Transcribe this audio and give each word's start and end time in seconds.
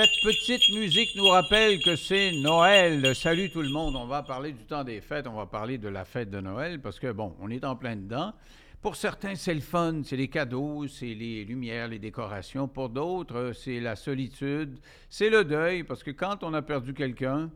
Cette 0.00 0.22
petite 0.22 0.68
musique 0.68 1.16
nous 1.16 1.26
rappelle 1.26 1.82
que 1.82 1.96
c'est 1.96 2.30
Noël. 2.30 3.16
Salut 3.16 3.50
tout 3.50 3.62
le 3.62 3.68
monde. 3.68 3.96
On 3.96 4.06
va 4.06 4.22
parler 4.22 4.52
du 4.52 4.64
temps 4.64 4.84
des 4.84 5.00
fêtes. 5.00 5.26
On 5.26 5.34
va 5.34 5.46
parler 5.46 5.76
de 5.76 5.88
la 5.88 6.04
fête 6.04 6.30
de 6.30 6.38
Noël 6.38 6.80
parce 6.80 7.00
que, 7.00 7.10
bon, 7.10 7.34
on 7.40 7.50
est 7.50 7.64
en 7.64 7.74
plein 7.74 7.96
dedans. 7.96 8.32
Pour 8.80 8.94
certains, 8.94 9.34
c'est 9.34 9.54
le 9.54 9.60
fun, 9.60 10.02
c'est 10.04 10.14
les 10.14 10.28
cadeaux, 10.28 10.86
c'est 10.86 11.14
les 11.14 11.44
lumières, 11.44 11.88
les 11.88 11.98
décorations. 11.98 12.68
Pour 12.68 12.90
d'autres, 12.90 13.50
c'est 13.52 13.80
la 13.80 13.96
solitude, 13.96 14.78
c'est 15.10 15.30
le 15.30 15.42
deuil 15.42 15.82
parce 15.82 16.04
que 16.04 16.12
quand 16.12 16.44
on 16.44 16.54
a 16.54 16.62
perdu 16.62 16.94
quelqu'un, 16.94 17.50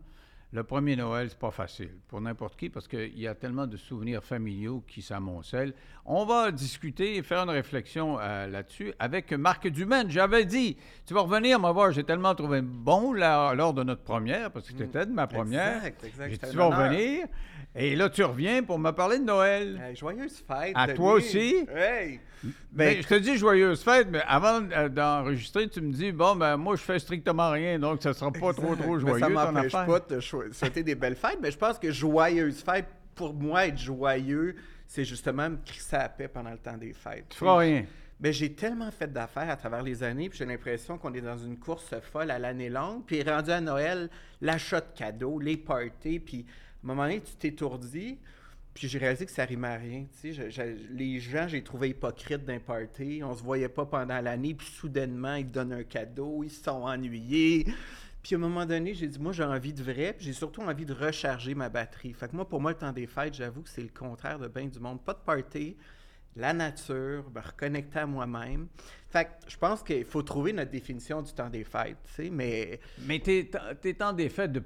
le 0.52 0.64
premier 0.64 0.96
Noël, 0.96 1.28
c'est 1.30 1.38
pas 1.38 1.50
facile 1.50 1.92
pour 2.08 2.20
n'importe 2.20 2.56
qui 2.56 2.68
parce 2.68 2.86
qu'il 2.86 3.18
y 3.18 3.26
a 3.26 3.34
tellement 3.34 3.66
de 3.66 3.78
souvenirs 3.78 4.22
familiaux 4.22 4.84
qui 4.86 5.00
s'amoncellent. 5.00 5.72
On 6.04 6.26
va 6.26 6.52
discuter 6.52 7.16
et 7.16 7.22
faire 7.22 7.44
une 7.44 7.50
réflexion 7.50 8.18
euh, 8.20 8.46
là-dessus 8.48 8.92
avec 8.98 9.32
Marc 9.32 9.66
Dumaine. 9.68 10.10
J'avais 10.10 10.44
dit, 10.44 10.76
tu 11.06 11.14
vas 11.14 11.22
revenir 11.22 11.58
me 11.58 11.70
voir, 11.72 11.90
j'ai 11.92 12.04
tellement 12.04 12.34
trouvé 12.34 12.60
bon 12.60 13.14
là, 13.14 13.54
lors 13.54 13.72
de 13.72 13.82
notre 13.82 14.02
première 14.02 14.50
parce 14.50 14.68
que 14.68 14.74
tu 14.74 14.82
étais 14.82 15.06
de 15.06 15.12
ma 15.12 15.26
première. 15.26 15.76
Exact, 15.76 16.04
exact. 16.04 16.30
Dit, 16.30 16.50
tu 16.50 16.56
vas 16.56 16.66
revenir 16.66 17.26
et 17.74 17.96
là, 17.96 18.10
tu 18.10 18.22
reviens 18.22 18.62
pour 18.62 18.78
me 18.78 18.90
parler 18.90 19.18
de 19.18 19.24
Noël. 19.24 19.80
Hey, 19.82 19.96
joyeuse 19.96 20.44
fête. 20.46 20.72
À 20.74 20.86
Denis. 20.86 20.96
toi 20.96 21.14
aussi? 21.14 21.66
Hey! 21.74 22.20
Ben, 22.42 22.52
Ben, 22.72 23.02
je 23.02 23.06
te 23.06 23.14
dis 23.14 23.36
joyeuse 23.36 23.82
fête, 23.82 24.08
mais 24.10 24.22
avant 24.26 24.62
euh, 24.72 24.88
d'enregistrer, 24.88 25.68
tu 25.68 25.80
me 25.80 25.92
dis, 25.92 26.12
bon, 26.12 26.36
ben 26.36 26.56
moi, 26.56 26.76
je 26.76 26.82
fais 26.82 26.98
strictement 26.98 27.50
rien, 27.50 27.78
donc 27.78 28.02
ça 28.02 28.12
sera 28.12 28.30
pas 28.32 28.52
trop, 28.52 28.74
trop 28.74 28.94
mais 28.96 29.00
joyeux, 29.00 29.18
ça 29.18 29.28
m'empêche 29.28 29.72
pas 29.72 30.00
de 30.00 30.20
souhaiter 30.20 30.82
des 30.82 30.94
belles 30.94 31.16
fêtes, 31.16 31.38
mais 31.40 31.50
je 31.50 31.58
pense 31.58 31.78
que 31.78 31.90
joyeuse 31.90 32.62
fête, 32.62 32.86
pour 33.14 33.34
moi, 33.34 33.66
être 33.66 33.78
joyeux, 33.78 34.56
c'est 34.86 35.04
justement 35.04 35.50
me 35.50 35.56
crisser 35.64 35.96
à 35.96 36.00
la 36.00 36.08
paix 36.08 36.28
pendant 36.28 36.50
le 36.50 36.58
temps 36.58 36.76
des 36.76 36.92
fêtes. 36.92 37.26
Tu 37.30 37.38
feras 37.38 37.58
rien. 37.58 37.84
Ben, 38.22 38.32
j'ai 38.32 38.52
tellement 38.52 38.90
fait 38.92 39.12
d'affaires 39.12 39.50
à 39.50 39.56
travers 39.56 39.82
les 39.82 40.02
années, 40.04 40.28
puis 40.28 40.38
j'ai 40.38 40.46
l'impression 40.46 40.96
qu'on 40.96 41.12
est 41.12 41.20
dans 41.20 41.38
une 41.38 41.58
course 41.58 41.92
folle 42.12 42.30
à 42.30 42.38
l'année 42.38 42.68
longue. 42.68 43.02
Puis 43.04 43.20
rendu 43.22 43.50
à 43.50 43.60
Noël, 43.60 44.08
l'achat 44.40 44.80
de 44.80 44.86
cadeaux, 44.94 45.40
les 45.40 45.56
parties, 45.56 46.20
puis 46.20 46.46
à 46.46 46.84
un 46.84 46.86
moment 46.86 47.02
donné, 47.02 47.20
tu 47.20 47.34
t'étourdis. 47.34 48.18
Puis 48.74 48.88
j'ai 48.88 48.98
réalisé 48.98 49.26
que 49.26 49.32
ça 49.32 49.44
rimait 49.44 49.68
à 49.68 49.76
rien. 49.76 50.06
tu 50.20 50.34
sais. 50.34 50.76
Les 50.90 51.20
gens, 51.20 51.46
j'ai 51.46 51.62
trouvé 51.62 51.90
hypocrites 51.90 52.44
d'un 52.44 52.58
party. 52.58 53.20
On 53.22 53.34
se 53.34 53.42
voyait 53.42 53.68
pas 53.68 53.84
pendant 53.84 54.20
l'année, 54.20 54.54
puis 54.54 54.66
soudainement, 54.66 55.34
ils 55.34 55.50
donnent 55.50 55.74
un 55.74 55.84
cadeau, 55.84 56.42
ils 56.42 56.50
se 56.50 56.64
sont 56.64 56.82
ennuyés. 56.82 57.66
Puis 58.22 58.34
à 58.34 58.38
un 58.38 58.40
moment 58.40 58.64
donné, 58.64 58.94
j'ai 58.94 59.08
dit, 59.08 59.18
moi, 59.18 59.32
j'ai 59.32 59.42
envie 59.42 59.72
de 59.72 59.82
vrai, 59.82 60.14
puis 60.16 60.26
j'ai 60.26 60.32
surtout 60.32 60.62
envie 60.62 60.86
de 60.86 60.94
recharger 60.94 61.54
ma 61.54 61.68
batterie. 61.68 62.12
Fait 62.12 62.28
que 62.28 62.36
moi, 62.36 62.48
pour 62.48 62.60
moi, 62.60 62.70
le 62.70 62.78
temps 62.78 62.92
des 62.92 63.06
fêtes, 63.06 63.34
j'avoue 63.34 63.62
que 63.62 63.68
c'est 63.68 63.82
le 63.82 63.88
contraire 63.88 64.38
de 64.38 64.46
bien 64.46 64.66
du 64.66 64.78
monde. 64.78 65.02
Pas 65.02 65.14
de 65.14 65.18
party, 65.18 65.76
la 66.36 66.52
nature, 66.52 67.30
me 67.34 67.40
reconnecter 67.40 67.98
à 67.98 68.06
moi-même. 68.06 68.68
Fait 69.10 69.24
que 69.24 69.30
je 69.48 69.56
pense 69.56 69.82
qu'il 69.82 70.04
faut 70.04 70.22
trouver 70.22 70.52
notre 70.52 70.70
définition 70.70 71.20
du 71.20 71.32
temps 71.32 71.50
des 71.50 71.64
fêtes, 71.64 71.98
tu 72.04 72.12
sais, 72.14 72.30
mais 72.30 72.80
Mais 73.00 73.18
t'es 73.18 73.50
t'es 73.80 73.94
temps 73.94 74.12
des 74.12 74.28
fêtes 74.28 74.52
de 74.52 74.62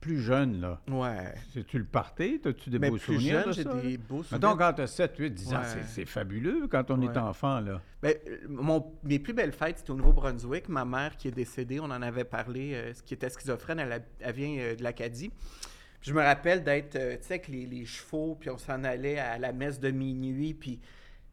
plus 0.00 0.20
jeune, 0.20 0.60
là. 0.60 0.80
ouais. 0.90 1.34
C'est-tu 1.52 1.78
le 1.78 1.84
party? 1.84 2.40
T'as-tu 2.42 2.70
des 2.70 2.78
Mais 2.78 2.88
beaux 2.90 2.96
plus 2.96 3.04
souvenirs 3.16 3.40
jeune, 3.40 3.46
de 3.48 3.52
j'ai 3.52 3.62
ça? 3.64 3.74
des 3.74 3.98
beaux 3.98 4.16
Mettons, 4.18 4.48
souvenirs. 4.50 4.56
quand 4.58 4.72
t'as 4.74 4.86
7, 4.86 5.16
8, 5.18 5.30
10 5.30 5.52
ans, 5.54 5.58
Ouais. 5.58 5.64
c'est- 5.66 5.82
c'est 5.84 6.04
fabuleux 6.06 6.66
quand 6.68 6.90
on 6.90 7.00
est 7.02 7.16
enfant, 7.18 7.60
là. 7.60 7.80
Ben, 8.02 8.14
euh, 8.26 8.38
mon, 8.48 8.92
mes 9.04 9.18
plus 9.18 9.34
belles 9.34 9.52
fêtes, 9.52 9.78
c'était 9.78 9.90
au 9.90 9.94
Nouveau-Brunswick. 9.96 10.68
Ma 10.68 10.84
mère 10.84 11.16
qui 11.16 11.28
est 11.28 11.32
décédée, 11.32 11.80
on 11.80 11.84
en 11.84 12.02
avait 12.02 12.24
parlé, 12.24 12.72
euh, 12.74 12.92
qui 13.04 13.14
était 13.14 13.28
schizophrène, 13.28 13.78
elle, 13.78 13.92
a- 13.92 13.98
elle 14.20 14.34
vient 14.34 14.56
euh, 14.58 14.74
de 14.74 14.82
l'Acadie. 14.82 15.28
Puis 16.00 16.10
je 16.10 16.14
me 16.14 16.22
rappelle 16.22 16.64
d'être, 16.64 16.96
euh, 16.96 17.16
tu 17.16 17.24
sais, 17.26 17.34
avec 17.34 17.48
les, 17.48 17.66
les 17.66 17.84
chevaux, 17.84 18.34
puis 18.40 18.48
on 18.48 18.56
s'en 18.56 18.82
allait 18.84 19.18
à 19.18 19.38
la 19.38 19.52
messe 19.52 19.78
de 19.80 19.90
minuit, 19.90 20.54
puis 20.54 20.80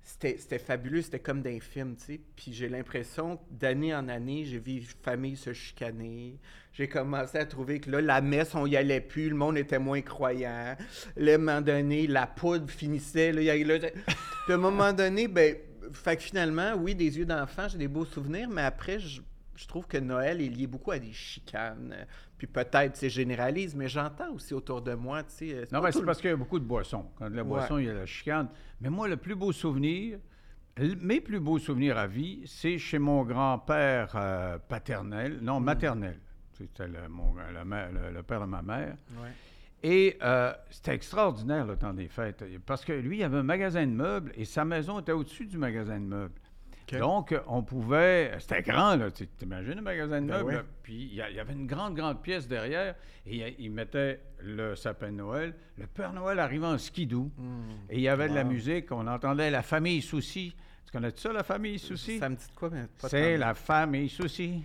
c'était 0.07 0.57
fabuleux, 0.57 1.01
c'était 1.01 1.19
comme 1.19 1.41
d'un 1.41 1.59
film, 1.59 1.97
tu 1.97 2.05
sais. 2.05 2.21
Puis 2.37 2.53
j'ai 2.53 2.69
l'impression 2.69 3.39
d'année 3.51 3.93
en 3.93 4.07
année, 4.07 4.45
j'ai 4.45 4.57
vu 4.57 4.81
famille 5.03 5.35
se 5.35 5.51
chicaner. 5.51 6.39
J'ai 6.71 6.87
commencé 6.87 7.37
à 7.37 7.45
trouver 7.45 7.81
que 7.81 7.91
là, 7.91 7.99
la 7.99 8.21
messe, 8.21 8.55
on 8.55 8.65
y 8.65 8.77
allait 8.77 9.01
plus, 9.01 9.27
le 9.29 9.35
monde 9.35 9.57
était 9.57 9.79
moins 9.79 10.01
croyant. 10.01 10.77
À 10.77 10.77
un 11.19 11.37
moment 11.37 11.59
donné, 11.59 12.07
la 12.07 12.25
poudre 12.25 12.69
finissait. 12.69 13.33
Y 13.33 13.65
puis 13.65 13.91
à 14.49 14.53
un 14.53 14.57
moment 14.57 14.93
donné, 14.93 15.27
ben, 15.27 15.57
fait 15.91 16.15
que 16.15 16.23
finalement, 16.23 16.73
oui, 16.75 16.95
des 16.95 17.17
yeux 17.17 17.25
d'enfant, 17.25 17.67
j'ai 17.67 17.77
des 17.77 17.89
beaux 17.89 18.05
souvenirs, 18.05 18.47
mais 18.49 18.61
après, 18.61 18.99
je, 18.99 19.21
je 19.57 19.67
trouve 19.67 19.87
que 19.87 19.97
Noël 19.97 20.39
est 20.39 20.49
lié 20.49 20.67
beaucoup 20.67 20.91
à 20.91 20.99
des 20.99 21.11
chicanes. 21.11 21.95
Puis 22.37 22.45
peut-être, 22.45 22.95
c'est 22.95 23.09
généralise, 23.09 23.75
mais 23.75 23.89
j'entends 23.89 24.31
aussi 24.31 24.53
autour 24.53 24.83
de 24.83 24.93
moi, 24.93 25.23
tu 25.23 25.31
sais. 25.31 25.67
Non, 25.71 25.79
pas 25.79 25.87
mais 25.87 25.91
c'est 25.91 26.05
parce 26.05 26.21
qu'il 26.21 26.29
y 26.29 26.33
a 26.33 26.37
beaucoup 26.37 26.59
de 26.59 26.65
boissons. 26.65 27.07
Quand 27.17 27.25
il 27.25 27.31
y 27.31 27.33
a 27.33 27.35
la 27.37 27.41
Ouais. 27.41 27.49
boisson, 27.49 27.77
il 27.79 27.85
y 27.85 27.89
a 27.89 27.93
la 27.93 28.05
chicane. 28.05 28.49
Mais 28.79 28.89
moi, 28.89 29.07
le 29.07 29.17
plus 29.17 29.33
beau 29.33 29.51
souvenir, 29.51 30.19
mes 31.01 31.21
plus 31.21 31.39
beaux 31.39 31.57
souvenirs 31.57 31.97
à 31.97 32.05
vie, 32.05 32.43
c'est 32.45 32.77
chez 32.77 32.99
mon 32.99 33.23
grand-père 33.23 34.11
euh, 34.15 34.59
paternel, 34.59 35.39
non, 35.41 35.59
maternel. 35.59 36.19
C'était 36.53 36.87
le, 36.87 38.21
père 38.23 38.41
de 38.41 38.45
ma 38.45 38.61
mère. 38.61 38.95
Ouais. 39.21 39.29
Et 39.83 40.17
euh, 40.21 40.53
c'était 40.69 40.93
extraordinaire 40.93 41.65
le 41.65 41.77
temps 41.77 41.93
des 41.93 42.07
fêtes, 42.07 42.43
parce 42.65 42.85
que 42.85 42.93
lui, 42.93 43.19
il 43.19 43.23
avait 43.23 43.37
un 43.37 43.43
magasin 43.43 43.85
de 43.85 43.91
meubles 43.91 44.31
et 44.35 44.45
sa 44.45 44.65
maison 44.65 44.99
était 44.99 45.11
au-dessus 45.11 45.45
du 45.45 45.57
magasin 45.57 45.99
de 45.99 46.05
meubles. 46.05 46.39
Donc, 46.95 47.35
on 47.47 47.63
pouvait. 47.63 48.31
C'était 48.39 48.61
grand, 48.61 48.95
là. 48.95 49.11
Tu 49.11 49.27
t'imagines 49.27 49.79
un 49.79 49.81
magasin 49.81 50.21
de 50.21 50.27
Ben 50.27 50.37
meubles? 50.37 50.63
oui. 50.63 50.71
Puis, 50.83 51.09
il 51.11 51.15
y, 51.15 51.21
avait 51.21 51.53
une 51.53 51.67
grande, 51.67 51.95
grande 51.95 52.21
pièce 52.21 52.47
derrière 52.47 52.95
et 53.25 53.35
il, 53.35 53.55
il 53.59 53.71
mettait 53.71 54.21
le 54.39 54.75
sapin 54.75 55.07
de 55.07 55.17
Noël. 55.17 55.53
Le 55.77 55.87
Père 55.87 56.13
Noël 56.13 56.39
arrivait 56.39 56.65
en 56.67 56.77
skidoo 56.77 57.29
et 57.89 57.95
il 57.95 58.01
y 58.01 58.07
avait 58.07 58.29
de 58.29 58.35
la 58.35 58.43
musique. 58.43 58.91
On 58.91 59.05
entendait 59.07 59.51
la 59.51 59.63
famille 59.63 60.01
Souci. 60.01 60.55
Tu 60.85 60.91
connais 60.91 61.11
ça, 61.13 61.33
la 61.33 61.43
famille 61.43 61.79
Souci? 61.79 62.17
Ça 62.19 62.29
me 62.29 62.35
dit 62.35 62.47
de 62.47 62.55
quoi, 62.55 62.69
mais 62.69 62.85
pas 63.01 63.09
C'est 63.09 63.35
la 63.35 63.53
famille 63.53 64.07
Souci 64.07 64.63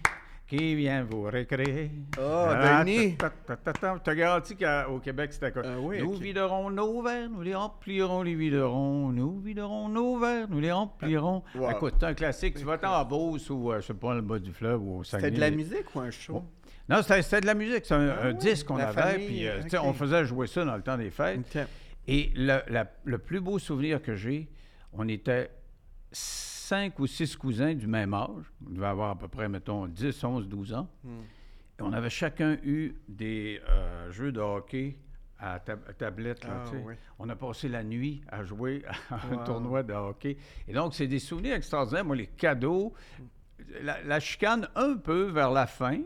qui 0.53 0.75
vient 0.75 1.03
vous 1.05 1.23
récréer. 1.23 1.91
Oh, 2.19 2.21
Ah, 2.21 2.85
Denis! 2.85 3.17
Je 3.19 3.99
te 4.03 4.11
garantis 4.11 4.55
qu'au 4.55 4.99
Québec, 4.99 5.33
c'était 5.33 5.51
quoi? 5.51 5.63
Ah 5.65 5.81
oui, 5.81 6.01
nous 6.01 6.13
viderons 6.13 6.69
nos 6.71 7.01
verres, 7.01 7.31
nous 7.31 7.41
les 7.41 7.55
remplirons, 7.55 8.23
les 8.23 8.35
viderons. 8.35 9.09
Nous 9.13 9.41
viderons 9.41 9.89
nos 9.89 10.19
verres, 10.19 10.49
nous 10.51 10.61
les 10.61 10.71
remplirons. 10.71 11.43
Wow. 11.55 11.71
Écoute, 11.71 11.95
c'est 11.99 12.07
un 12.07 12.13
classique. 12.13 12.59
Tu 12.59 12.65
vas 12.65 12.77
t'en 12.77 12.93
à 12.93 13.03
Beauce 13.03 13.49
ou, 13.49 13.73
euh, 13.73 13.81
je 13.81 13.87
sais 13.87 13.95
pas, 13.95 14.15
le 14.15 14.21
bas 14.21 14.39
du 14.39 14.53
fleuve 14.53 14.83
ou 14.83 14.99
au 14.99 15.05
Saguenay. 15.05 15.29
C'était 15.31 15.37
de 15.37 15.41
la 15.41 15.51
musique 15.51 15.95
ou 15.95 16.01
un 16.01 16.11
show? 16.11 16.45
Non, 16.87 17.01
c'était 17.03 17.41
de 17.41 17.47
la 17.47 17.55
musique. 17.55 17.87
C'est 17.87 17.95
un, 17.95 18.15
Ah 18.23 18.33
disque 18.35 18.67
qu'on 18.67 18.77
avait. 18.77 19.25
Puis, 19.25 19.49
euh, 19.49 19.63
on 19.83 19.95
faisait 19.95 20.27
jouer 20.27 20.49
ça 20.49 20.67
dans 20.67 20.77
le 20.77 20.83
temps 20.83 20.99
des 20.99 21.11
fêtes. 21.11 21.59
Et 22.07 22.31
le 22.37 23.17
plus 23.17 23.41
beau 23.41 23.59
souvenir 23.59 24.03
que 24.03 24.15
j'ai, 24.17 24.51
on 24.93 25.09
était 25.09 25.51
cinq 26.73 26.99
ou 27.01 27.07
six 27.07 27.37
cousins 27.37 27.75
du 27.75 27.87
même 27.87 28.15
âge. 28.15 28.51
On 28.67 28.71
devait 28.71 28.87
avoir 28.87 29.11
à 29.11 29.19
peu 29.19 29.29
près, 29.29 29.47
mettons, 29.47 29.87
10, 29.87 30.25
11, 30.25 30.49
12 30.49 30.73
ans. 30.73 30.89
Hmm. 31.05 31.21
Et 31.79 31.83
on 31.83 31.93
avait 31.93 32.09
chacun 32.09 32.57
eu 32.65 32.95
des 33.07 33.61
euh, 33.69 34.11
jeux 34.11 34.33
de 34.33 34.41
hockey 34.41 34.97
à, 35.39 35.59
tab- 35.61 35.85
à 35.87 35.93
tablette. 35.93 36.43
là, 36.45 36.65
Ah, 36.65 36.71
oui. 36.87 36.95
On 37.19 37.29
a 37.29 37.37
passé 37.37 37.69
la 37.69 37.85
nuit 37.85 38.23
à 38.27 38.43
jouer 38.43 38.85
à 39.11 39.17
un 39.31 39.37
tournoi 39.45 39.83
de 39.83 39.93
hockey. 39.93 40.39
Et 40.67 40.73
donc, 40.73 40.95
c'est 40.95 41.07
des 41.07 41.19
souvenirs 41.19 41.57
extraordinaires. 41.57 42.07
Moi, 42.07 42.17
les 42.17 42.29
cadeaux, 42.29 42.95
la, 43.83 44.03
la 44.03 44.19
chicane 44.19 44.67
un 44.75 44.97
peu 44.97 45.25
vers 45.25 45.51
la 45.51 45.67
fin, 45.67 45.99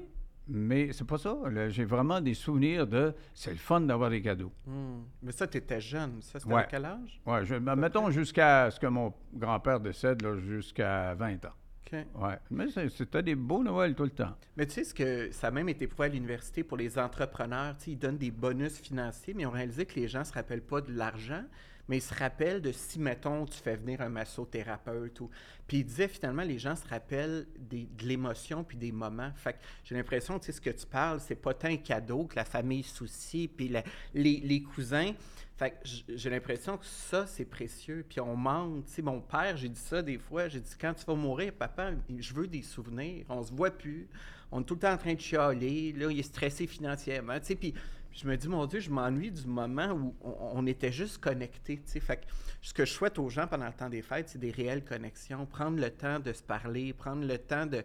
mais 0.49 0.93
c'est 0.93 1.07
pas 1.07 1.19
ça. 1.19 1.37
J'ai 1.69 1.85
vraiment 1.85 2.21
des 2.21 2.35
souvenirs 2.35 2.87
de 2.87 3.15
c'est 3.35 3.51
le 3.51 3.57
fun 3.57 3.81
d'avoir 3.81 4.11
des 4.11 4.23
cadeaux. 4.23 4.53
Hmm. 4.67 5.03
Mais 5.23 5.33
ça, 5.33 5.47
tu 5.47 5.59
étais 5.59 5.81
jeune. 5.81 6.21
Ça, 6.23 6.39
c'était 6.39 6.53
Ouais. 6.55 6.61
à 6.63 6.65
quel 6.65 6.85
âge? 6.85 7.21
Je, 7.45 7.57
ben, 7.57 7.77
mettons 7.77 8.11
jusqu'à 8.11 8.71
ce 8.71 8.79
que 8.81 8.87
mon 8.87 9.13
grand-père 9.35 9.81
décède, 9.81 10.25
jusqu'à 10.39 11.15
20 11.15 11.45
ans. 11.47 11.53
OK. 11.93 11.99
Ouais. 12.17 12.39
Mais 12.51 12.67
c'était 12.89 13.23
des 13.23 13.35
beaux 13.37 13.63
Noëls 13.63 13.95
tout 13.95 14.03
le 14.05 14.11
temps. 14.11 14.35
Mais 14.57 14.67
tu 14.67 14.73
sais, 14.73 14.85
ce 14.85 14.93
que 14.95 15.31
ça 15.31 15.49
a 15.49 15.51
même 15.53 15.69
été 15.69 15.87
prouvé 15.87 16.07
à 16.09 16.11
l'université 16.13 16.65
pour 16.65 16.77
les 16.77 16.99
entrepreneurs, 16.99 17.77
tu 17.79 17.85
sais, 17.85 17.91
ils 17.93 17.99
donnent 17.99 18.19
des 18.19 18.33
bonus 18.33 18.79
financiers, 18.81 19.35
mais 19.35 19.47
ont 19.47 19.51
réalisé 19.51 19.87
que 19.87 19.95
les 19.95 20.09
gens 20.09 20.21
ne 20.21 20.25
se 20.25 20.33
rappellent 20.33 20.63
pas 20.67 20.81
de 20.81 20.93
l'argent, 20.93 21.45
mais 21.89 21.99
ils 21.99 22.03
se 22.03 22.15
rappellent 22.15 22.61
de 22.61 22.73
si, 22.73 22.99
mettons, 22.99 23.47
tu 23.47 23.59
fais 23.59 23.77
venir 23.77 24.01
un 24.01 24.09
massothérapeute. 24.09 25.21
Ou... 25.21 25.31
Puis 25.67 25.79
ils 25.79 25.85
disaient 25.85 26.09
finalement, 26.09 26.43
les 26.43 26.59
gens 26.59 26.77
se 26.77 26.87
rappellent 26.89 27.47
de 27.59 27.87
l'émotion 28.05 28.65
puis 28.65 28.77
des 28.77 28.93
moments. 28.93 29.33
Fait 29.37 29.55
que 29.55 29.59
j'ai 29.85 29.95
l'impression, 29.95 30.39
tu 30.39 30.47
sais, 30.47 30.53
ce 30.53 30.61
que 30.61 30.71
tu 30.71 30.87
parles, 30.87 31.21
c'est 31.21 31.37
pas 31.37 31.55
tant 31.55 31.69
un 31.69 31.77
cadeau 31.77 32.25
que 32.25 32.37
la 32.37 32.45
famille 32.45 32.83
soucie, 32.83 33.49
puis 33.49 33.73
les, 34.15 34.41
les 34.41 34.63
cousins. 34.63 35.13
Fait 35.57 35.71
que 35.71 35.77
j'ai 36.15 36.29
l'impression 36.29 36.77
que 36.77 36.85
ça, 36.85 37.27
c'est 37.27 37.47
précieux. 37.47 38.05
Puis 38.07 38.21
on 38.21 38.37
manque. 38.37 38.85
Tu 38.87 38.93
sais, 38.93 39.03
mon 39.03 39.21
père, 39.21 39.57
j'ai 39.57 39.71
dit 39.71 39.81
ça 39.81 40.03
des 40.03 40.19
fois. 40.19 40.49
J'ai 40.49 40.61
dit, 40.61 40.75
quand 40.79 40.93
tu 40.93 41.05
vas 41.07 41.15
mourir, 41.15 41.53
papa, 41.55 41.93
je 42.19 42.35
veux 42.35 42.47
des 42.47 42.63
souvenirs. 42.63 43.25
On 43.31 43.43
se 43.43 43.53
voit 43.53 43.71
plus. 43.71 44.07
On 44.53 44.61
est 44.61 44.65
tout 44.65 44.75
le 44.75 44.81
temps 44.81 44.93
en 44.93 44.99
train 44.99 45.15
de 45.15 45.21
chialer. 45.21 45.93
Là, 45.93 46.11
il 46.11 46.19
est 46.19 46.23
stressé 46.23 46.67
financièrement. 46.67 47.39
Tu 47.41 47.47
sais, 47.47 47.55
puis 47.55 47.73
je 48.17 48.27
me 48.27 48.37
dis, 48.37 48.49
mon 48.49 48.67
Dieu, 48.67 48.81
je 48.81 48.91
m'ennuie 48.91 49.31
du 49.31 49.47
moment 49.47 49.91
où 49.93 50.15
on, 50.23 50.37
on 50.61 50.67
était 50.67 50.93
juste 50.93 51.19
connectés. 51.19 51.81
Fait 52.01 52.17
que 52.17 52.25
ce 52.63 52.73
que 52.75 52.85
je 52.85 52.93
souhaite 52.93 53.19
aux 53.19 53.29
gens 53.29 53.47
pendant 53.47 53.67
le 53.67 53.73
temps 53.73 53.89
des 53.91 54.03
fêtes, 54.03 54.29
c'est 54.31 54.39
des 54.39 54.51
réelles 54.51 54.85
connexions. 54.85 55.45
Prendre 55.47 55.79
le 55.79 55.91
temps 55.91 56.19
de 56.19 56.33
se 56.33 56.43
parler, 56.43 56.93
prendre 56.93 57.27
le 57.27 57.39
temps 57.39 57.67
de. 57.67 57.83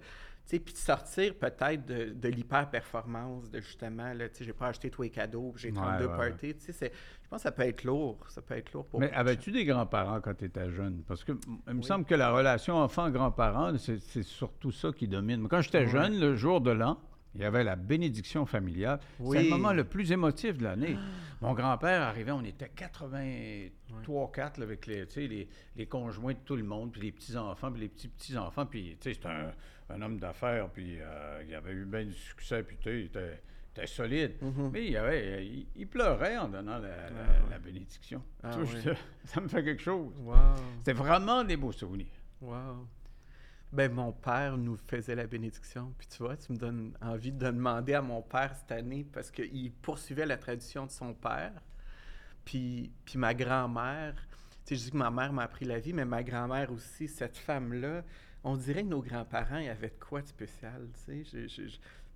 Puis 0.49 0.59
de 0.73 0.77
sortir 0.77 1.35
peut-être 1.35 1.85
de, 1.85 2.09
de 2.11 2.27
l'hyper-performance, 2.27 3.49
de 3.49 3.61
justement, 3.61 4.11
là, 4.13 4.25
j'ai 4.37 4.51
pas 4.51 4.67
acheté 4.67 4.89
tous 4.89 5.03
les 5.03 5.09
cadeaux, 5.09 5.53
j'ai 5.55 5.69
Ouais, 5.69 5.75
32 5.75 6.07
ouais, 6.07 6.17
parties. 6.29 6.55
C'est- 6.59 6.91
je 7.23 7.29
pense 7.29 7.37
que 7.39 7.43
ça 7.43 7.51
peut 7.51 7.61
être 7.61 7.83
lourd. 7.85 8.17
Ça 8.27 8.41
peut 8.41 8.55
être 8.55 8.73
lourd 8.73 8.85
pour 8.85 8.99
Mais 8.99 9.11
avais-tu 9.13 9.51
des 9.51 9.63
grands-parents 9.63 10.19
quand 10.19 10.33
tu 10.33 10.45
étais 10.45 10.69
jeune? 10.71 11.03
Parce 11.07 11.23
que 11.23 11.33
il 11.67 11.73
me 11.73 11.79
Oui. 11.79 11.83
semble 11.85 12.03
que 12.05 12.15
la 12.15 12.31
relation 12.31 12.75
enfant-grands-parents, 12.77 13.77
c'est 13.77 14.23
surtout 14.23 14.71
ça 14.71 14.91
qui 14.91 15.07
domine. 15.07 15.47
Quand 15.47 15.61
j'étais 15.61 15.79
Ouais. 15.85 15.87
jeune, 15.87 16.19
le 16.19 16.35
jour 16.35 16.59
de 16.59 16.71
l'an, 16.71 16.97
il 17.35 17.41
y 17.41 17.45
avait 17.45 17.63
la 17.63 17.75
bénédiction 17.75 18.45
familiale. 18.45 18.99
C'est 19.31 19.43
le 19.43 19.49
moment 19.49 19.71
le 19.73 19.83
plus 19.85 20.11
émotif 20.11 20.57
de 20.57 20.63
l'année. 20.63 20.97
Mon 21.41 21.53
grand-père 21.53 22.01
arrivait, 22.03 22.31
on 22.31 22.43
était 22.43 22.69
83-4 22.75 24.59
là, 24.59 24.63
avec 24.63 24.85
les, 24.85 25.05
les, 25.15 25.47
les 25.75 25.85
conjoints 25.87 26.33
de 26.33 26.39
tout 26.45 26.55
le 26.55 26.63
monde, 26.63 26.91
puis 26.91 27.01
les 27.01 27.11
petits-enfants, 27.11 27.71
puis 27.71 27.81
les 27.81 27.89
petits-petits-enfants. 27.89 28.65
Puis, 28.65 28.97
tu 28.99 29.09
sais, 29.09 29.13
c'était 29.15 29.27
un, 29.29 29.51
un 29.89 30.01
homme 30.01 30.19
d'affaires, 30.19 30.69
puis 30.69 30.97
euh, 30.99 31.43
il 31.47 31.55
avait 31.55 31.71
eu 31.73 31.85
bien 31.85 32.05
du 32.05 32.13
succès, 32.13 32.63
puis 32.63 32.77
tu 32.77 32.83
sais, 32.83 32.99
il 32.99 33.05
était, 33.05 33.41
solide. 33.87 34.33
Mhm. 34.41 34.69
Mais 34.73 34.85
il, 34.87 34.97
avait, 34.97 35.45
il, 35.45 35.67
il 35.75 35.87
pleurait 35.87 36.37
en 36.37 36.47
donnant 36.49 36.77
la, 36.77 36.87
la- 36.89 36.95
Ah, 37.07 37.09
ouais. 37.43 37.49
la 37.49 37.59
bénédiction. 37.59 38.21
Ah, 38.43 38.51
oui. 38.59 38.91
ça 39.23 39.41
me 39.41 39.47
fait 39.47 39.63
quelque 39.63 39.81
chose. 39.81 40.13
Wow. 40.19 40.35
C'était 40.79 40.93
vraiment 40.93 41.43
des 41.43 41.57
beaux 41.57 41.71
souvenirs. 41.71 42.05
Wow. 42.41 42.85
Ben, 43.73 43.89
mon 43.89 44.11
père 44.11 44.57
nous 44.57 44.75
faisait 44.75 45.15
la 45.15 45.27
bénédiction. 45.27 45.93
Puis 45.97 46.07
tu 46.07 46.23
vois, 46.23 46.35
tu 46.35 46.51
me 46.51 46.57
donnes 46.57 46.93
envie 47.01 47.31
de 47.31 47.45
demander 47.45 47.93
à 47.93 48.01
mon 48.01 48.21
père 48.21 48.53
cette 48.53 48.71
année 48.71 49.05
parce 49.13 49.31
qu'il 49.31 49.71
poursuivait 49.81 50.25
la 50.25 50.37
tradition 50.37 50.85
de 50.85 50.91
son 50.91 51.13
père. 51.13 51.53
Puis, 52.43 52.91
puis 53.05 53.17
ma 53.17 53.33
grand-mère, 53.33 54.15
tu 54.65 54.75
sais, 54.75 54.75
je 54.75 54.83
dis 54.85 54.91
que 54.91 54.97
ma 54.97 55.09
mère 55.09 55.31
m'a 55.31 55.43
appris 55.43 55.63
la 55.63 55.79
vie, 55.79 55.93
mais 55.93 56.03
ma 56.03 56.21
grand-mère 56.21 56.71
aussi, 56.71 57.07
cette 57.07 57.37
femme-là, 57.37 58.03
on 58.43 58.57
dirait 58.57 58.83
que 58.83 58.89
nos 58.89 59.01
grands-parents, 59.01 59.55
avait 59.55 59.89
de 59.89 59.99
quoi 59.99 60.21
de 60.21 60.27
spécial, 60.27 60.87
tu 61.05 61.25
sais. 61.25 61.47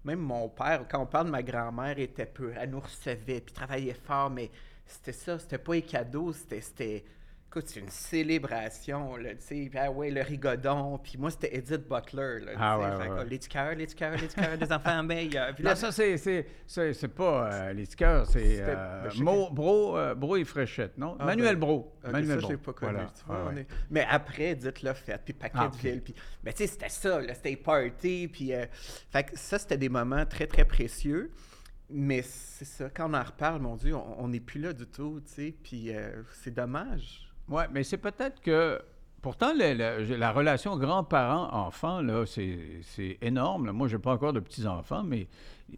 Même 0.04 0.19
mon 0.19 0.50
père, 0.50 0.86
quand 0.90 1.02
on 1.02 1.06
parle 1.06 1.28
de 1.28 1.31
ma 1.31 1.42
grand-mère, 1.42 1.98
était 1.98 2.25
peu. 2.25 2.54
Elle 2.56 2.72
nous 2.72 2.80
recevait, 2.80 3.42
puis 3.42 3.54
travaillait 3.54 3.94
fort, 3.94 4.30
mais 4.30 4.52
c'était 4.86 5.13
ça, 5.13 5.40
c'était 5.40 5.57
pas 5.57 5.74
les 5.74 5.81
cadeaux, 5.81 6.34
c'était... 6.34 7.04
Écoute, 7.47 7.68
c'est 7.68 7.80
une 7.80 7.89
célébration, 7.89 9.15
là, 9.15 9.30
tu 9.36 9.42
sais. 9.42 9.68
Puis, 9.69 9.80
ah 9.80 9.89
ouais, 9.89 10.12
le 10.12 10.21
rigodon. 10.21 10.97
Puis 11.01 11.18
moi, 11.18 11.31
c'était 11.31 11.56
Edith 11.56 11.88
Butler, 11.88 12.39
là, 12.42 12.51
tu 12.51 12.57
Ah 12.59 12.77
sais. 12.77 12.86
ouais, 12.97 13.03
Fait 13.06 13.09
oh, 13.12 13.24
les 13.30 13.38
petits 14.25 14.36
cœurs 14.36 14.57
des 14.57 14.71
enfants 14.74 15.03
meilleurs. 15.03 15.53
Puis 15.56 15.63
là, 15.63 15.69
Là, 15.69 15.75
ça, 15.77 15.92
c'est, 15.94 16.18
c'est, 16.18 16.45
c'est, 16.68 16.94
c'est 16.94 17.07
pas 17.07 17.50
euh, 17.53 17.74
stickers, 17.86 18.25
c'est 18.27 18.39
C'était- 18.57 18.63
euh, 18.75 19.09
ben, 19.09 19.24
Mo- 19.24 19.50
Bro, 19.51 19.97
euh, 19.97 20.15
Bro 20.15 20.36
et 20.36 20.44
Fréchette, 20.44 20.97
non? 20.97 21.15
Ah, 21.18 21.25
Manuel 21.25 21.56
ben, 21.56 21.59
Bro. 21.62 21.94
Manuel 22.12 22.27
ça, 22.27 22.36
Bro. 22.38 22.47
je 22.47 22.51
l'ai 22.53 22.57
pas 22.62 22.74
connu. 22.74 22.92
Voilà. 22.94 23.12
tu 23.18 23.25
vois, 23.25 23.38
Ah 23.39 23.50
on 23.50 23.56
ouais. 23.56 23.62
est- 23.62 23.68
Mais 23.89 24.06
après, 24.09 24.56
dites 24.56 24.81
le 24.83 24.94
fait, 24.94 25.21
puis 25.24 25.33
Ah, 25.53 25.71
villes. 25.81 26.01
Puis... 26.01 26.15
Mais 26.44 26.51
tu 26.51 26.57
sais, 26.57 26.68
c'était 26.68 26.89
ça, 26.89 27.21
là, 27.21 27.33
c'était 27.36 27.56
parties. 27.56 28.27
Puis, 28.31 28.53
euh, 28.53 28.65
Fait 29.12 29.24
que 29.24 29.38
ça, 29.39 29.57
c'était 29.59 29.77
des 29.77 29.89
moments 29.89 30.25
très, 30.25 30.47
très 30.47 30.65
précieux. 30.65 31.31
Mais 31.89 32.21
c'est 32.24 32.65
ça, 32.65 32.89
quand 32.89 33.09
on 33.09 33.13
en 33.13 33.24
reparle, 33.24 33.62
mon 33.62 33.75
Dieu, 33.77 33.95
on 33.95 34.15
on 34.19 34.27
n'est 34.27 34.39
plus 34.42 34.59
là 34.59 34.74
du 34.74 34.88
tout, 34.88 35.21
tu 35.25 35.31
sais. 35.33 35.56
Puis 35.63 35.95
euh, 35.95 36.24
c'est 36.33 36.53
dommage. 36.53 37.21
Oui, 37.50 37.63
mais 37.71 37.83
c'est 37.83 37.97
peut-être 37.97 38.42
que. 38.42 38.81
Pourtant, 39.21 39.53
la 39.56 40.31
relation 40.31 40.77
grands-parents-enfants, 40.77 42.01
là, 42.01 42.25
c'est, 42.27 43.18
énorme. 43.24 43.65
là. 43.65 43.74
Moi, 43.74 43.88
je 43.88 43.95
n'ai 43.95 44.01
pas 44.01 44.12
encore 44.13 44.33
de 44.33 44.39
petits-enfants, 44.39 45.01
mais 45.03 45.27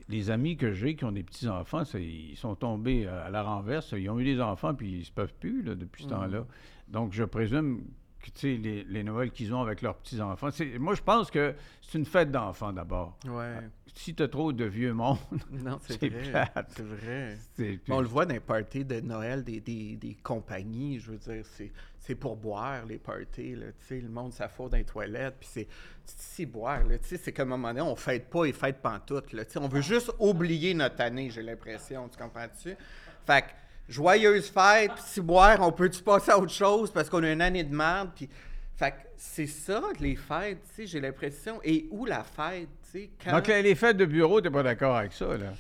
les 0.09 0.29
amis 0.29 0.57
que 0.57 0.73
j'ai 0.73 0.95
qui 0.97 1.05
ont 1.05 1.13
des 1.13 1.23
petits-enfants, 1.23 1.83
ils 1.93 2.35
sont 2.35 2.55
tombés 2.55 3.07
à 3.07 3.29
la 3.29 3.43
renverse. 3.43 3.93
Ils 3.97 4.09
ont 4.09 4.19
eu 4.19 4.25
des 4.25 4.41
enfants, 4.41 4.75
puis 4.75 4.91
ils 4.91 4.99
ne 4.99 5.03
se 5.05 5.11
peuvent 5.13 5.33
plus 5.39 5.61
là, 5.61 5.75
depuis 5.75 6.03
ce 6.03 6.09
Mhm. 6.09 6.13
temps-là. 6.15 6.45
Donc, 6.89 7.13
je 7.13 7.23
présume 7.23 7.83
les, 8.43 8.83
les 8.83 9.03
Noëls 9.03 9.31
qu'ils 9.31 9.53
ont 9.53 9.61
avec 9.61 9.81
leurs 9.81 9.95
petits-enfants. 9.95 10.49
moi, 10.79 10.95
je 10.95 11.01
pense 11.01 11.31
que 11.31 11.55
c'est 11.81 11.97
une 11.97 12.05
fête 12.05 12.31
d'enfants 12.31 12.73
d'abord. 12.73 13.17
Ouais. 13.25 13.59
Si 13.95 14.13
tu 14.13 14.23
as 14.23 14.27
trop 14.27 14.53
de 14.53 14.65
vieux 14.65 14.93
monde, 14.93 15.17
c'est 15.87 16.09
plate. 16.29 16.71
C'est 16.75 16.83
vrai. 16.83 17.37
on 17.89 18.01
le 18.01 18.07
voit 18.07 18.25
dans 18.25 18.33
les 18.33 18.39
parties 18.39 18.85
de 18.85 18.99
Noël 18.99 19.43
des, 19.43 19.59
des, 19.59 19.95
des 19.95 20.15
compagnies, 20.15 20.99
je 20.99 21.11
veux 21.11 21.17
dire, 21.17 21.45
c'est, 21.45 21.71
c'est 21.99 22.15
pour 22.15 22.35
boire 22.37 22.85
les 22.85 22.99
parties, 22.99 23.55
là, 23.55 23.67
tu 23.79 23.85
sais, 23.85 23.99
le 23.99 24.09
monde 24.09 24.33
s'affaire 24.33 24.69
dans 24.69 24.77
les 24.77 24.85
toilettes, 24.85 25.35
puis 25.39 25.49
c'est, 25.51 25.67
c'est 26.05 26.45
boire, 26.45 26.83
là, 26.85 26.97
tu 26.97 27.07
sais, 27.07 27.17
c'est 27.17 27.33
comme 27.33 27.51
à 27.51 27.55
un 27.55 27.57
moment 27.57 27.73
donné, 27.73 27.81
on 27.81 27.95
fête 27.95 28.29
pas 28.29 28.45
et 28.45 28.53
fête 28.53 28.81
pantoute, 28.81 29.33
là, 29.33 29.45
tu 29.45 29.53
sais, 29.53 29.59
on 29.59 29.67
veut 29.67 29.81
juste 29.81 30.11
oublier 30.19 30.73
notre 30.73 31.01
année, 31.01 31.29
j'ai 31.29 31.41
l'impression, 31.41 32.07
tu 32.07 32.17
comprends-tu? 32.17 32.75
Fait 33.25 33.41
que, 33.41 33.47
joyeuse 33.88 34.50
fête, 34.50 34.92
puis 34.94 35.04
si 35.06 35.22
boire, 35.22 35.57
on 35.62 35.72
peut-tu 35.72 36.01
passer 36.01 36.31
à 36.31 36.39
autre 36.39 36.54
chose 36.54 36.92
parce 36.92 37.10
qu'on 37.10 37.24
a 37.24 37.31
une 37.31 37.42
année 37.42 37.63
de 37.63 37.75
merde, 37.75 38.10
puis... 38.16 38.30
Fait 38.75 38.92
que 38.92 38.98
c'est 39.16 39.48
ça, 39.48 39.81
les 40.00 40.16
fêtes, 40.16 40.62
tu 40.69 40.75
sais, 40.75 40.86
j'ai 40.86 41.00
l'impression. 41.00 41.60
Et 41.63 41.88
où 41.89 42.06
la 42.06 42.24
fête, 42.24 42.69
tu 42.84 43.00
sais, 43.00 43.10
quand... 43.24 43.31
Donc, 43.31 43.48
les 43.48 43.74
fêtes 43.74 43.98
de 43.98 44.06
bureau, 44.06 44.39
tu 44.39 44.48
n'es 44.48 44.54
pas 44.54 44.62
d'accord 44.62 44.98
avec 44.98 45.13
ça, 45.13 45.25
là? 45.25 45.54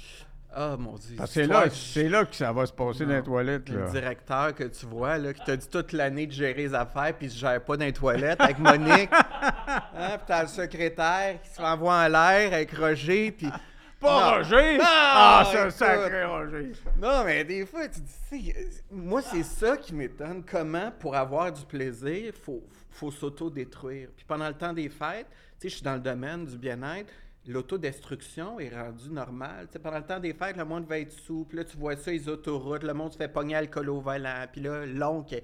Ah, 0.53 0.75
mon 0.77 0.95
Dieu. 0.95 1.15
Parce 1.17 1.33
que 1.33 1.45
c'est 1.71 2.09
là, 2.09 2.25
que 2.25 2.35
ça 2.35 2.51
va 2.51 2.65
se 2.65 2.71
passer 2.73 3.05
dans 3.05 3.15
les 3.15 3.23
toilettes, 3.23 3.69
Le 3.69 3.81
là. 3.81 3.89
directeur 3.91 4.55
que 4.55 4.63
tu 4.63 4.85
vois, 4.85 5.17
là, 5.17 5.33
qui 5.33 5.43
t'a 5.43 5.55
dit 5.55 5.67
toute 5.67 5.91
l'année 5.91 6.25
de 6.25 6.31
gérer 6.31 6.53
les 6.63 6.73
affaires, 6.73 7.13
puis 7.15 7.27
il 7.27 7.31
se 7.31 7.37
gère 7.37 7.63
pas 7.63 7.77
dans 7.77 7.85
les 7.85 7.93
toilettes 7.93 8.39
avec 8.39 8.57
Monique. 8.59 9.09
hein, 9.11 10.17
puis 10.17 10.25
t'as 10.25 10.43
le 10.43 10.47
secrétaire 10.47 11.41
qui 11.43 11.49
se 11.49 11.61
envoyer 11.61 12.05
en 12.05 12.09
l'air 12.09 12.53
avec 12.53 12.71
Roger, 12.71 13.31
puis... 13.31 13.49
Pas 13.99 14.31
Non. 14.31 14.37
Roger! 14.37 14.77
Ah, 14.81 15.43
ça, 15.51 15.61
écoute. 15.61 15.71
sacré 15.71 16.23
Roger! 16.25 16.71
Non, 17.01 17.23
mais 17.25 17.43
des 17.43 17.65
fois, 17.65 17.87
tu 17.87 17.99
dis, 18.31 18.53
moi, 18.91 19.21
c'est 19.21 19.43
ça 19.43 19.75
qui 19.77 19.93
m'étonne. 19.95 20.43
Comment, 20.43 20.91
pour 20.99 21.15
avoir 21.15 21.51
du 21.51 21.65
plaisir, 21.65 22.33
faut, 22.43 22.63
faut 22.91 23.11
s'auto-détruire. 23.11 24.09
Puis 24.15 24.25
pendant 24.27 24.47
le 24.47 24.53
temps 24.53 24.73
des 24.73 24.89
fêtes, 24.89 25.27
tu 25.59 25.61
sais, 25.61 25.69
je 25.69 25.75
suis 25.75 25.83
dans 25.83 25.95
le 25.95 25.99
domaine 25.99 26.45
du 26.45 26.57
bien-être, 26.57 27.11
l'autodestruction 27.47 28.59
est 28.59 28.69
rendue 28.69 29.09
normale. 29.09 29.67
Tu 29.67 29.73
sais, 29.73 29.79
pendant 29.79 29.97
le 29.97 30.05
temps 30.05 30.19
des 30.19 30.33
fêtes, 30.33 30.57
le 30.57 30.65
monde 30.65 30.85
va 30.87 30.99
être 30.99 31.11
sous, 31.11 31.45
puis 31.45 31.57
là, 31.57 31.63
tu 31.63 31.77
vois 31.77 31.95
ça, 31.95 32.11
les 32.11 32.29
autoroutes, 32.29 32.83
le 32.83 32.93
monde 32.93 33.13
se 33.13 33.17
fait 33.17 33.27
pogner 33.27 33.55
alcool 33.55 33.89
au 33.89 33.99
volant, 33.99 34.45
puis 34.51 34.61
là, 34.61 34.85
l'oncle, 34.85 35.41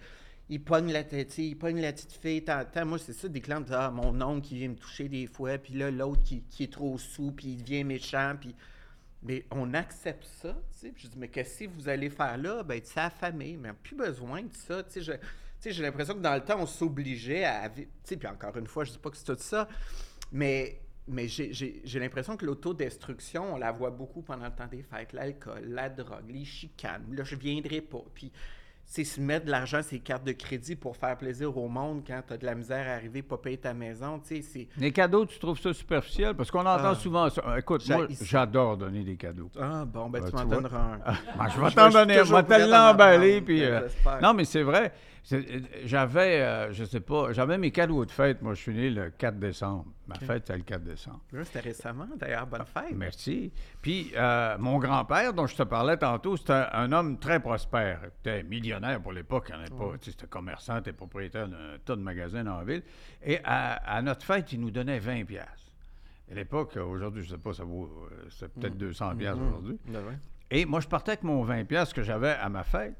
il 0.54 0.64
pogne 0.64 0.92
la 0.92 1.04
tête, 1.04 1.30
tu 1.30 1.34
sais, 1.36 1.46
il 1.46 1.56
pogne 1.58 1.82
la 1.82 1.92
petite 1.94 2.14
fille, 2.14 2.44
moi, 2.86 2.98
c'est 3.00 3.14
ça, 3.14 3.28
des 3.28 3.40
disent, 3.40 3.54
ah, 3.72 3.92
mon 3.92 4.20
oncle 4.22 4.48
qui 4.48 4.56
vient 4.56 4.70
me 4.70 4.76
toucher 4.76 5.10
des 5.10 5.28
fois, 5.28 5.58
puis 5.58 5.74
là, 5.74 5.90
l'autre 5.92 6.24
qui, 6.24 6.42
qui 6.44 6.64
est 6.64 6.72
trop 6.72 6.98
sous, 6.98 7.32
puis 7.32 7.48
il 7.48 7.64
devient 7.64 7.84
méchant, 7.84 8.36
puis... 8.40 8.56
Mais 9.26 9.46
on 9.52 9.74
accepte 9.74 10.26
ça, 10.42 10.50
tu 10.74 10.80
sais. 10.80 10.94
Je 10.98 11.08
dis, 11.08 11.18
mais 11.18 11.30
qu'est-ce 11.30 11.64
que 11.64 11.70
vous 11.70 11.88
allez 11.88 12.10
faire 12.10 12.38
là? 12.38 12.62
Ben, 12.62 12.82
c'est 12.84 12.98
la 13.00 13.10
famille, 13.10 13.56
mais 13.56 13.72
plus 13.72 13.96
besoin 13.96 14.42
de 14.42 14.54
ça, 14.54 14.84
tu 14.84 15.02
sais. 15.02 15.18
tu 15.18 15.28
sais, 15.62 15.72
j'ai 15.72 15.82
l'impression 15.82 16.14
que 16.14 16.20
dans 16.20 16.36
le 16.36 16.42
temps, 16.44 16.60
on 16.60 16.66
s'obligeait 16.66 17.46
à... 17.46 17.70
vi- 17.70 17.86
Tu 17.86 17.90
sais, 18.04 18.18
puis 18.18 18.28
encore 18.28 18.58
une 18.58 18.68
fois, 18.68 18.84
je 18.84 18.92
dis 18.92 18.98
pas 18.98 19.10
que 19.10 19.16
c'est 19.16 19.24
tout 19.24 19.38
ça, 19.40 19.70
mais, 20.34 20.82
mais 21.08 21.30
j'ai 21.30 22.00
l'impression 22.00 22.36
que 22.36 22.46
l'autodestruction, 22.46 23.54
on 23.54 23.58
la 23.58 23.72
voit 23.72 23.92
beaucoup 23.92 24.24
pendant 24.24 24.44
le 24.48 24.52
temps 24.52 24.68
des 24.68 24.84
fêtes. 24.84 25.14
L'alcool, 25.14 25.64
la 25.70 25.88
drogue, 25.88 26.30
les 26.30 26.44
chicanes. 26.44 27.06
Là, 27.16 27.24
je 27.24 27.38
viendrai 27.38 27.80
pas. 27.80 28.04
Puis, 28.14 28.30
c'est 28.86 29.04
se 29.04 29.20
mettre 29.20 29.46
de 29.46 29.52
l'argent 29.52 29.80
les 29.92 30.00
cartes 30.00 30.24
de 30.24 30.34
crédit 30.34 30.76
pour 30.76 30.96
faire 30.98 31.18
plaisir 31.18 31.58
au 31.58 31.68
monde 31.68 32.04
quand 32.06 32.22
tu 32.28 32.34
as 32.34 32.38
de 32.38 32.46
la 32.46 32.54
misère 32.56 32.88
à 32.88 32.92
arriver, 32.94 33.22
pas 33.22 33.38
payer 33.38 33.58
ta 33.58 33.74
maison. 33.74 34.22
Les 34.78 34.92
cadeaux, 34.92 35.26
tu 35.26 35.40
trouves 35.40 35.60
ça 35.60 35.74
superficiel? 35.74 36.36
Parce 36.36 36.52
qu'on 36.52 36.60
entend 36.62 36.92
Ah. 36.92 36.96
souvent 36.96 37.30
ça. 37.30 37.42
Écoute, 37.58 37.88
moi, 37.90 38.08
j'adore 38.22 38.78
donner 38.78 39.04
des 39.04 39.16
cadeaux. 39.16 39.50
Ah, 39.60 39.86
bon, 39.86 40.10
ben, 40.10 40.22
Ah, 40.24 40.30
tu 40.30 40.36
m'en 40.36 40.46
donneras 40.46 40.80
un. 40.80 40.98
Ben, 40.98 41.48
je 41.50 41.54
Je 41.56 41.62
vais 41.62 41.72
t'en 41.72 41.90
je 41.90 41.94
donner, 41.98 42.14
je 42.16 42.20
toujours 42.20 42.42
vais 42.42 42.44
te 42.44 42.70
l'emballer. 42.70 43.42
Puis, 43.42 43.62
ben, 43.62 43.84
euh, 44.08 44.20
non, 44.22 44.34
mais 44.34 44.46
c'est 44.46 44.64
vrai. 44.64 44.94
Euh, 45.32 45.42
J'avais, 45.86 46.42
euh, 46.42 46.74
je 46.74 46.84
sais 46.84 47.00
pas, 47.00 47.32
j'avais 47.32 47.58
mes 47.58 47.72
cadeaux 47.72 48.04
de 48.06 48.12
fête. 48.12 48.42
Moi, 48.42 48.54
je 48.56 48.62
suis 48.62 48.74
né 48.74 48.90
le 48.90 49.10
4 49.10 49.40
décembre. 49.40 49.86
Ma 50.08 50.16
fête, 50.16 50.44
c'est 50.48 50.58
le 50.58 50.64
4 50.64 50.84
décembre. 50.84 51.22
C'était 51.44 51.62
récemment, 51.62 52.08
d'ailleurs, 52.18 52.46
bonne 52.46 52.66
fête. 52.66 52.92
Merci. 52.94 53.52
Puis, 53.82 54.12
euh, 54.18 54.58
mon 54.60 54.78
grand-père, 54.78 55.34
dont 55.34 55.48
je 55.48 55.56
te 55.56 55.64
parlais 55.64 55.96
tantôt, 55.98 56.36
c'était 56.36 56.52
un, 56.54 56.68
un 56.74 56.92
homme 56.92 57.18
très 57.20 57.40
prospère. 57.40 58.02
Il 58.04 58.08
était 58.30 58.44
millionnaire 58.44 59.02
pour 59.02 59.14
l'époque. 59.14 59.48
Il 59.50 59.56
en 59.56 59.60
avait 59.60 59.70
pas. 59.70 59.98
tu 59.98 60.06
sais, 60.06 60.12
C'était 60.12 60.28
commerçant, 60.28 60.78
était 60.80 60.92
propriétaire 60.92 61.48
d'un 61.48 61.78
tas 61.86 61.96
de 61.96 62.02
magasins 62.02 62.44
dans 62.44 62.58
la 62.58 62.64
ville. 62.66 62.84
Et 63.24 63.40
à, 63.46 63.76
à 63.96 64.02
notre 64.02 64.26
fête, 64.26 64.52
il 64.52 64.60
nous 64.60 64.72
donnait 64.72 65.00
20 65.00 65.24
piastres. 65.26 65.72
À 66.32 66.36
l'époque, 66.36 66.76
aujourd'hui, 66.78 67.24
je 67.24 67.32
sais 67.32 67.38
pas, 67.38 67.54
ça 67.54 67.64
vaut 67.64 68.08
euh, 68.12 68.26
c'est 68.30 68.52
peut-être 68.52 68.78
200 68.78 69.16
piastres 69.16 69.42
aujourd'hui. 69.42 69.78
Ben 69.88 70.04
ouais. 70.06 70.18
Et 70.52 70.66
moi, 70.66 70.80
je 70.82 70.88
partais 70.88 71.12
avec 71.12 71.24
mon 71.24 71.46
20$ 71.46 71.66
piastres 71.66 71.96
que 71.96 72.04
j'avais 72.04 72.32
à 72.32 72.50
ma 72.50 72.64
fête. 72.64 72.96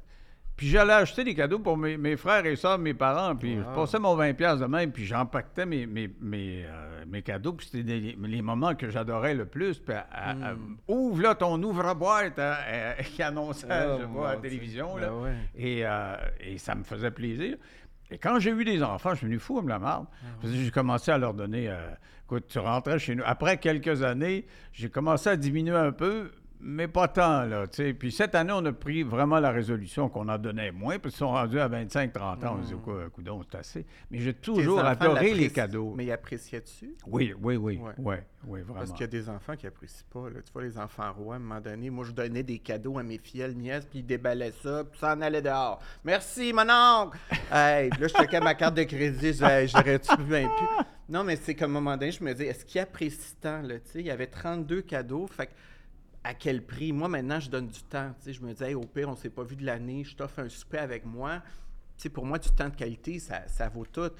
Puis 0.56 0.68
j'allais 0.68 0.92
acheter 0.92 1.24
des 1.24 1.34
cadeaux 1.34 1.58
pour 1.58 1.76
mes, 1.76 1.96
mes 1.96 2.16
frères 2.16 2.46
et 2.46 2.54
sœurs, 2.54 2.78
mes 2.78 2.94
parents. 2.94 3.34
Puis 3.34 3.56
je 3.56 3.74
passais 3.74 3.98
mon 3.98 4.16
20$ 4.16 4.34
piastres 4.34 4.60
de 4.60 4.66
même, 4.66 4.92
puis 4.92 5.04
j'empaquetais 5.04 5.66
mes, 5.66 5.84
mes, 5.86 6.08
mes, 6.20 6.64
euh, 6.64 7.04
mes 7.08 7.22
cadeaux. 7.22 7.54
Puis 7.54 7.68
c'était 7.72 8.14
les 8.16 8.42
moments 8.42 8.74
que 8.76 8.88
j'adorais 8.88 9.34
le 9.34 9.46
plus. 9.46 9.78
Puis 9.80 9.94
à- 9.94 10.06
à- 10.12 10.30
à- 10.50 10.54
ouvre 10.86 11.22
là 11.22 11.34
ton 11.34 11.60
ouvre-boîte 11.62 12.38
hein, 12.38 12.54
euh, 12.68 12.92
qui 13.02 13.22
annonçait, 13.22 13.66
Oh, 13.68 13.96
je 14.00 14.04
vois, 14.06 14.30
à 14.30 14.34
la 14.36 14.40
télévision. 14.40 14.94
Ben 14.94 15.00
là. 15.00 15.14
ouais. 15.14 15.34
Et, 15.56 15.80
euh, 15.84 16.14
et 16.40 16.58
ça 16.58 16.74
me 16.76 16.84
faisait 16.84 17.10
plaisir. 17.10 17.56
Et 18.10 18.18
quand 18.18 18.38
j'ai 18.38 18.50
eu 18.50 18.64
des 18.64 18.82
enfants, 18.82 19.10
je 19.10 19.16
suis 19.16 19.26
venu 19.26 19.38
fou 19.40 19.56
comme 19.56 19.68
la 19.68 19.78
marde. 19.80 20.06
Que 20.40 20.46
j'ai 20.46 20.70
commencé 20.70 21.10
à 21.10 21.18
leur 21.18 21.34
donner. 21.34 21.68
euh, 21.68 21.90
écoute, 22.26 22.44
tu 22.48 22.58
rentrais 22.60 22.98
chez 23.00 23.16
nous. 23.16 23.24
Après 23.26 23.56
quelques 23.58 24.02
années, 24.04 24.46
j'ai 24.72 24.88
commencé 24.88 25.30
à 25.30 25.36
diminuer 25.36 25.74
un 25.74 25.90
peu, 25.90 26.30
mais 26.64 26.88
pas 26.88 27.08
tant, 27.08 27.44
là. 27.44 27.66
tu 27.66 27.76
sais. 27.76 27.92
Puis 27.92 28.10
cette 28.10 28.34
année, 28.34 28.52
on 28.54 28.64
a 28.64 28.72
pris 28.72 29.02
vraiment 29.02 29.38
la 29.38 29.50
résolution 29.50 30.08
qu'on 30.08 30.28
en 30.28 30.38
donnait 30.38 30.72
moins, 30.72 30.98
parce 30.98 31.14
qu'ils 31.14 31.18
sont 31.18 31.32
rendus 31.32 31.60
à 31.60 31.68
25-30 31.68 32.46
ans. 32.46 32.56
On 32.58 32.62
se 32.62 32.68
dit, 32.68 32.80
quoi, 32.82 33.10
coudonc, 33.10 33.42
c'est 33.50 33.58
assez. 33.58 33.86
Mais 34.10 34.18
j'ai 34.18 34.32
toujours 34.32 34.80
adoré 34.80 35.34
les 35.34 35.50
cadeaux. 35.50 35.92
Mais 35.94 36.06
ils 36.06 36.12
appréciaient-tu? 36.12 36.94
Oui, 37.06 37.34
oui, 37.40 37.56
oui. 37.56 37.78
Ouais. 37.78 37.92
Oui, 37.98 38.14
oui, 38.46 38.60
vraiment. 38.62 38.78
Parce 38.78 38.92
qu'il 38.92 39.02
y 39.02 39.04
a 39.04 39.08
des 39.08 39.28
enfants 39.28 39.56
qui 39.56 39.66
apprécient 39.66 40.06
pas. 40.10 40.30
Là. 40.30 40.40
Tu 40.42 40.52
vois, 40.52 40.62
les 40.62 40.78
enfants 40.78 41.12
rois, 41.12 41.34
à 41.34 41.36
un 41.36 41.40
moment 41.40 41.60
donné, 41.60 41.90
moi, 41.90 42.04
je 42.06 42.12
donnais 42.12 42.42
des 42.42 42.58
cadeaux 42.58 42.98
à 42.98 43.02
mes 43.02 43.18
filles, 43.18 43.54
nièces, 43.54 43.84
puis 43.84 43.98
ils 43.98 44.06
déballaient 44.06 44.54
ça, 44.62 44.84
puis 44.84 44.98
ça 44.98 45.14
en 45.14 45.20
allait 45.20 45.42
dehors. 45.42 45.80
Merci, 46.02 46.52
mon 46.54 46.62
oncle! 46.62 47.18
hey, 47.52 47.90
puis 47.90 48.00
là, 48.00 48.08
je 48.08 48.14
checkais 48.14 48.40
ma 48.40 48.54
carte 48.54 48.74
de 48.74 48.84
crédit, 48.84 49.34
j'aurais-tu 49.34 50.16
bien 50.22 50.48
pu? 50.48 50.84
Non, 51.10 51.24
mais 51.24 51.36
c'est 51.36 51.54
qu'à 51.54 51.66
un 51.66 51.68
moment 51.68 51.96
donné, 51.98 52.10
je 52.10 52.24
me 52.24 52.32
dis, 52.32 52.44
est-ce 52.44 52.64
qu'il 52.64 52.80
apprécie 52.80 53.36
tant, 53.38 53.60
là, 53.60 53.74
tu 53.74 53.90
sais? 53.90 54.00
Il 54.00 54.06
y 54.06 54.10
avait 54.10 54.26
32 54.26 54.80
cadeaux, 54.80 55.26
fait 55.26 55.48
que 55.48 55.52
à 56.24 56.34
quel 56.34 56.64
prix? 56.64 56.92
Moi, 56.92 57.08
maintenant, 57.08 57.38
je 57.38 57.50
donne 57.50 57.68
du 57.68 57.82
temps. 57.82 58.12
Je 58.26 58.40
me 58.40 58.52
dis, 58.52 58.64
hey, 58.64 58.74
au 58.74 58.80
pire, 58.80 59.08
on 59.08 59.14
s'est 59.14 59.30
pas 59.30 59.44
vu 59.44 59.56
de 59.56 59.64
l'année, 59.64 60.02
je 60.04 60.16
t'offre 60.16 60.40
un 60.40 60.48
souper 60.48 60.78
avec 60.78 61.04
moi. 61.04 61.42
Pour 62.12 62.26
moi, 62.26 62.38
du 62.38 62.50
temps 62.50 62.68
de 62.68 62.74
qualité, 62.74 63.18
ça, 63.18 63.46
ça 63.46 63.68
vaut 63.68 63.86
tout. 63.86 64.10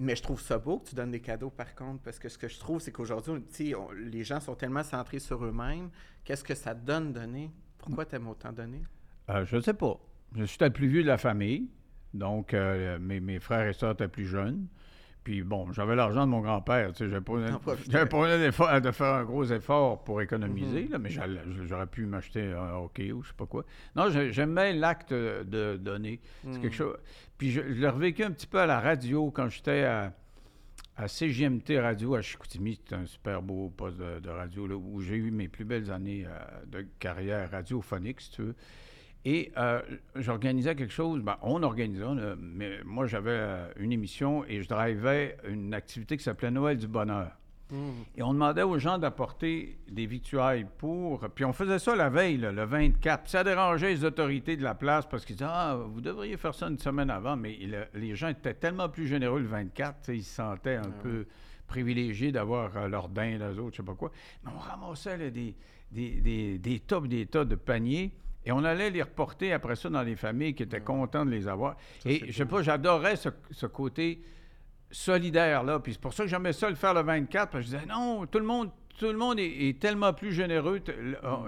Mais 0.00 0.16
je 0.16 0.22
trouve 0.22 0.40
ça 0.40 0.58
beau 0.58 0.78
que 0.78 0.88
tu 0.88 0.94
donnes 0.94 1.10
des 1.10 1.20
cadeaux, 1.20 1.50
par 1.50 1.74
contre, 1.74 2.02
parce 2.02 2.18
que 2.18 2.28
ce 2.28 2.38
que 2.38 2.48
je 2.48 2.58
trouve, 2.58 2.80
c'est 2.80 2.92
qu'aujourd'hui, 2.92 3.42
les 3.96 4.24
gens 4.24 4.40
sont 4.40 4.54
tellement 4.54 4.82
centrés 4.82 5.18
sur 5.18 5.44
eux-mêmes. 5.44 5.90
Qu'est-ce 6.24 6.44
que 6.44 6.54
ça 6.54 6.74
te 6.74 6.84
donne 6.84 7.12
donner? 7.12 7.50
Pourquoi 7.78 8.04
tu 8.04 8.16
aimes 8.16 8.28
autant 8.28 8.52
donner? 8.52 8.82
Euh, 9.28 9.44
je 9.44 9.56
ne 9.56 9.60
sais 9.60 9.74
pas. 9.74 9.98
Je 10.36 10.44
suis 10.44 10.58
le 10.60 10.70
plus 10.70 10.88
vieux 10.88 11.02
de 11.02 11.08
la 11.08 11.18
famille. 11.18 11.68
Donc, 12.14 12.54
euh, 12.54 12.98
mes, 12.98 13.20
mes 13.20 13.38
frères 13.38 13.66
et 13.66 13.72
sœurs 13.72 13.92
étaient 13.92 14.08
plus 14.08 14.26
jeunes. 14.26 14.66
Puis, 15.28 15.42
bon, 15.42 15.70
j'avais 15.72 15.94
l'argent 15.94 16.24
de 16.24 16.30
mon 16.30 16.40
grand-père. 16.40 16.92
Tu 16.92 17.04
sais, 17.04 17.10
j'avais 17.10 17.20
pas, 17.20 17.34
pas 18.56 18.80
de 18.80 18.90
faire 18.92 19.12
un 19.14 19.24
gros 19.24 19.44
effort 19.44 20.02
pour 20.02 20.22
économiser, 20.22 20.84
Mhm. 20.84 20.90
là, 20.92 20.98
mais 20.98 21.10
j'aurais 21.66 21.86
pu 21.86 22.06
m'acheter 22.06 22.50
un 22.54 22.76
hockey 22.76 23.12
ou 23.12 23.22
je 23.22 23.28
sais 23.28 23.34
pas 23.36 23.44
quoi. 23.44 23.66
Non, 23.94 24.08
j'ai- 24.08 24.32
j'aimais 24.32 24.72
l'acte 24.72 25.12
de 25.12 25.76
donner. 25.76 26.22
C'est 26.50 26.62
quelque 26.62 26.74
chose. 26.74 26.96
Puis, 27.36 27.50
je, 27.50 27.60
je 27.60 27.74
l'ai 27.78 27.88
revécu 27.90 28.24
un 28.24 28.30
petit 28.30 28.46
peu 28.46 28.58
à 28.58 28.64
la 28.64 28.80
radio 28.80 29.30
quand 29.30 29.50
j'étais 29.50 29.84
à, 29.84 30.14
à 30.96 31.08
CGMT 31.08 31.78
Radio 31.78 32.14
à 32.14 32.22
Chicoutimi. 32.22 32.76
C'était 32.76 32.94
un 32.94 33.04
super 33.04 33.42
beau 33.42 33.68
poste 33.68 33.98
de, 33.98 34.20
de 34.20 34.30
radio 34.30 34.66
là, 34.66 34.76
où 34.76 35.02
j'ai 35.02 35.16
eu 35.16 35.30
mes 35.30 35.48
plus 35.48 35.66
belles 35.66 35.90
années 35.90 36.24
euh, 36.26 36.30
de 36.68 36.86
carrière 36.98 37.50
radiophonique, 37.50 38.22
si 38.22 38.30
tu 38.30 38.42
veux. 38.44 38.54
Et 39.30 39.52
euh, 39.58 39.82
j'organisais 40.14 40.74
quelque 40.74 40.92
chose, 40.92 41.20
ben, 41.20 41.36
on 41.42 41.62
organisait, 41.62 42.04
mais 42.40 42.78
moi 42.82 43.06
j'avais 43.06 43.30
euh, 43.32 43.68
une 43.78 43.92
émission 43.92 44.42
et 44.46 44.62
je 44.62 44.68
drivais 44.68 45.36
une 45.46 45.74
activité 45.74 46.16
qui 46.16 46.22
s'appelait 46.24 46.50
Noël 46.50 46.78
du 46.78 46.88
bonheur. 46.88 47.32
Et 48.16 48.22
on 48.22 48.32
demandait 48.32 48.62
aux 48.62 48.78
gens 48.78 48.96
d'apporter 48.96 49.78
des 49.90 50.06
victuailles 50.06 50.66
pour. 50.78 51.20
Puis 51.34 51.44
on 51.44 51.52
faisait 51.52 51.78
ça 51.78 51.94
la 51.94 52.08
veille, 52.08 52.38
là, 52.38 52.50
le 52.50 52.64
24. 52.64 53.24
Puis 53.24 53.30
ça 53.32 53.44
dérangeait 53.44 53.90
les 53.90 54.04
autorités 54.04 54.56
de 54.56 54.62
la 54.62 54.74
place 54.74 55.04
parce 55.06 55.26
qu'ils 55.26 55.36
disaient 55.36 55.50
Ah, 55.50 55.76
vous 55.78 56.00
devriez 56.00 56.38
faire 56.38 56.54
ça 56.54 56.68
une 56.68 56.78
semaine 56.78 57.10
avant. 57.10 57.36
Mais 57.36 57.58
le- 57.60 57.84
les 58.00 58.14
gens 58.14 58.28
étaient 58.28 58.54
tellement 58.54 58.88
plus 58.88 59.06
généreux 59.06 59.40
le 59.40 59.46
24, 59.48 59.96
tu 60.00 60.04
sais, 60.06 60.16
ils 60.16 60.22
se 60.24 60.36
sentaient 60.36 60.76
un 60.76 60.90
peu 61.02 61.26
privilégiés 61.66 62.32
d'avoir 62.32 62.74
euh, 62.78 62.88
leur 62.88 63.10
dain, 63.10 63.36
les 63.36 63.58
autres, 63.58 63.72
je 63.72 63.76
sais 63.76 63.82
pas 63.82 63.94
quoi. 63.94 64.10
Mais 64.44 64.50
on 64.56 64.58
ramassait 64.58 65.18
là, 65.18 65.28
des, 65.28 65.54
des, 65.92 66.22
des, 66.22 66.58
des 66.58 66.76
et 66.76 67.08
des 67.08 67.26
tas 67.26 67.44
de 67.44 67.54
paniers. 67.54 68.12
Et 68.44 68.52
on 68.52 68.64
allait 68.64 68.90
les 68.90 69.02
reporter 69.02 69.52
après 69.52 69.76
ça 69.76 69.90
dans 69.90 70.02
les 70.02 70.16
familles 70.16 70.54
qui 70.54 70.62
étaient 70.62 70.80
contents 70.80 71.24
de 71.26 71.30
les 71.30 71.48
avoir. 71.48 71.76
et 72.04 72.30
je 72.30 72.32
sais 72.32 72.46
pas, 72.46 72.62
j'adorais 72.62 73.16
ce, 73.16 73.28
ce 73.50 73.66
côté 73.66 74.22
solidaire 74.90 75.62
là. 75.64 75.80
Puis 75.80 75.94
c'est 75.94 76.00
pour 76.00 76.12
ça 76.12 76.24
que 76.24 76.30
j'aimais 76.30 76.52
ça 76.52 76.68
le 76.68 76.76
faire 76.76 76.94
le 76.94 77.02
24 77.02 77.50
parce 77.50 77.64
que 77.64 77.70
je 77.70 77.76
disais 77.76 77.86
non, 77.86 78.26
tout 78.26 78.38
le 78.38 78.44
monde 78.46 78.70
tout 78.98 79.06
le 79.06 79.16
monde 79.16 79.38
est, 79.38 79.68
est 79.68 79.78
tellement 79.80 80.12
plus 80.12 80.32
généreux. 80.32 80.80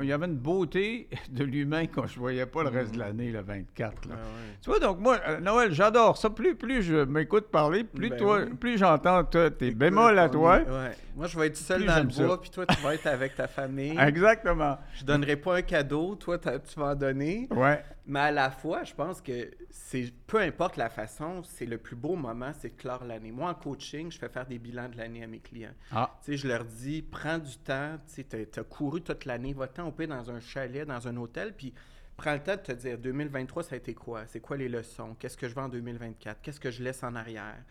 Il 0.01 0.07
y 0.09 0.13
avait 0.13 0.27
une 0.27 0.37
beauté 0.37 1.09
de 1.31 1.45
l'humain 1.45 1.87
qu'on 1.87 2.03
ne 2.03 2.09
voyait 2.09 2.47
pas 2.47 2.63
le 2.63 2.69
reste 2.69 2.95
de 2.95 2.99
l'année, 3.01 3.31
le 3.33 3.41
24. 3.43 4.09
là. 4.09 4.15
Ah 4.15 4.23
ouais. 4.23 4.55
Tu 4.63 4.71
vois, 4.71 4.79
donc 4.79 5.01
moi, 5.01 5.19
euh, 5.29 5.41
Noël, 5.41 5.73
j'adore 5.73 6.17
ça. 6.17 6.31
Plus, 6.31 6.55
plus 6.55 6.83
je 6.83 7.05
m'écoute 7.05 7.49
parler, 7.51 7.85
plus, 7.85 8.11
Ben 8.11 8.19
toi, 8.19 8.41
oui. 8.45 8.55
plus 8.55 8.79
j'entends 8.79 9.25
toi, 9.25 9.51
tes 9.51 9.73
bémols 9.73 10.19
à 10.19 10.29
toi. 10.29 10.59
ouais. 10.59 10.97
Moi, 11.17 11.27
je 11.27 11.39
vais 11.39 11.49
être 11.49 11.57
seul 11.57 11.85
dans 11.85 11.99
le 11.99 12.05
bois, 12.27 12.41
puis 12.41 12.51
toi, 12.51 12.65
tu 12.67 12.81
vas 12.83 12.95
être 12.95 13.07
avec 13.07 13.35
ta 13.35 13.49
famille. 13.49 13.97
Exactement. 14.01 14.79
Je 14.95 15.05
donnerai 15.05 15.37
pas 15.37 15.57
un 15.57 15.63
cadeau, 15.63 16.15
toi, 16.15 16.39
tu 16.39 16.49
vas 16.79 16.93
en 16.93 16.95
donner. 16.95 17.49
Ouais. 17.51 17.83
Mais 18.07 18.21
à 18.21 18.31
la 18.31 18.51
fois, 18.51 18.83
je 18.85 18.95
pense 18.95 19.21
que 19.21 19.51
c'est 19.71 20.13
peu 20.27 20.39
importe 20.39 20.77
la 20.77 20.89
façon, 20.89 21.43
c'est 21.43 21.67
le 21.67 21.79
plus 21.79 21.97
beau 21.97 22.17
moment, 22.17 22.53
c'est 22.59 22.71
de 22.77 22.81
clore 22.81 23.05
l'année. 23.05 23.31
Moi, 23.31 23.51
en 23.51 23.55
coaching, 23.55 24.11
je 24.11 24.19
fais 24.19 24.29
faire 24.29 24.47
des 24.47 24.59
bilans 24.59 24.89
de 24.89 24.97
l'année 24.97 25.23
à 25.23 25.27
mes 25.27 25.41
clients. 25.41 25.75
Ah, 25.93 26.19
Tu 26.25 26.33
sais, 26.33 26.37
je 26.39 26.49
leur 26.49 26.65
dis, 26.65 27.03
prends 27.03 27.39
du 27.39 27.57
temps, 27.59 27.99
tu 28.13 28.25
as 28.61 28.65
couru 28.65 29.03
toute 29.03 29.25
l'année, 29.27 29.53
va-t'en 29.53 29.89
au 29.89 30.07
dans 30.07 30.31
un 30.31 30.41
chalet, 30.41 30.87
dans 30.87 31.07
un 31.07 31.17
hôtel, 31.17 31.55
puis 31.55 31.75
prends 32.17 32.33
le 32.33 32.41
temps 32.43 32.57
de 32.57 32.61
te 32.61 32.73
dire, 32.73 32.99
2023, 32.99 33.63
ça 33.63 33.75
a 33.75 33.79
été 33.79 33.95
quoi? 33.95 34.27
C'est 34.27 34.41
quoi 34.41 34.57
les 34.57 34.69
leçons? 34.69 35.15
Qu'est-ce 35.19 35.37
que 35.37 35.49
je 35.49 35.55
veux 35.55 35.63
en 35.63 35.69
2024? 35.69 36.41
Qu'est-ce 36.41 36.61
que 36.61 36.71
je 36.71 36.83
laisse 36.83 37.03
en 37.03 37.15
arrière? 37.15 37.63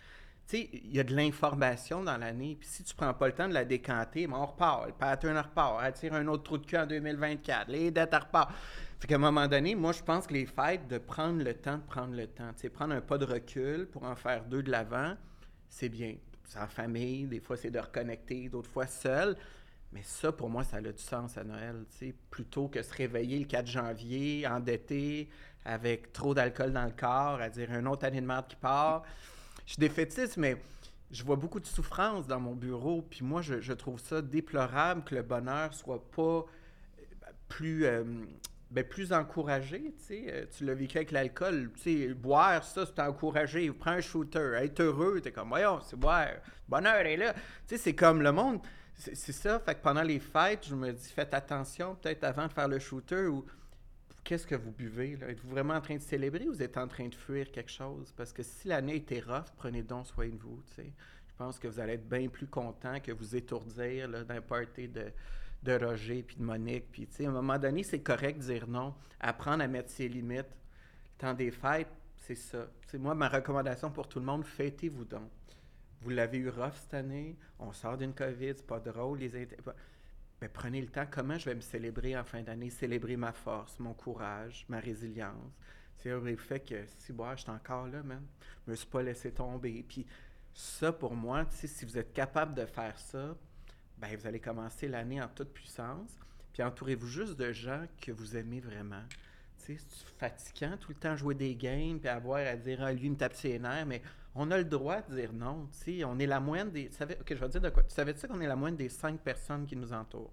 Sais, 0.50 0.68
il 0.74 0.96
y 0.96 1.00
a 1.00 1.04
de 1.04 1.16
l'information 1.16 2.02
dans 2.02 2.18
l'année, 2.18 2.58
puis 2.60 2.68
si 2.68 2.84
tu 2.84 2.96
prends 2.96 3.14
pas 3.14 3.28
le 3.28 3.34
temps 3.34 3.48
de 3.48 3.54
la 3.54 3.66
décanter, 3.66 4.26
ben 4.26 4.36
on 4.36 4.48
repart, 4.48 4.88
le 4.88 4.94
pattern 4.94 5.38
repart, 5.38 5.80
attire 5.80 6.16
un 6.16 6.26
autre 6.26 6.42
trou 6.42 6.58
de 6.58 6.66
cul 6.66 6.76
en 6.76 6.88
2024, 6.88 7.68
les 7.70 7.92
dettes 7.92 8.16
repartent. 8.16 8.52
Fait 9.00 9.08
qu'à 9.08 9.14
un 9.14 9.20
moment 9.20 9.48
donné, 9.48 9.76
moi, 9.76 9.92
je 9.92 10.02
pense 10.02 10.26
que 10.26 10.34
les 10.34 10.48
fêtes, 10.48 10.88
de 10.88 10.98
prendre 10.98 11.44
le 11.44 11.54
temps 11.54 11.78
de 11.78 11.84
prendre 11.84 12.16
le 12.16 12.26
temps, 12.26 12.50
prendre 12.74 12.96
un 12.96 13.02
pas 13.02 13.20
de 13.20 13.26
recul 13.26 13.86
pour 13.92 14.06
en 14.06 14.16
faire 14.16 14.44
deux 14.46 14.64
de 14.64 14.72
l'avant, 14.72 15.14
c'est 15.68 15.90
bien. 15.90 16.16
C'est 16.46 16.58
en 16.58 16.68
famille, 16.68 17.28
des 17.28 17.42
fois 17.42 17.56
c'est 17.56 17.70
de 17.70 17.78
reconnecter, 17.78 18.50
d'autres 18.50 18.72
fois 18.72 18.88
seul. 18.88 19.38
Mais 19.92 20.02
ça, 20.02 20.32
pour 20.32 20.50
moi, 20.50 20.64
ça 20.64 20.78
a 20.78 20.82
du 20.82 20.98
sens 20.98 21.38
à 21.38 21.44
Noël, 21.44 21.86
sais, 21.90 22.16
plutôt 22.32 22.70
que 22.70 22.82
se 22.82 22.92
réveiller 22.96 23.38
le 23.38 23.46
4 23.46 23.68
janvier, 23.68 24.48
endetté, 24.48 25.30
avec 25.64 26.12
trop 26.12 26.34
d'alcool 26.34 26.74
dans 26.74 26.86
le 26.86 26.94
corps, 27.00 27.40
à 27.40 27.50
dire 27.50 27.72
une 27.72 27.88
autre 27.88 28.08
année 28.08 28.22
de 28.22 28.26
merde 28.26 28.48
qui 28.48 28.56
part. 28.56 29.04
Je 29.70 29.74
suis 29.74 29.82
défaitiste, 29.82 30.38
mais 30.38 30.58
je 31.12 31.24
vois 31.24 31.36
beaucoup 31.36 31.60
de 31.60 31.66
souffrance 31.68 32.26
dans 32.26 32.40
mon 32.40 32.56
bureau, 32.56 33.04
puis 33.08 33.24
moi, 33.24 33.44
je, 33.44 33.74
trouve 33.74 34.00
ça 34.00 34.20
déplorable 34.20 35.04
que 35.04 35.14
le 35.14 35.22
bonheur 35.22 35.76
soit 35.76 36.04
pas 36.10 36.22
euh, 36.22 36.44
plus, 37.48 37.86
euh, 37.86 38.04
ben, 38.72 38.84
plus 38.84 39.14
encouragé. 39.14 39.94
Euh, 40.10 40.46
Tu 40.58 40.66
l'as 40.66 40.74
vécu 40.74 40.98
avec 40.98 41.12
l'alcool, 41.12 41.70
boire, 42.16 42.64
ça, 42.64 42.84
c'est 42.88 43.00
encouragé. 43.00 43.72
Prends 43.72 43.92
un 43.92 44.02
shooter, 44.02 44.54
être 44.56 44.80
heureux, 44.80 45.22
t'es 45.22 45.32
comme, 45.32 45.50
voyons, 45.50 45.82
c'est 45.82 46.00
boire, 46.00 46.30
bonheur 46.68 47.06
est 47.06 47.18
là. 47.18 47.36
C'est 47.68 47.94
comme 47.94 48.24
le 48.24 48.32
monde, 48.32 48.62
c'est 48.96 49.14
c'est 49.14 49.34
ça. 49.34 49.60
Fait 49.60 49.76
que 49.76 49.84
pendant 49.84 50.02
les 50.02 50.20
fêtes, 50.20 50.66
je 50.68 50.74
me 50.74 50.92
dis, 50.92 51.10
faites 51.10 51.36
attention, 51.36 51.94
peut-être 51.94 52.24
avant 52.24 52.48
de 52.48 52.54
faire 52.54 52.68
le 52.68 52.80
shooter, 52.80 53.28
ou 53.28 53.46
qu'est-ce 54.30 54.46
que 54.46 54.54
vous 54.54 54.72
buvez? 54.72 55.18
Êtes-vous 55.28 55.50
vraiment 55.50 55.74
en 55.74 55.82
train 55.82 55.96
de 55.96 56.02
célébrer 56.02 56.48
ou 56.48 56.54
vous 56.54 56.62
êtes 56.62 56.78
en 56.78 56.88
train 56.88 57.08
de 57.08 57.16
fuir 57.16 57.52
quelque 57.52 57.72
chose? 57.72 58.14
Parce 58.16 58.32
que 58.32 58.44
si 58.44 58.68
l'année 58.68 58.98
était 58.98 59.22
rough, 59.22 59.48
prenez 59.58 59.82
donc 59.82 60.06
soin 60.06 60.28
de 60.28 60.38
vous. 60.38 60.62
Je 60.78 60.84
pense 61.36 61.58
que 61.58 61.68
vous 61.68 61.80
allez 61.80 61.94
être 61.94 62.08
bien 62.08 62.28
plus 62.28 62.46
content 62.46 63.00
que 63.00 63.12
vous 63.12 63.36
étourdir, 63.36 64.08
d'un 64.08 64.42
party 64.42 64.88
de 64.88 65.12
de 65.64 65.74
Roger 65.74 66.22
puis 66.24 66.38
de 66.38 66.44
Monique. 66.44 66.92
Puis, 66.92 67.08
à 67.20 67.28
un 67.28 67.32
moment 67.32 67.58
donné, 67.58 67.82
c'est 67.84 68.02
correct 68.02 68.38
de 68.38 68.54
dire 68.54 68.68
non, 68.68 68.94
apprendre 69.20 69.64
à 69.64 69.68
mettre 69.68 69.90
ses 69.90 70.08
limites. 70.08 70.46
Le 70.46 71.18
temps 71.18 71.34
des 71.34 71.50
fêtes, 71.50 71.90
c'est 72.16 72.36
ça. 72.36 72.68
C'est 72.86 73.00
moi, 73.00 73.16
ma 73.16 73.30
recommandation 73.30 73.90
pour 73.90 74.08
tout 74.08 74.20
le 74.20 74.26
monde, 74.26 74.46
fêtez-vous 74.46 75.06
donc. 75.06 75.32
Vous 76.02 76.12
l'avez 76.12 76.38
eu 76.38 76.50
rough 76.50 76.76
cette 76.76 76.94
année, 76.94 77.36
on 77.58 77.74
sort 77.74 77.98
d'une 77.98 78.14
COVID, 78.14 78.54
c'est 78.56 78.68
pas 78.68 78.80
drôle, 78.80 79.18
les 79.18 79.36
Ben, 80.42 80.50
prenez 80.52 80.82
le 80.82 80.88
temps, 80.88 81.06
comment 81.10 81.38
je 81.38 81.46
vais 81.46 81.56
me 81.56 81.62
célébrer 81.62 82.18
en 82.18 82.24
fin 82.24 82.42
d'année, 82.42 82.70
célébrer 82.70 83.18
ma 83.18 83.34
force, 83.34 83.78
mon 83.80 83.94
courage, 83.94 84.66
ma 84.70 84.80
résilience. 84.80 85.54
C'est 85.98 86.38
fait 86.38 86.62
que, 86.62 86.86
si, 86.98 87.12
moi, 87.12 87.36
je 87.36 87.42
suis 87.42 87.52
encore 87.52 87.88
là, 87.88 88.02
man, 88.04 88.24
je 88.66 88.72
me 88.72 88.76
suis 88.76 88.88
pas 88.88 89.04
laissé 89.04 89.32
tomber. 89.32 89.84
Puis 89.86 90.06
ça, 90.54 90.94
pour 90.94 91.14
moi, 91.14 91.46
si 91.50 91.84
vous 91.84 91.98
êtes 91.98 92.14
capable 92.14 92.56
de 92.56 92.66
faire 92.66 92.98
ça, 92.98 93.36
ben, 93.98 94.16
vous 94.16 94.26
allez 94.26 94.40
commencer 94.40 94.88
l'année 94.88 95.22
en 95.22 95.28
toute 95.28 95.54
puissance. 95.54 96.18
Puis 96.54 96.64
entourez-vous 96.64 97.08
juste 97.08 97.38
de 97.38 97.52
gens 97.52 97.86
que 98.02 98.12
vous 98.12 98.38
aimez 98.38 98.62
vraiment. 98.62 99.04
C'est 99.58 99.78
fatigant 100.18 100.78
tout 100.78 100.90
le 100.90 100.96
temps 100.96 101.18
jouer 101.18 101.36
des 101.36 101.54
games 101.54 102.00
puis 102.00 102.10
avoir 102.10 102.40
à 102.40 102.56
dire 102.56 102.82
ah, 102.82 102.94
lui 102.94 103.06
il 103.06 103.12
me 103.12 103.18
tape 103.18 103.36
ses 103.36 103.60
nerfs, 103.60 103.86
mais 103.86 104.02
on 104.36 104.50
a 104.52 104.58
le 104.58 104.66
droit 104.66 105.02
de 105.02 105.16
dire 105.16 105.34
non. 105.34 105.68
Tu 105.72 106.00
sais, 106.00 106.04
on 106.06 106.18
est 106.20 106.28
la 106.28 106.40
moyenne 106.40 106.72
des. 106.72 106.90
savais- 106.92 107.18
ok, 107.20 107.28
je 107.30 107.36
vais 107.36 107.50
dire 107.50 107.62
de 107.62 107.70
quoi. 107.70 107.84
Tu 107.84 107.94
savais-tu 107.94 108.28
qu'on 108.28 108.40
est 108.42 108.48
la 108.48 108.56
moyenne 108.56 108.78
des 108.78 108.90
cinq 108.90 109.20
personnes 109.20 109.66
qui 109.66 109.76
nous 109.76 109.92
entourent? 109.94 110.32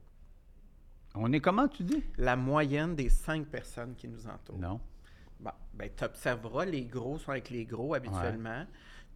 on 1.18 1.32
est 1.32 1.40
comment, 1.40 1.66
tu 1.66 1.82
dis? 1.82 2.02
La 2.18 2.36
moyenne 2.36 2.94
des 2.94 3.08
cinq 3.08 3.46
personnes 3.46 3.94
qui 3.94 4.06
nous 4.06 4.26
entourent. 4.26 4.58
Non. 4.58 4.78
Bon, 5.40 5.50
ben, 5.72 5.90
tu 5.96 6.04
observeras, 6.04 6.66
les 6.66 6.84
gros 6.84 7.18
sont 7.18 7.30
avec 7.30 7.48
les 7.50 7.64
gros 7.64 7.94
habituellement. 7.94 8.66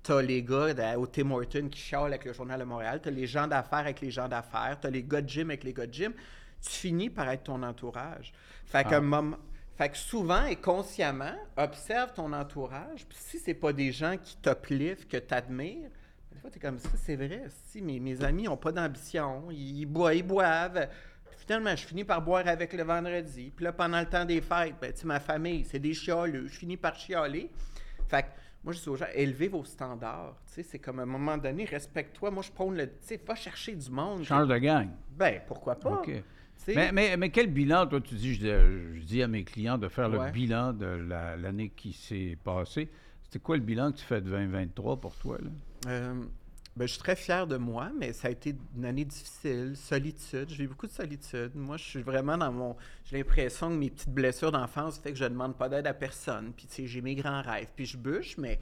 Tu 0.03 0.13
as 0.13 0.23
les 0.23 0.43
gars 0.43 0.73
de- 0.73 0.97
au 0.97 1.07
Tim 1.07 1.31
Horton 1.31 1.69
qui 1.71 1.79
chialent 1.79 2.07
avec 2.07 2.25
le 2.25 2.33
Journal 2.33 2.59
de 2.59 2.65
Montréal. 2.65 3.01
Tu 3.03 3.09
as 3.09 3.13
les 3.13 3.27
gens 3.27 3.47
d'affaires 3.47 3.81
avec 3.81 4.01
les 4.01 4.11
gens 4.11 4.29
d'affaires. 4.29 4.79
Tu 4.81 4.87
as 4.87 4.91
les 4.91 5.03
gars 5.03 5.21
de 5.21 5.29
gym 5.29 5.51
avec 5.51 5.63
les 5.63 5.75
gars 5.75 5.87
de 5.87 5.93
gym. 5.93 6.15
Tu 6.63 6.71
finis 6.71 7.11
par 7.11 7.29
être 7.29 7.45
ton 7.45 7.63
entourage. 7.63 8.33
Fait, 8.65 8.83
qu'à 8.85 8.95
Ah. 8.95 8.99
un 8.99 9.01
moment- 9.03 9.37
fait 9.81 9.89
que 9.89 9.97
souvent 9.97 10.45
et 10.45 10.57
consciemment, 10.57 11.33
observe 11.57 12.13
ton 12.13 12.35
entourage. 12.35 13.07
Puis 13.09 13.17
si 13.19 13.39
c'est 13.39 13.55
pas 13.55 13.73
des 13.73 13.93
gens 13.93 14.19
qui 14.23 14.37
t'upliftent, 14.37 15.11
que 15.11 15.17
tu 15.17 15.33
admires, 15.33 15.89
des 16.31 16.39
fois, 16.39 16.51
tu 16.51 16.59
es 16.59 16.61
comme 16.61 16.79
ça, 16.79 16.91
c'est 16.97 17.17
vrai. 17.17 17.45
Si 17.49 17.81
mes, 17.81 17.99
mes 17.99 18.23
amis 18.23 18.43
n'ont 18.43 18.59
pas 18.59 18.73
d'ambition, 18.73 19.51
ils, 19.51 19.87
boivent, 19.87 20.17
ils 20.17 20.23
boivent. 20.23 20.87
Puis 21.31 21.39
finalement, 21.47 21.75
je 21.75 21.87
finis 21.87 22.05
par 22.05 22.21
boire 22.21 22.47
avec 22.47 22.75
le 22.75 22.83
vendredi. 22.83 23.55
Puis 23.57 23.65
là, 23.65 23.73
pendant 23.73 24.01
le 24.01 24.05
temps 24.05 24.27
des 24.27 24.43
fêtes, 24.43 24.75
ben, 24.83 24.93
tu 24.93 25.07
ma 25.07 25.19
famille, 25.19 25.65
c'est 25.65 25.79
des 25.79 25.95
chialeux. 25.95 26.47
Je 26.47 26.59
finis 26.59 26.77
par 26.77 26.95
chialer. 26.95 27.51
Fait 28.07 28.25
que 28.25 28.29
moi, 28.63 28.75
je 28.75 28.81
dis 28.81 28.89
aux 28.91 28.97
gens, 28.97 29.07
élevez 29.15 29.49
vos 29.49 29.65
standards. 29.65 30.37
C'est 30.45 30.79
comme 30.79 30.99
à 30.99 31.05
un 31.05 31.07
moment 31.07 31.39
donné, 31.39 31.65
respecte-toi. 31.65 32.31
Moi, 32.31 32.43
je 32.43 32.51
prône 32.51 32.77
le. 32.77 32.87
Tu 32.87 32.97
sais, 33.01 33.21
va 33.27 33.35
chercher 33.35 33.75
du 33.75 33.91
monde. 33.91 34.25
Change 34.25 34.47
de 34.47 34.59
gang. 34.59 34.91
Ben, 35.17 35.41
pourquoi 35.47 35.77
pas? 35.77 36.03
Mais, 36.69 36.93
mais, 36.93 37.17
mais 37.17 37.31
quel 37.31 37.49
bilan, 37.53 37.87
toi, 37.87 38.01
tu 38.01 38.15
dis, 38.15 38.35
je, 38.35 38.95
je 38.95 39.01
dis 39.03 39.23
à 39.23 39.29
mes 39.29 39.45
clients 39.45 39.79
de 39.79 39.89
faire 39.89 40.11
Ouais. 40.11 40.27
le 40.27 40.33
bilan 40.33 40.73
de 40.73 40.87
la- 40.87 41.37
l'année 41.37 41.71
qui 41.75 41.93
s'est 41.93 42.37
passée. 42.45 42.89
C'était 43.25 43.39
quoi 43.39 43.57
le 43.57 43.63
bilan 43.63 43.93
que 43.93 43.99
tu 43.99 44.05
fais 44.05 44.21
de 44.21 44.29
2023 44.31 45.01
pour 45.01 45.15
toi? 45.17 45.39
Là? 45.41 45.51
euh, 45.91 46.15
Ben, 46.77 46.87
je 46.87 46.93
suis 46.93 47.01
très 47.03 47.17
fier 47.17 47.47
de 47.49 47.57
moi, 47.57 47.91
mais 47.99 48.13
ça 48.13 48.29
a 48.29 48.31
été 48.31 48.55
une 48.77 48.85
année 48.85 49.05
difficile, 49.05 49.73
solitude. 49.77 50.49
J'ai 50.51 50.65
eu 50.65 50.69
beaucoup 50.69 50.87
de 50.87 50.93
solitude. 50.93 51.51
Moi, 51.55 51.77
je 51.77 51.85
suis 51.85 52.03
vraiment 52.03 52.39
dans 52.39 52.53
mon. 52.53 52.77
J'ai 53.05 53.17
l'impression 53.19 53.69
que 53.69 53.75
mes 53.75 53.91
petites 53.91 54.11
blessures 54.15 54.53
d'enfance 54.53 54.99
fait 54.99 55.11
que 55.13 55.19
je 55.19 55.25
ne 55.25 55.31
demande 55.31 55.57
pas 55.57 55.69
d'aide 55.69 55.87
à 55.89 55.95
personne. 55.95 56.53
Puis, 56.57 56.67
tu 56.67 56.75
sais, 56.75 56.87
j'ai 56.87 57.01
mes 57.03 57.17
grands 57.17 57.43
rêves. 57.43 57.69
Puis, 57.75 57.87
je 57.87 57.97
bûche, 57.97 58.39
mais 58.39 58.61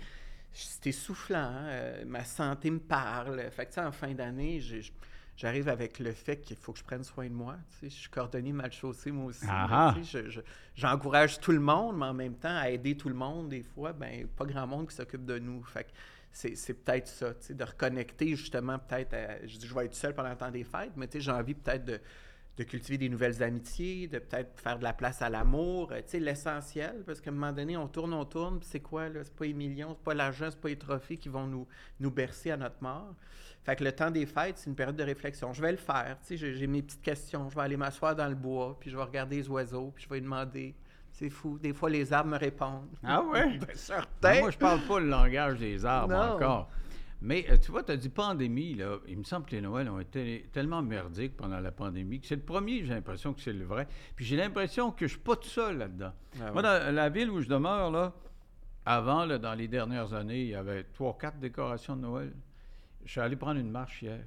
c'est 0.53 0.87
essoufflant. 0.89 1.53
euh, 1.55 2.05
ma 2.07 2.25
santé 2.25 2.71
me 2.71 2.79
parle. 2.81 3.41
Fait 3.51 3.65
que, 3.67 3.71
tu 3.71 3.75
sais, 3.75 3.83
en 3.87 3.93
fin 3.93 4.13
d'année, 4.15 4.59
j'ai- 4.61 4.91
j'arrive 5.39 5.69
avec 5.71 5.99
le 6.01 6.13
fait 6.13 6.37
qu'il 6.43 6.57
faut 6.57 6.73
que 6.75 6.79
je 6.81 6.85
prenne 6.85 7.03
soin 7.05 7.27
de 7.27 7.33
moi. 7.33 7.57
Tu 7.71 7.79
sais, 7.89 7.91
je 7.91 8.01
suis 8.01 8.11
coordonné 8.11 8.53
mal 8.53 8.71
chaussé, 8.73 9.11
moi 9.11 9.27
aussi. 9.27 9.47
là, 9.47 9.67
Ah 9.71 9.95
tu 9.97 10.05
sais, 10.05 10.25
je- 10.25 10.29
je- 10.31 10.41
J'encourage 10.75 11.41
tout 11.41 11.53
le 11.53 11.61
monde, 11.61 11.97
mais 11.99 12.07
en 12.07 12.15
même 12.15 12.35
temps, 12.37 12.55
à 12.57 12.69
aider 12.71 12.97
tout 12.97 13.09
le 13.09 13.15
monde, 13.15 13.49
des 13.49 13.63
fois, 13.63 13.93
ben 13.93 14.27
pas 14.29 14.45
grand 14.45 14.67
monde 14.67 14.89
qui 14.89 14.95
s'occupe 14.97 15.25
de 15.25 15.39
nous. 15.39 15.63
Fait 15.65 15.87
c'est 16.31 16.75
peut-être 16.85 17.09
ça, 17.09 17.33
tu 17.35 17.47
sais, 17.47 17.55
de 17.55 17.65
reconnecter 17.65 18.37
justement 18.37 18.79
peut-être 18.79 19.17
Je 19.47 19.57
dis 19.59 19.67
je 19.67 19.75
vais 19.75 19.87
être 19.87 19.95
seul 19.95 20.15
pendant 20.15 20.29
le 20.29 20.37
temps 20.37 20.51
des 20.51 20.63
fêtes, 20.63 20.93
mais 20.97 21.07
tu 21.09 21.15
sais, 21.19 21.21
j'ai 21.23 21.31
envie 21.33 21.55
peut-être 21.55 21.85
de, 21.87 21.99
de 22.59 22.65
cultiver 22.65 22.99
des 22.99 23.09
nouvelles 23.09 23.41
amitiés, 23.43 24.09
de 24.09 24.19
peut-être 24.19 24.61
faire 24.61 24.79
de 24.79 24.83
la 24.85 24.93
place 24.93 25.23
à 25.23 25.31
l'amour, 25.31 25.91
euh, 25.93 25.99
tu 25.99 26.03
sais, 26.09 26.19
l'essentiel, 26.21 27.03
parce 27.07 27.21
qu'à 27.21 27.31
un 27.31 27.33
moment 27.35 27.53
donné, 27.53 27.77
on 27.77 27.87
tourne, 27.87 28.13
on 28.13 28.25
tourne, 28.25 28.59
puis 28.59 28.69
c'est 28.71 28.81
quoi, 28.81 29.09
là? 29.09 29.21
C'est 29.23 29.35
pas 29.35 29.45
les 29.45 29.53
millions, 29.55 29.91
c'est 29.97 30.05
pas 30.05 30.15
l'argent, 30.15 30.49
c'est 30.51 30.61
pas 30.61 30.69
les 30.69 30.77
trophées 30.79 31.17
qui 31.17 31.29
vont 31.29 31.47
nous, 31.47 31.67
nous 32.01 32.11
bercer 32.11 32.51
à 32.51 32.57
notre 32.57 32.83
mort. 32.83 33.15
Fait 33.65 33.77
que 33.77 33.85
le 33.85 33.93
temps 33.93 34.11
des 34.11 34.27
fêtes, 34.27 34.59
c'est 34.59 34.69
une 34.69 34.75
période 34.77 34.97
de 34.97 35.05
réflexion. 35.05 35.53
Je 35.53 35.63
vais 35.63 35.71
le 35.71 35.79
faire, 35.79 36.17
tu 36.21 36.27
sais, 36.29 36.37
j'ai 36.37 36.55
j'ai 36.55 36.67
mes 36.67 36.83
petites 36.83 37.03
questions, 37.03 37.49
je 37.49 37.55
vais 37.55 37.63
aller 37.63 37.77
m'asseoir 37.77 38.17
dans 38.17 38.29
le 38.29 38.35
bois, 38.35 38.77
puis 38.81 38.91
je 38.91 38.97
vais 38.97 39.03
regarder 39.05 39.37
les 39.37 39.49
oiseaux, 39.49 39.93
puis 39.95 40.05
je 40.05 40.13
vais 40.15 40.21
demander. 40.21 40.75
C'est 41.13 41.31
fou, 41.31 41.59
des 41.59 41.73
fois 41.73 41.91
les 41.91 42.13
arbres 42.13 42.31
me 42.31 42.39
répondent. 42.39 42.89
Ah 43.05 43.23
ouais? 43.23 43.59
Ben, 43.59 43.61
Non, 43.61 43.67
certain. 43.75 44.41
moi, 44.41 44.51
je 44.51 44.59
parle 44.59 44.81
pas 44.83 45.01
le 45.01 45.09
langage 45.09 45.59
des 45.59 45.85
arbres 45.85 46.13
Non. 46.15 46.35
encore. 46.35 46.71
Mais 47.21 47.47
euh, 47.51 47.57
tu 47.57 47.71
vois, 47.73 47.83
tu 47.83 47.91
as 47.93 47.97
dit 47.97 48.09
pandémie, 48.11 48.75
là. 48.75 48.99
Il 49.09 49.19
me 49.19 49.25
semble 49.25 49.47
que 49.47 49.51
les 49.57 49.61
Noëls 49.61 49.89
ont 49.91 49.99
été 49.99 50.49
tellement 50.53 50.83
merdiques 50.83 51.37
pendant 51.37 51.59
la 51.59 51.73
pandémie 51.73 52.21
que 52.21 52.27
c'est 52.27 52.37
le 52.37 52.43
premier, 52.43 52.85
j'ai 52.85 52.95
l'impression 52.95 53.35
que 53.35 53.41
c'est 53.41 53.53
le 53.53 53.65
vrai. 53.65 53.89
Puis 54.15 54.25
j'ai 54.25 54.37
l'impression 54.37 54.93
que 54.93 55.07
je 55.07 55.13
suis 55.13 55.21
pas 55.21 55.35
tout 55.37 55.49
seul 55.49 55.79
là-dedans. 55.79 56.13
Ah 56.41 56.53
Moi, 56.53 56.63
dans 56.63 56.95
la 56.95 57.09
ville 57.09 57.31
où 57.31 57.41
je 57.41 57.49
demeure, 57.49 57.91
là, 57.91 58.15
avant, 58.87 59.25
là, 59.25 59.39
dans 59.39 59.55
les 59.55 59.67
dernières 59.69 60.15
années, 60.15 60.43
il 60.43 60.49
y 60.49 60.55
avait 60.55 60.85
trois, 60.85 61.19
quatre 61.19 61.39
décorations 61.41 61.97
de 61.97 62.03
Noël. 62.03 62.33
Je 63.05 63.11
suis 63.11 63.21
allé 63.21 63.37
prendre 63.37 63.59
une 63.59 63.71
marche 63.71 64.03
hier. 64.03 64.21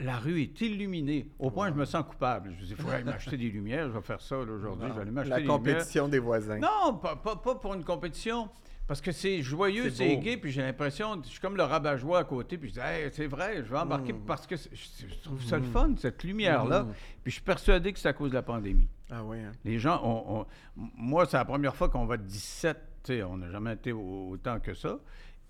La 0.00 0.18
rue 0.18 0.42
est 0.42 0.60
illuminée. 0.60 1.28
Au 1.40 1.50
point, 1.50 1.70
je 1.70 1.74
me 1.74 1.84
sens 1.84 2.04
coupable. 2.04 2.52
Je 2.54 2.60
me 2.60 2.64
dis, 2.66 2.70
il 2.72 2.76
faudrait 2.76 3.02
m'acheter 3.02 3.36
des 3.36 3.48
lumières. 3.50 3.88
Je 3.88 3.94
vais 3.94 4.02
faire 4.02 4.20
ça 4.20 4.38
aujourd'hui. 4.38 4.86
Je 4.88 4.92
vais 4.94 5.00
aller 5.00 5.10
m'acheter 5.10 5.30
La 5.30 5.36
des 5.38 5.42
lumières. 5.42 5.56
compétition 5.58 6.08
des 6.08 6.18
voisins. 6.20 6.58
Non, 6.58 6.98
pas, 6.98 7.16
pas- 7.16 7.34
pas 7.36 7.54
pour 7.56 7.74
une 7.74 7.82
compétition. 7.84 8.48
Parce 8.88 9.00
que 9.02 9.12
c'est 9.12 9.42
joyeux, 9.42 9.90
C'est 9.90 10.16
gai, 10.16 10.36
puis 10.38 10.50
j'ai 10.50 10.62
l'impression, 10.62 11.22
je 11.22 11.28
suis 11.28 11.40
comme 11.40 11.56
le 11.56 11.62
rabat-joie 11.62 12.20
à 12.20 12.24
côté, 12.24 12.56
puis 12.56 12.70
je 12.70 12.74
dis, 12.74 12.80
Hey, 12.80 13.10
c'est 13.12 13.26
vrai, 13.26 13.56
je 13.58 13.70
vais 13.70 13.78
embarquer 13.78 14.14
Mm. 14.14 14.24
parce 14.26 14.46
que 14.46 14.56
je, 14.56 15.14
trouve 15.22 15.42
ça 15.44 15.58
le 15.58 15.64
fun, 15.64 15.94
cette 15.98 16.24
lumière-là. 16.24 16.84
Mm. 16.84 16.92
Puis 17.22 17.30
je 17.30 17.34
suis 17.34 17.42
persuadé 17.42 17.92
que 17.92 17.98
c'est 17.98 18.08
à 18.08 18.14
cause 18.14 18.30
de 18.30 18.36
la 18.36 18.42
pandémie. 18.42 18.88
Ah 19.10 19.22
oui, 19.22 19.38
hein. 19.40 19.52
Les 19.64 19.78
gens, 19.78 20.00
ont- 20.02 20.46
moi, 20.74 21.26
c'est 21.26 21.36
la 21.36 21.44
première 21.44 21.76
fois 21.76 21.88
qu'on 21.90 22.06
va 22.06 22.16
de 22.16 22.22
17, 22.24 22.78
tu 23.04 23.12
sais, 23.12 23.22
on 23.22 23.36
n'a 23.36 23.50
jamais 23.50 23.74
été 23.74 23.92
au- 23.92 24.30
autant 24.30 24.58
que 24.58 24.72
ça. 24.74 24.98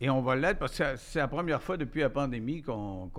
Et 0.01 0.09
on 0.11 0.21
va 0.21 0.37
l'être 0.37 0.59
parce 0.61 0.79
que 0.79 0.97
c'est- 0.97 1.19
la 1.19 1.27
première 1.27 1.61
fois 1.63 1.77
depuis 1.77 2.01
la 2.03 2.11
pandémie 2.11 2.63
qu'on 2.63 3.11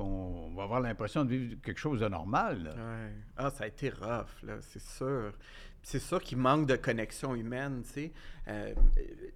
va 0.56 0.64
avoir 0.64 0.80
l'impression 0.80 1.26
de 1.26 1.30
vivre 1.30 1.62
quelque 1.62 1.80
chose 1.80 2.00
de 2.02 2.08
normal. 2.08 2.64
là. 2.64 2.72
Ouais. 2.72 3.12
Ah, 3.38 3.50
ça 3.50 3.66
a 3.66 3.68
été 3.68 3.90
rough, 3.90 4.44
là, 4.44 4.56
c'est 4.62 4.82
sûr. 4.82 5.34
C'est 5.82 6.00
sûr 6.00 6.22
qu'il 6.22 6.38
manque 6.38 6.68
de 6.68 6.76
connexion 6.76 7.36
humaine, 7.36 7.82
tu 7.86 7.90
sais. 7.94 8.12
Euh, 8.48 8.74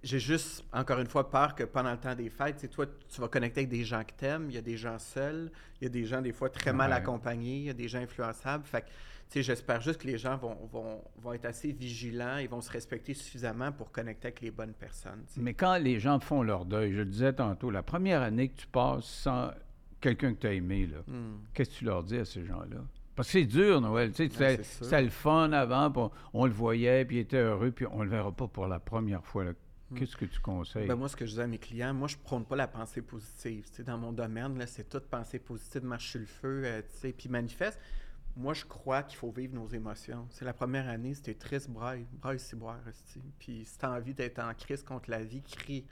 J'ai 0.02 0.18
juste, 0.18 0.64
encore 0.72 1.00
une 1.00 1.06
fois, 1.06 1.30
peur 1.30 1.54
que 1.54 1.64
pendant 1.64 1.90
le 1.92 1.98
temps 1.98 2.14
des 2.14 2.28
fêtes, 2.30 2.56
tu 2.56 2.60
sais, 2.62 2.68
toi, 2.68 2.86
tu 3.08 3.20
vas 3.20 3.28
connecter 3.28 3.60
avec 3.60 3.70
des 3.70 3.82
gens 3.84 4.04
que 4.04 4.12
t'aimes, 4.16 4.46
il 4.50 4.54
y 4.54 4.58
a 4.58 4.62
des 4.62 4.76
gens 4.76 4.98
seuls, 4.98 5.50
il 5.80 5.84
y 5.84 5.86
a 5.86 5.90
des 5.90 6.04
gens, 6.04 6.20
des 6.20 6.32
fois, 6.32 6.50
très 6.50 6.72
mal 6.72 6.90
Ouais. 6.90 6.96
accompagnés, 6.96 7.56
il 7.58 7.64
y 7.64 7.70
a 7.70 7.74
des 7.74 7.88
gens 7.88 7.98
influençables. 8.00 8.64
Fait 8.66 8.82
que, 8.82 8.86
tu 8.86 8.92
sais, 9.30 9.42
j'espère 9.42 9.80
juste 9.80 10.00
que 10.02 10.06
les 10.06 10.18
gens 10.18 10.36
vont, 10.36 10.56
vont, 10.70 11.02
vont 11.16 11.32
être 11.32 11.46
assez 11.46 11.72
vigilants 11.72 12.36
et 12.36 12.46
vont 12.46 12.60
se 12.60 12.70
respecter 12.70 13.14
suffisamment 13.14 13.72
pour 13.72 13.90
connecter 13.90 14.28
avec 14.28 14.40
les 14.42 14.50
bonnes 14.50 14.74
personnes, 14.74 15.24
tu 15.28 15.34
sais. 15.34 15.40
Mais 15.40 15.54
quand 15.54 15.76
les 15.78 15.98
gens 15.98 16.20
font 16.20 16.42
leur 16.42 16.66
deuil, 16.66 16.92
je 16.92 16.98
le 16.98 17.06
disais 17.06 17.32
tantôt, 17.32 17.70
la 17.70 17.82
première 17.82 18.20
année 18.22 18.48
que 18.50 18.56
tu 18.60 18.66
passes 18.66 19.06
sans 19.06 19.50
quelqu'un 20.00 20.34
que 20.34 20.40
tu 20.40 20.46
as 20.46 20.52
aimé, 20.52 20.86
là, 20.86 20.98
Hmm. 21.06 21.38
qu'est-ce 21.54 21.70
que 21.70 21.74
tu 21.76 21.84
leur 21.86 22.02
dis 22.04 22.18
à 22.18 22.24
ces 22.26 22.44
gens-là? 22.44 22.84
Parce 23.16 23.28
que 23.28 23.32
c'est 23.40 23.44
dur, 23.44 23.80
Noël. 23.80 24.10
Tu 24.12 24.28
sais, 24.28 24.28
c'était- 24.28 24.62
sûr. 24.64 24.84
c'était 24.86 25.02
le 25.02 25.10
fun 25.10 25.52
avant, 25.52 25.90
puis 25.90 26.02
on, 26.32 26.40
on 26.42 26.46
le 26.46 26.52
voyait, 26.52 27.04
puis 27.04 27.16
il 27.16 27.20
était 27.20 27.38
heureux, 27.38 27.70
puis 27.70 27.86
on 27.90 28.02
le 28.02 28.10
verra 28.10 28.32
pas 28.32 28.48
pour 28.48 28.66
la 28.66 28.80
première 28.80 29.24
fois. 29.24 29.44
là. 29.44 29.52
Qu'est-ce 29.96 30.16
que 30.16 30.24
tu 30.24 30.40
conseilles? 30.40 30.88
Ben, 30.88 30.96
moi, 30.96 31.08
ce 31.08 31.14
que 31.14 31.24
je 31.24 31.34
dis 31.34 31.40
à 31.40 31.46
mes 31.46 31.58
clients, 31.58 31.94
moi, 31.94 32.08
je 32.08 32.16
prône 32.16 32.44
pas 32.44 32.56
la 32.56 32.66
pensée 32.66 33.00
positive. 33.02 33.66
Tu 33.70 33.76
sais, 33.76 33.82
dans 33.84 33.98
mon 33.98 34.12
domaine, 34.12 34.58
là, 34.58 34.66
c'est 34.66 34.88
toute 34.88 35.04
pensée 35.06 35.38
positive, 35.38 35.84
marche 35.84 36.10
sur 36.10 36.20
le 36.20 36.26
feu, 36.26 36.62
euh, 36.64 36.82
puis 37.16 37.28
manifeste. 37.28 37.78
Moi, 38.36 38.54
je 38.54 38.64
crois 38.64 39.04
qu'il 39.04 39.16
faut 39.16 39.30
vivre 39.30 39.54
nos 39.54 39.68
émotions. 39.68 40.26
C'est 40.30 40.44
la 40.44 40.52
première 40.54 40.88
année, 40.88 41.14
c'était 41.14 41.34
triste, 41.34 41.70
braille, 41.70 42.06
braille, 42.20 42.40
c'est 42.40 42.56
boire. 42.58 42.80
Puis 43.38 43.64
si 43.64 43.78
tu 43.78 43.84
as 43.86 43.92
envie 43.92 44.14
d'être 44.14 44.40
en 44.40 44.52
crise 44.54 44.82
contre 44.82 45.08
la 45.10 45.22
vie, 45.22 45.42
crie. 45.42 45.86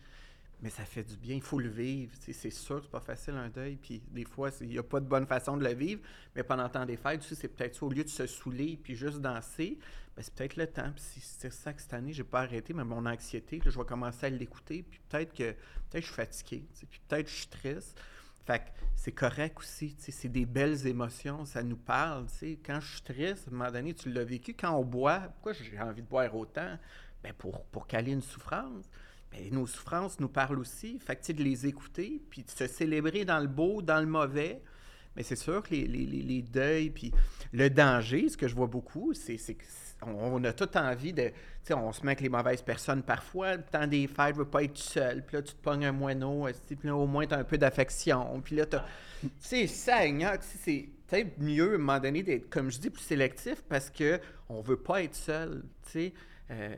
Mais 0.63 0.71
ça 0.71 0.85
fait 0.85 1.03
du 1.03 1.17
bien, 1.17 1.35
il 1.35 1.43
faut 1.43 1.59
le 1.59 1.69
vivre. 1.69 2.13
C'est 2.21 2.51
sûr, 2.51 2.81
c'est 2.83 2.91
pas 2.91 3.01
facile 3.01 3.35
un 3.35 3.49
deuil. 3.49 3.77
Puis 3.77 4.01
des 4.13 4.25
fois, 4.25 4.51
il 4.61 4.69
n'y 4.69 4.79
a 4.79 4.85
pas 4.85 5.01
de 5.01 5.07
bonne 5.07 5.27
façon 5.27 5.57
de 5.57 5.65
le 5.65 5.75
vivre. 5.75 6.01
Mais 6.37 6.45
pendant 6.45 6.63
le 6.63 6.71
temps 6.71 6.87
des 6.87 6.97
fêtes, 6.97 7.23
c'est 7.23 7.49
peut-être 7.49 7.75
ça, 7.75 7.85
au 7.85 7.91
lieu 7.91 8.05
de 8.05 8.09
se 8.09 8.29
saouler 8.29 8.79
puis 8.81 8.95
juste 8.95 9.19
danser, 9.19 9.79
ben, 10.17 10.23
c'est 10.23 10.33
peut-être 10.33 10.57
le 10.57 10.69
temps. 10.69 10.93
C'est 10.97 11.53
ça 11.53 11.73
que 11.73 11.83
cette 11.83 11.93
année, 11.93 12.13
j'ai 12.13 12.23
pas 12.23 12.43
arrêté, 12.43 12.73
mais 12.75 12.85
mon 12.85 13.05
anxiété, 13.07 13.61
je 13.65 13.77
vais 13.77 13.85
commencer 13.85 14.27
à 14.27 14.31
l'écouter. 14.31 14.85
Puis 14.89 15.01
peut-être 15.09 15.33
que 15.33 15.51
peut-être 15.51 15.93
que 15.93 16.01
je 16.01 16.07
suis 16.07 16.15
fatigué. 16.15 16.65
Puis 16.89 17.01
peut-être 17.09 17.25
que 17.25 17.31
je 17.31 17.37
suis 17.37 17.49
triste. 17.49 18.01
Fait 18.47 18.61
que 18.61 18.71
c'est 18.95 19.13
correct 19.13 19.59
aussi. 19.59 19.97
C'est 19.99 20.29
des 20.29 20.47
belles 20.47 20.87
émotions, 20.87 21.45
ça 21.45 21.65
nous 21.65 21.77
parle. 21.77 22.27
Quand 22.65 22.81
je 22.81 22.93
suis 22.93 23.03
triste, 23.03 23.49
à 23.49 23.51
un 23.51 23.57
moment 23.57 23.71
donné, 23.73 23.95
tu 23.95 24.13
l'as 24.13 24.25
vécu. 24.25 24.55
Quand 24.55 24.77
on 24.77 24.85
boit, 24.85 25.19
pourquoi 25.21 25.55
j'ai 25.55 25.81
envie 25.81 26.03
de 26.03 26.09
boire 26.09 26.33
autant? 26.37 26.79
Ben 27.21 27.33
pour, 27.33 27.65
pour 27.67 27.89
caler 27.89 28.13
une 28.13 28.23
souffrance. 28.23 28.85
Ben, 29.33 29.53
nos 29.53 29.67
souffrances 29.67 30.21
nous 30.21 30.29
parlent 30.29 30.59
aussi. 30.59 30.99
Fait 30.99 31.17
que, 31.17 31.33
de 31.33 31.43
les 31.43 31.67
écouter, 31.67 32.21
puis 32.31 32.43
de 32.43 32.51
se 32.51 32.67
célébrer 32.67 33.25
dans 33.25 33.41
le 33.41 33.47
beau, 33.49 33.83
dans 33.83 34.01
le 34.01 34.07
mauvais. 34.07 34.61
Mais 35.17 35.23
c'est 35.23 35.37
sûr 35.37 35.63
que 35.63 35.75
les, 35.75 36.43
deuils, 36.43 36.91
puis 36.91 37.13
le 37.53 37.69
danger, 37.69 38.29
ce 38.31 38.37
que 38.37 38.49
je 38.49 38.55
vois 38.55 38.67
beaucoup, 38.67 39.13
c'est 39.13 39.37
c'est 39.37 39.55
que 39.55 39.65
c- 39.65 39.95
on, 40.03 40.37
on 40.37 40.45
a 40.45 40.53
tout 40.55 40.75
envie 40.79 41.13
de. 41.13 41.25
Tu 41.29 41.35
sais, 41.65 41.75
on 41.75 41.93
se 41.93 42.01
met 42.01 42.13
avec 42.13 42.23
les 42.23 42.31
mauvaises 42.31 42.63
personnes 42.63 43.03
parfois. 43.03 43.57
Le 43.57 43.63
temps 43.63 43.87
des 43.87 44.07
fêtes, 44.07 44.35
je 44.35 44.39
veux 44.41 44.49
pas 44.49 44.63
être 44.65 44.79
seul. 44.79 45.23
Puis 45.25 45.37
là, 45.37 45.43
tu 45.43 45.53
te 45.53 45.61
pognes 45.63 45.85
un 45.85 45.93
moineau, 45.93 46.49
puis 46.67 46.79
là, 46.85 46.97
au 46.97 47.07
moins, 47.07 47.27
tu 47.27 47.35
as 47.35 47.39
un 47.39 47.45
peu 47.45 47.59
d'affection. 47.59 48.41
Puis 48.41 48.57
là, 48.57 48.65
tu 48.67 48.79
sais, 49.39 49.67
Seigneur, 49.67 50.39
tu 50.39 50.47
sais, 50.47 50.59
c'est 50.63 50.89
peut-être 51.09 51.39
mieux 51.39 51.73
à 51.73 51.75
un 51.75 51.79
moment 51.79 52.01
donné 52.01 52.23
d'être, 52.23 52.49
comme 52.49 52.71
je 52.71 52.79
dis, 52.79 52.89
plus 52.91 53.03
sélectif 53.03 53.63
parce 53.69 53.91
que 53.91 54.19
on 54.49 54.63
veut 54.63 54.79
pas 54.79 55.03
être 55.03 55.15
seul. 55.15 55.63
Tu 55.85 55.91
sais. 55.91 56.15
Euh, 56.51 56.75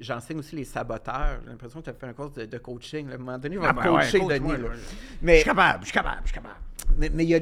J'enseigne 0.00 0.38
aussi 0.38 0.56
les 0.56 0.64
saboteurs. 0.64 1.40
J'ai 1.44 1.50
l'impression 1.50 1.80
que 1.80 1.84
tu 1.84 1.90
as 1.90 1.94
fait 1.94 2.06
un 2.06 2.12
cours 2.12 2.30
de, 2.30 2.44
de 2.46 2.58
coaching. 2.58 3.06
là. 3.06 3.12
À 3.12 3.14
un 3.16 3.18
moment 3.18 3.38
donné, 3.38 3.56
il 3.56 3.60
va 3.60 3.68
Ah 3.68 3.72
ben 3.72 3.82
ouais, 3.92 4.00
coacher, 4.02 4.18
coach-moi, 4.20 4.54
Denis. 4.56 4.62
là. 4.62 4.68
là. 4.68 4.74
Je 4.74 4.80
Mais, 5.22 5.36
suis 5.36 5.44
capable, 5.44 5.80
je 5.80 5.84
suis 5.86 5.94
capable, 5.94 6.20
je 6.24 6.26
suis 6.28 6.34
capable. 6.34 6.60
mais, 6.96 7.10
mais 7.12 7.24
il 7.24 7.30
y 7.30 7.34
a 7.34 7.40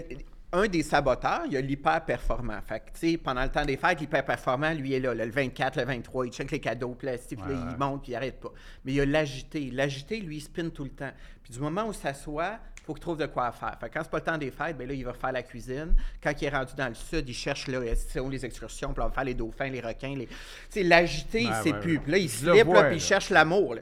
un 0.53 0.69
des 0.69 0.83
saboteurs, 0.85 1.43
il 1.47 1.53
y 1.53 1.57
a 1.57 1.61
l'hyper-performant. 1.61 2.61
Fait 2.65 2.79
que, 2.81 2.99
tu 2.99 3.11
sais, 3.13 3.17
pendant 3.19 3.43
le 3.43 3.49
temps 3.49 3.65
des 3.65 3.77
fêtes, 3.77 4.01
l'hyper-performant, 4.01 4.73
lui, 4.73 4.93
est 4.95 5.01
là, 5.01 5.13
là, 5.13 5.25
le 5.25 5.33
24, 5.33 5.77
le 5.79 5.85
23, 5.85 6.27
il 6.27 6.33
check 6.33 6.51
les 6.53 6.61
cadeaux, 6.61 6.95
puis 6.97 7.07
là, 7.09 7.15
Ouais, 7.15 7.19
il 7.73 7.77
monte, 7.77 8.03
puis 8.03 8.13
il 8.13 8.15
arrête 8.15 8.39
pas. 8.41 8.53
Mais 8.85 8.93
il 8.93 8.95
y 8.97 9.01
a 9.01 9.05
l'agité. 9.07 9.71
L'agité, 9.73 10.21
lui, 10.21 10.37
il 10.37 10.41
spinne 10.41 10.71
tout 10.71 10.85
le 10.85 10.91
temps. 10.91 11.11
Puis 11.43 11.53
du 11.53 11.59
moment 11.61 11.87
où 11.89 11.91
il 11.91 11.95
s'assoit, 11.97 12.59
il 12.74 12.74
faut 12.85 12.93
qu'il 12.93 13.03
trouve 13.03 13.17
de 13.17 13.27
quoi 13.27 13.51
faire. 13.53 13.77
Fait 13.81 13.89
quand 13.89 14.01
c'est 14.03 14.11
pas 14.11 14.19
le 14.19 14.25
temps 14.25 14.39
des 14.39 14.51
fêtes, 14.51 14.77
ben 14.77 14.87
là, 14.87 14.95
il 14.95 15.05
va 15.05 15.15
faire 15.15 15.33
la 15.33 15.43
cuisine. 15.43 15.95
Quand 16.23 16.33
il 16.39 16.45
est 16.45 16.51
rendu 16.51 16.75
dans 16.77 16.89
le 16.89 16.95
sud, 16.95 17.29
il 17.29 17.35
cherche 17.35 17.67
là, 17.69 17.81
les 17.81 18.45
excursions, 18.45 18.93
puis 18.93 19.03
on 19.03 19.09
va 19.09 19.13
faire 19.13 19.25
les 19.25 19.35
dauphins, 19.35 19.69
les 19.69 19.81
requins. 19.81 20.15
Les... 20.15 20.27
Tu 20.27 20.35
sais, 20.71 20.83
l'agité, 20.83 21.47
Ouais, 21.47 21.53
c'est 21.63 21.73
ouais, 21.73 21.81
plus. 21.81 21.99
Puis 21.99 22.13
là, 22.13 22.19
il 22.19 22.31
se 22.31 22.51
libre, 22.51 22.75
là, 22.75 22.85
puis 22.85 22.97
il 22.97 23.01
cherche 23.03 23.31
l'amour. 23.31 23.75
là. 23.75 23.81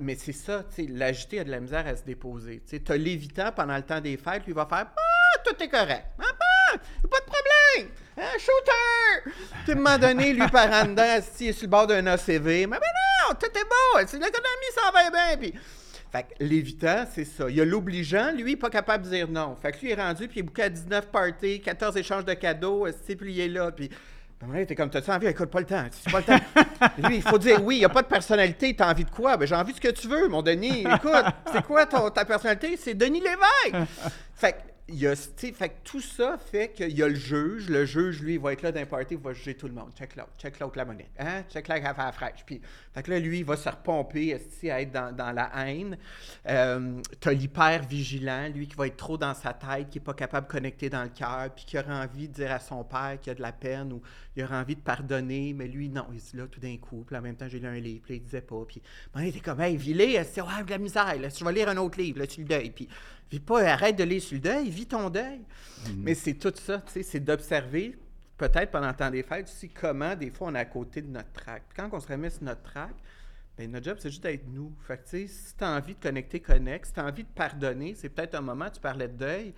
Mais, 0.00 0.14
c'est 0.14 0.32
ça, 0.32 0.64
tu 0.64 0.86
sais, 0.86 0.90
l'agité 0.90 1.40
a 1.40 1.44
de 1.44 1.50
la 1.50 1.60
misère 1.60 1.86
à 1.86 1.94
se 1.96 2.02
déposer. 2.04 2.62
Tu 2.64 2.76
sais, 2.76 2.82
t'as 2.82 2.96
l'évitant 2.96 3.52
pendant 3.52 3.76
le 3.76 3.82
temps 3.82 4.00
des 4.00 4.16
fêtes, 4.16 4.44
lui, 4.44 4.52
il 4.52 4.54
va 4.54 4.66
faire 4.66 4.86
Ah, 4.96 5.38
tout 5.44 5.62
est 5.62 5.68
correct. 5.68 6.04
Ah, 6.18 6.24
ah, 6.72 6.76
pas 7.10 7.20
de 7.20 7.24
problème. 7.24 7.94
Hein, 8.18 8.38
shooter. 8.38 9.30
Puis 9.64 9.72
à 9.72 9.72
un 9.72 9.74
moment 9.74 9.98
donné, 9.98 10.32
lui, 10.32 10.48
par 10.48 10.72
en 10.72 10.86
dedans, 10.86 11.02
est 11.02 11.52
sur 11.52 11.62
le 11.62 11.68
bord 11.68 11.86
d'un 11.86 12.06
ACV. 12.06 12.66
Mais 12.66 12.78
ben 12.78 12.80
non, 13.28 13.34
tout 13.38 13.46
est 13.46 13.64
beau. 13.64 13.98
L'économie, 13.98 14.72
ça 14.74 14.90
va 14.92 15.10
bien. 15.10 15.36
Puis. 15.38 15.54
Fait 16.16 16.22
que 16.22 16.42
l'évitant, 16.42 17.04
c'est 17.12 17.26
ça. 17.26 17.50
Il 17.50 17.56
y 17.56 17.60
a 17.60 17.64
l'obligeant, 17.66 18.32
lui, 18.32 18.56
pas 18.56 18.70
capable 18.70 19.04
de 19.04 19.10
dire 19.10 19.28
non. 19.28 19.54
Fait 19.60 19.72
que 19.72 19.80
lui, 19.80 19.88
il 19.88 19.92
est 19.92 20.02
rendu, 20.02 20.28
puis 20.28 20.38
il 20.38 20.40
est 20.40 20.42
booké 20.44 20.62
à 20.62 20.68
19 20.70 21.08
parties, 21.08 21.60
14 21.60 21.94
échanges 21.98 22.24
de 22.24 22.32
cadeaux, 22.32 22.86
asti, 22.86 23.16
puis 23.16 23.34
il 23.34 23.40
est 23.40 23.48
là, 23.48 23.70
puis... 23.70 23.90
T'es 24.66 24.74
comme, 24.74 24.88
t'as-tu 24.88 25.10
envie? 25.10 25.26
Écoute, 25.26 25.50
pas 25.50 25.60
le 25.60 25.66
temps. 25.66 25.84
C'est 25.90 26.10
pas 26.10 26.18
le 26.20 26.24
temps? 26.24 27.08
Lui, 27.08 27.16
il 27.16 27.22
faut 27.22 27.38
dire 27.38 27.62
oui, 27.62 27.76
il 27.76 27.78
n'y 27.80 27.84
a 27.86 27.90
pas 27.90 28.02
de 28.02 28.06
personnalité. 28.06 28.74
T'as 28.76 28.90
envie 28.90 29.04
de 29.04 29.10
quoi? 29.10 29.36
Ben, 29.36 29.46
j'ai 29.46 29.54
envie 29.54 29.72
de 29.72 29.76
ce 29.76 29.80
que 29.80 29.88
tu 29.88 30.08
veux, 30.08 30.28
mon 30.28 30.42
Denis. 30.42 30.80
Écoute, 30.80 31.24
c'est 31.52 31.64
quoi 31.64 31.86
ta 31.86 32.24
personnalité? 32.24 32.76
C'est 32.76 32.94
Denis 32.94 33.20
Lévesque. 33.20 33.88
Fait 34.34 34.52
que 34.52 34.58
il 34.88 35.00
y 35.00 35.06
a, 35.08 35.16
fait 35.16 35.52
que 35.52 35.74
tout 35.82 36.00
ça 36.00 36.38
fait 36.38 36.68
qu'il 36.68 36.96
y 36.96 37.02
a 37.02 37.08
le 37.08 37.16
juge. 37.16 37.68
Le 37.68 37.84
juge, 37.84 38.20
lui, 38.20 38.34
il 38.34 38.40
va 38.40 38.52
être 38.52 38.62
là 38.62 38.70
d'un 38.70 38.86
party, 38.86 39.14
il 39.14 39.20
va 39.20 39.32
juger 39.32 39.54
tout 39.54 39.66
le 39.66 39.72
monde. 39.72 39.90
Check 39.98 40.14
l'autre, 40.14 40.30
check 40.38 40.60
l'autre 40.60 40.78
la 40.78 40.84
monnaie. 40.84 41.08
Hein? 41.18 41.42
Check 41.50 41.66
la 41.66 41.74
affaire 41.74 42.14
fraîche. 42.14 42.44
Puis, 42.46 42.60
fait 42.94 43.02
que 43.02 43.10
là, 43.10 43.18
lui, 43.18 43.40
il 43.40 43.44
va 43.44 43.56
se 43.56 43.68
repomper, 43.68 44.34
à 44.70 44.80
être 44.80 44.92
dans, 44.92 45.14
dans 45.14 45.32
la 45.32 45.50
haine. 45.56 45.98
Euh, 46.48 47.02
T'as 47.18 47.32
l'hyper-vigilant, 47.32 48.48
lui, 48.54 48.68
qui 48.68 48.76
va 48.76 48.86
être 48.86 48.96
trop 48.96 49.18
dans 49.18 49.34
sa 49.34 49.52
tête, 49.52 49.90
qui 49.90 49.98
n'est 49.98 50.04
pas 50.04 50.14
capable 50.14 50.46
de 50.46 50.52
connecter 50.52 50.88
dans 50.88 51.02
le 51.02 51.08
cœur, 51.08 51.50
puis 51.54 51.64
qui 51.64 51.78
aura 51.78 52.04
envie 52.04 52.28
de 52.28 52.34
dire 52.34 52.52
à 52.52 52.60
son 52.60 52.84
père 52.84 53.18
qu'il 53.20 53.32
a 53.32 53.34
de 53.34 53.42
la 53.42 53.52
peine 53.52 53.92
ou 53.92 54.02
il 54.36 54.44
aura 54.44 54.60
envie 54.60 54.76
de 54.76 54.80
pardonner, 54.80 55.54
mais 55.54 55.66
lui, 55.66 55.88
non, 55.88 56.06
il 56.12 56.18
est 56.18 56.34
là 56.34 56.46
tout 56.46 56.60
d'un 56.60 56.76
coup. 56.76 57.04
Puis 57.06 57.16
en 57.16 57.22
même 57.22 57.36
temps, 57.36 57.48
j'ai 57.48 57.58
lu 57.58 57.66
un 57.66 57.80
livre, 57.80 58.02
puis 58.04 58.16
il 58.16 58.22
disait 58.22 58.42
pas. 58.42 58.62
Puis, 58.66 58.82
ben, 59.14 59.22
il 59.22 59.28
était 59.28 59.40
comme, 59.40 59.60
hey, 59.60 59.76
vilé, 59.76 60.22
c'est 60.24 60.42
ouais, 60.42 60.64
de 60.64 60.70
la 60.70 60.78
misère, 60.78 61.18
là, 61.18 61.28
je 61.28 61.44
vais 61.44 61.52
lire 61.52 61.68
un 61.68 61.76
autre 61.78 61.98
livre, 61.98 62.18
là, 62.18 62.28
sur 62.28 62.42
le 62.42 62.48
deuil. 62.48 62.70
Puis, 62.70 62.88
vis 63.30 63.40
pas, 63.40 63.62
arrête 63.62 63.96
de 63.96 64.04
lire 64.04 64.22
sur 64.22 64.34
le 64.34 64.40
deuil, 64.40 64.68
vis 64.68 64.86
ton 64.86 65.08
deuil. 65.08 65.40
Mais 65.96 66.14
c'est 66.14 66.34
tout 66.34 66.52
ça, 66.54 66.82
tu 66.86 66.92
sais, 66.92 67.02
c'est 67.02 67.20
d'observer, 67.20 67.96
peut-être 68.36 68.70
pendant 68.70 68.88
le 68.88 68.94
temps 68.94 69.10
des 69.10 69.22
fêtes, 69.22 69.46
aussi 69.46 69.68
comment 69.68 70.14
des 70.14 70.30
fois 70.30 70.48
on 70.48 70.54
est 70.54 70.58
à 70.58 70.64
côté 70.64 71.00
de 71.00 71.08
notre 71.08 71.32
track. 71.32 71.62
Puis 71.68 71.76
quand 71.82 71.88
on 71.96 72.00
se 72.00 72.06
remet 72.08 72.30
sur 72.30 72.44
notre 72.44 72.62
track, 72.62 72.94
ben 73.56 73.70
notre 73.70 73.86
job, 73.86 73.96
c'est 73.98 74.10
juste 74.10 74.22
d'être 74.22 74.46
nous. 74.48 74.72
Fait 74.86 74.98
que, 74.98 75.04
tu 75.04 75.08
sais, 75.10 75.26
si 75.28 75.56
tu 75.56 75.64
as 75.64 75.70
envie 75.70 75.94
de 75.94 76.00
connecter, 76.00 76.40
connecte. 76.40 76.86
Si 76.86 76.92
tu 76.92 77.00
as 77.00 77.06
envie 77.06 77.24
de 77.24 77.28
pardonner, 77.34 77.94
c'est 77.94 78.10
peut-être 78.10 78.34
un 78.34 78.42
moment, 78.42 78.68
tu 78.68 78.80
parlais 78.80 79.08
de 79.08 79.16
deuil, 79.16 79.54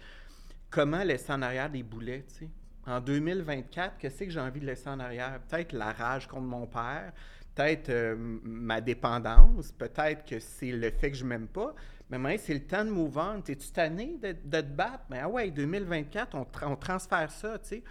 comment 0.71 1.03
laisser 1.03 1.33
en 1.33 1.43
arrière 1.43 1.69
des 1.69 1.83
boulets, 1.83 2.25
tu 2.29 2.47
sais? 2.47 2.49
En 2.89 3.01
2024, 3.01 3.99
qu'est-ce 3.99 4.25
que 4.25 4.31
j'ai 4.31 4.41
envie 4.41 4.61
de 4.61 4.67
laisser 4.67 4.89
en 4.89 4.99
arrière? 4.99 5.39
Peut-être 5.47 5.75
la 5.75 5.93
rage 5.93 6.27
contre 6.27 6.47
mon 6.47 6.67
père, 6.67 7.13
peut-être 7.55 7.91
euh, 7.91 8.17
ma 8.17 8.81
dépendance, 8.81 9.73
peut-être 9.73 10.25
que 10.25 10.39
c'est 10.39 10.73
le 10.73 10.91
fait 10.91 11.11
que 11.11 11.17
je 11.19 11.25
m'aime 11.25 11.49
pas, 11.49 11.75
mais 12.09 12.39
c'est 12.39 12.55
le 12.55 12.65
temps 12.65 12.87
de 12.87 12.91
move 12.91 13.19
on. 13.19 13.43
T'es-tu 13.43 13.71
tanné 13.73 14.17
de, 14.23 14.35
de, 14.43 14.61
te 14.63 14.73
battre? 14.73 15.05
Mais 15.11 15.19
ah 15.21 15.29
ouais, 15.29 15.51
2024, 15.51 16.35
on, 16.35 16.47
on 16.63 16.77
transfère 16.77 17.31
ça, 17.31 17.59
tu 17.59 17.69
sais. 17.69 17.83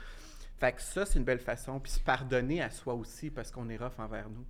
Fait 0.60 0.72
que 0.72 0.82
ça, 0.82 1.06
c'est 1.06 1.20
une 1.20 1.26
belle 1.26 1.38
façon. 1.38 1.80
Puis 1.80 1.92
se 1.92 2.00
pardonner 2.00 2.64
à 2.64 2.72
soi 2.72 2.96
aussi 2.96 3.30
parce 3.30 3.52
qu'on 3.52 3.70
est 3.70 3.78
rough 3.78 4.00
envers 4.00 4.28
nous. 4.28 4.46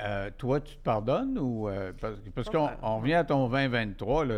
Euh, 0.00 0.30
toi, 0.38 0.60
tu 0.60 0.76
te 0.76 0.82
pardonnes 0.82 1.38
ou. 1.40 1.68
euh, 1.68 1.92
parce 2.34 2.48
qu'on 2.48 2.66
mal. 2.66 2.78
on 2.82 3.00
vient 3.00 3.18
à 3.20 3.24
ton 3.24 3.48
2023, 3.48 4.24
là, 4.26 4.34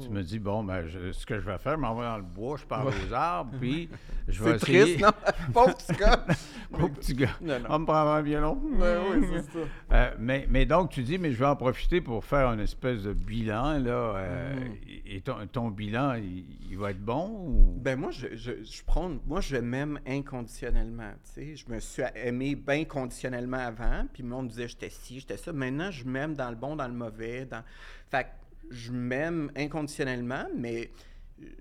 tu 0.00 0.08
Mm. 0.08 0.12
me 0.12 0.22
dis, 0.22 0.38
bon, 0.38 0.62
ben, 0.64 0.86
je- 0.86 1.12
ce 1.12 1.24
que 1.24 1.36
je 1.40 1.46
vais 1.46 1.56
faire, 1.56 1.72
je 1.76 1.78
m'en 1.80 1.94
vais 1.94 2.02
dans 2.04 2.18
le 2.18 2.22
bois, 2.22 2.58
je 2.58 2.64
parle 2.66 2.88
aux 2.88 3.12
arbres, 3.14 3.52
puis 3.58 3.88
je 4.28 4.44
vais 4.44 4.58
C'est 4.58 4.58
triste, 4.58 5.00
non? 5.00 5.08
Pauvre 5.54 5.74
petit 5.76 5.92
gars! 5.98 6.26
Pauvre 6.70 6.90
petit 6.90 7.14
gars. 7.14 7.30
Non, 7.40 7.58
non. 7.58 7.66
On 7.70 7.78
me 7.78 7.84
prendre 7.86 8.10
un 8.10 8.20
violon. 8.20 8.60
Ouais, 8.78 8.98
c'est 9.32 9.52
ça. 9.52 9.58
Euh, 9.92 10.10
mais, 10.18 10.46
mais 10.50 10.66
donc, 10.66 10.90
tu 10.90 11.02
dis, 11.02 11.16
mais 11.16 11.32
je 11.32 11.38
vais 11.38 11.46
en 11.46 11.56
profiter 11.56 12.02
pour 12.02 12.22
faire 12.22 12.52
une 12.52 12.60
espèce 12.60 13.02
de 13.04 13.14
bilan, 13.14 13.78
là. 13.78 14.12
Mhm. 14.56 14.74
Et 15.06 15.20
ton, 15.22 15.36
ton 15.50 15.68
bilan, 15.68 16.16
il, 16.16 16.44
il 16.70 16.76
va 16.76 16.90
être 16.90 17.00
bon 17.02 17.30
ou? 17.30 17.74
Ben 17.80 17.98
moi, 17.98 18.10
je, 18.10 18.26
je, 18.36 18.62
je 18.62 18.82
prends, 18.84 19.10
moi, 19.26 19.40
je 19.40 19.56
m'aime 19.56 19.98
inconditionnellement. 20.06 21.12
Tu 21.24 21.30
sais, 21.32 21.56
je 21.56 21.72
me 21.72 21.80
suis 21.80 22.02
aimé 22.14 22.54
bien 22.56 22.84
conditionnellement 22.84 23.56
avant, 23.56 24.04
puis 24.12 24.22
le 24.22 24.28
monde 24.28 24.48
disait 24.48 24.68
j'étais 24.68 24.90
ci, 25.02 25.20
j'étais 25.20 25.36
ça. 25.36 25.52
Maintenant, 25.52 25.90
je 25.90 26.04
m'aime 26.04 26.34
dans 26.34 26.50
le 26.50 26.56
bon, 26.56 26.76
dans 26.76 26.88
le 26.88 26.94
mauvais. 26.94 27.44
Dans... 27.44 27.62
Fait 28.10 28.24
que 28.24 28.28
je 28.70 28.92
m'aime 28.92 29.50
inconditionnellement, 29.56 30.46
mais 30.56 30.90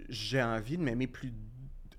j'ai 0.10 0.41
envie 0.41 0.78
de 0.78 0.84
m'aimer 0.84 1.08
plus 1.08 1.32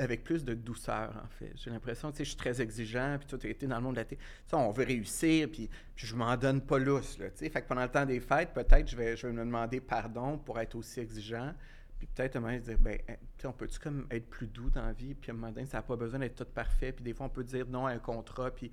avec 0.00 0.22
plus 0.22 0.44
de 0.44 0.54
douceur, 0.54 1.12
en 1.24 1.28
fait. 1.28 1.52
J'ai 1.56 1.70
l'impression, 1.70 2.12
tu 2.12 2.18
sais, 2.18 2.24
je 2.24 2.28
suis 2.30 2.38
très 2.38 2.60
exigeant, 2.60 3.16
puis 3.18 3.26
tout 3.26 3.44
été 3.44 3.66
dans 3.66 3.76
le 3.76 3.82
monde 3.82 3.94
de 3.94 4.00
la 4.00 4.04
télé. 4.04 4.20
On 4.52 4.70
veut 4.70 4.84
réussir, 4.84 5.48
puis, 5.50 5.68
puis 5.94 6.06
je 6.06 6.14
m'en 6.14 6.36
donne 6.36 6.60
pas 6.60 6.78
lousse, 6.78 7.16
tu 7.16 7.24
sais. 7.34 7.50
Fait 7.50 7.62
que 7.62 7.66
pendant 7.66 7.82
le 7.82 7.88
temps 7.88 8.06
des 8.06 8.20
fêtes, 8.20 8.52
peut-être, 8.52 8.88
je 8.88 8.96
vais, 8.96 9.16
je 9.16 9.26
vais 9.26 9.32
me 9.32 9.40
demander 9.40 9.80
pardon 9.80 10.38
pour 10.38 10.60
être 10.60 10.76
aussi 10.76 11.00
exigeant. 11.00 11.52
Puis 11.98 12.06
peut-être 12.06 12.36
à 12.36 12.38
un 12.38 12.42
moment 12.42 12.52
donné, 12.52 12.64
dire, 12.64 12.78
ben, 12.78 12.98
on 13.44 13.52
peut-tu 13.52 13.80
comme 13.80 14.06
être 14.10 14.30
plus 14.30 14.46
doux 14.46 14.70
dans 14.70 14.86
la 14.86 14.92
vie, 14.92 15.14
puis 15.14 15.32
à 15.32 15.34
un 15.34 15.36
moment 15.36 15.50
donné, 15.50 15.66
ça 15.66 15.78
n'a 15.78 15.82
pas 15.82 15.96
besoin 15.96 16.20
d'être 16.20 16.44
tout 16.44 16.52
parfait, 16.52 16.92
puis 16.92 17.04
des 17.04 17.12
fois, 17.12 17.26
on 17.26 17.30
peut 17.30 17.42
dire 17.42 17.66
non 17.66 17.86
à 17.86 17.90
un 17.90 17.98
contrat, 17.98 18.52
puis 18.52 18.70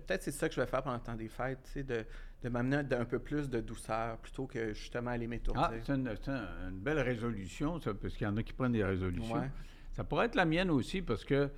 peut-être 0.00 0.22
c'est 0.22 0.30
ça 0.32 0.48
que 0.48 0.54
je 0.54 0.60
vais 0.60 0.66
faire 0.66 0.82
pendant 0.82 0.96
le 0.96 1.02
temps 1.02 1.14
des 1.14 1.28
fêtes, 1.28 1.60
tu 1.64 1.70
sais, 1.72 1.82
de, 1.82 2.04
de 2.42 2.48
m'amener 2.48 2.82
d'un 2.84 3.04
peu 3.04 3.18
plus 3.18 3.48
de 3.48 3.60
douceur, 3.60 4.18
plutôt 4.18 4.46
que 4.46 4.72
justement 4.74 5.10
aller 5.10 5.26
m'étourdir. 5.26 5.62
Ah, 5.64 5.72
c'est 5.84 5.92
une, 5.94 6.10
c'est 6.22 6.30
un- 6.30 6.68
une 6.70 6.78
belle 6.78 7.00
résolution, 7.00 7.80
ça, 7.80 7.94
parce 7.94 8.14
qu'il 8.14 8.26
y 8.26 8.30
en 8.30 8.36
a 8.36 8.42
qui 8.42 8.52
prennent 8.52 8.72
des 8.72 8.84
résolutions. 8.84 9.34
Ouais. 9.36 9.50
Ça 9.92 10.04
pourrait 10.04 10.26
être 10.26 10.34
la 10.34 10.44
mienne 10.44 10.70
aussi, 10.70 11.02
parce 11.02 11.24
que 11.24 11.48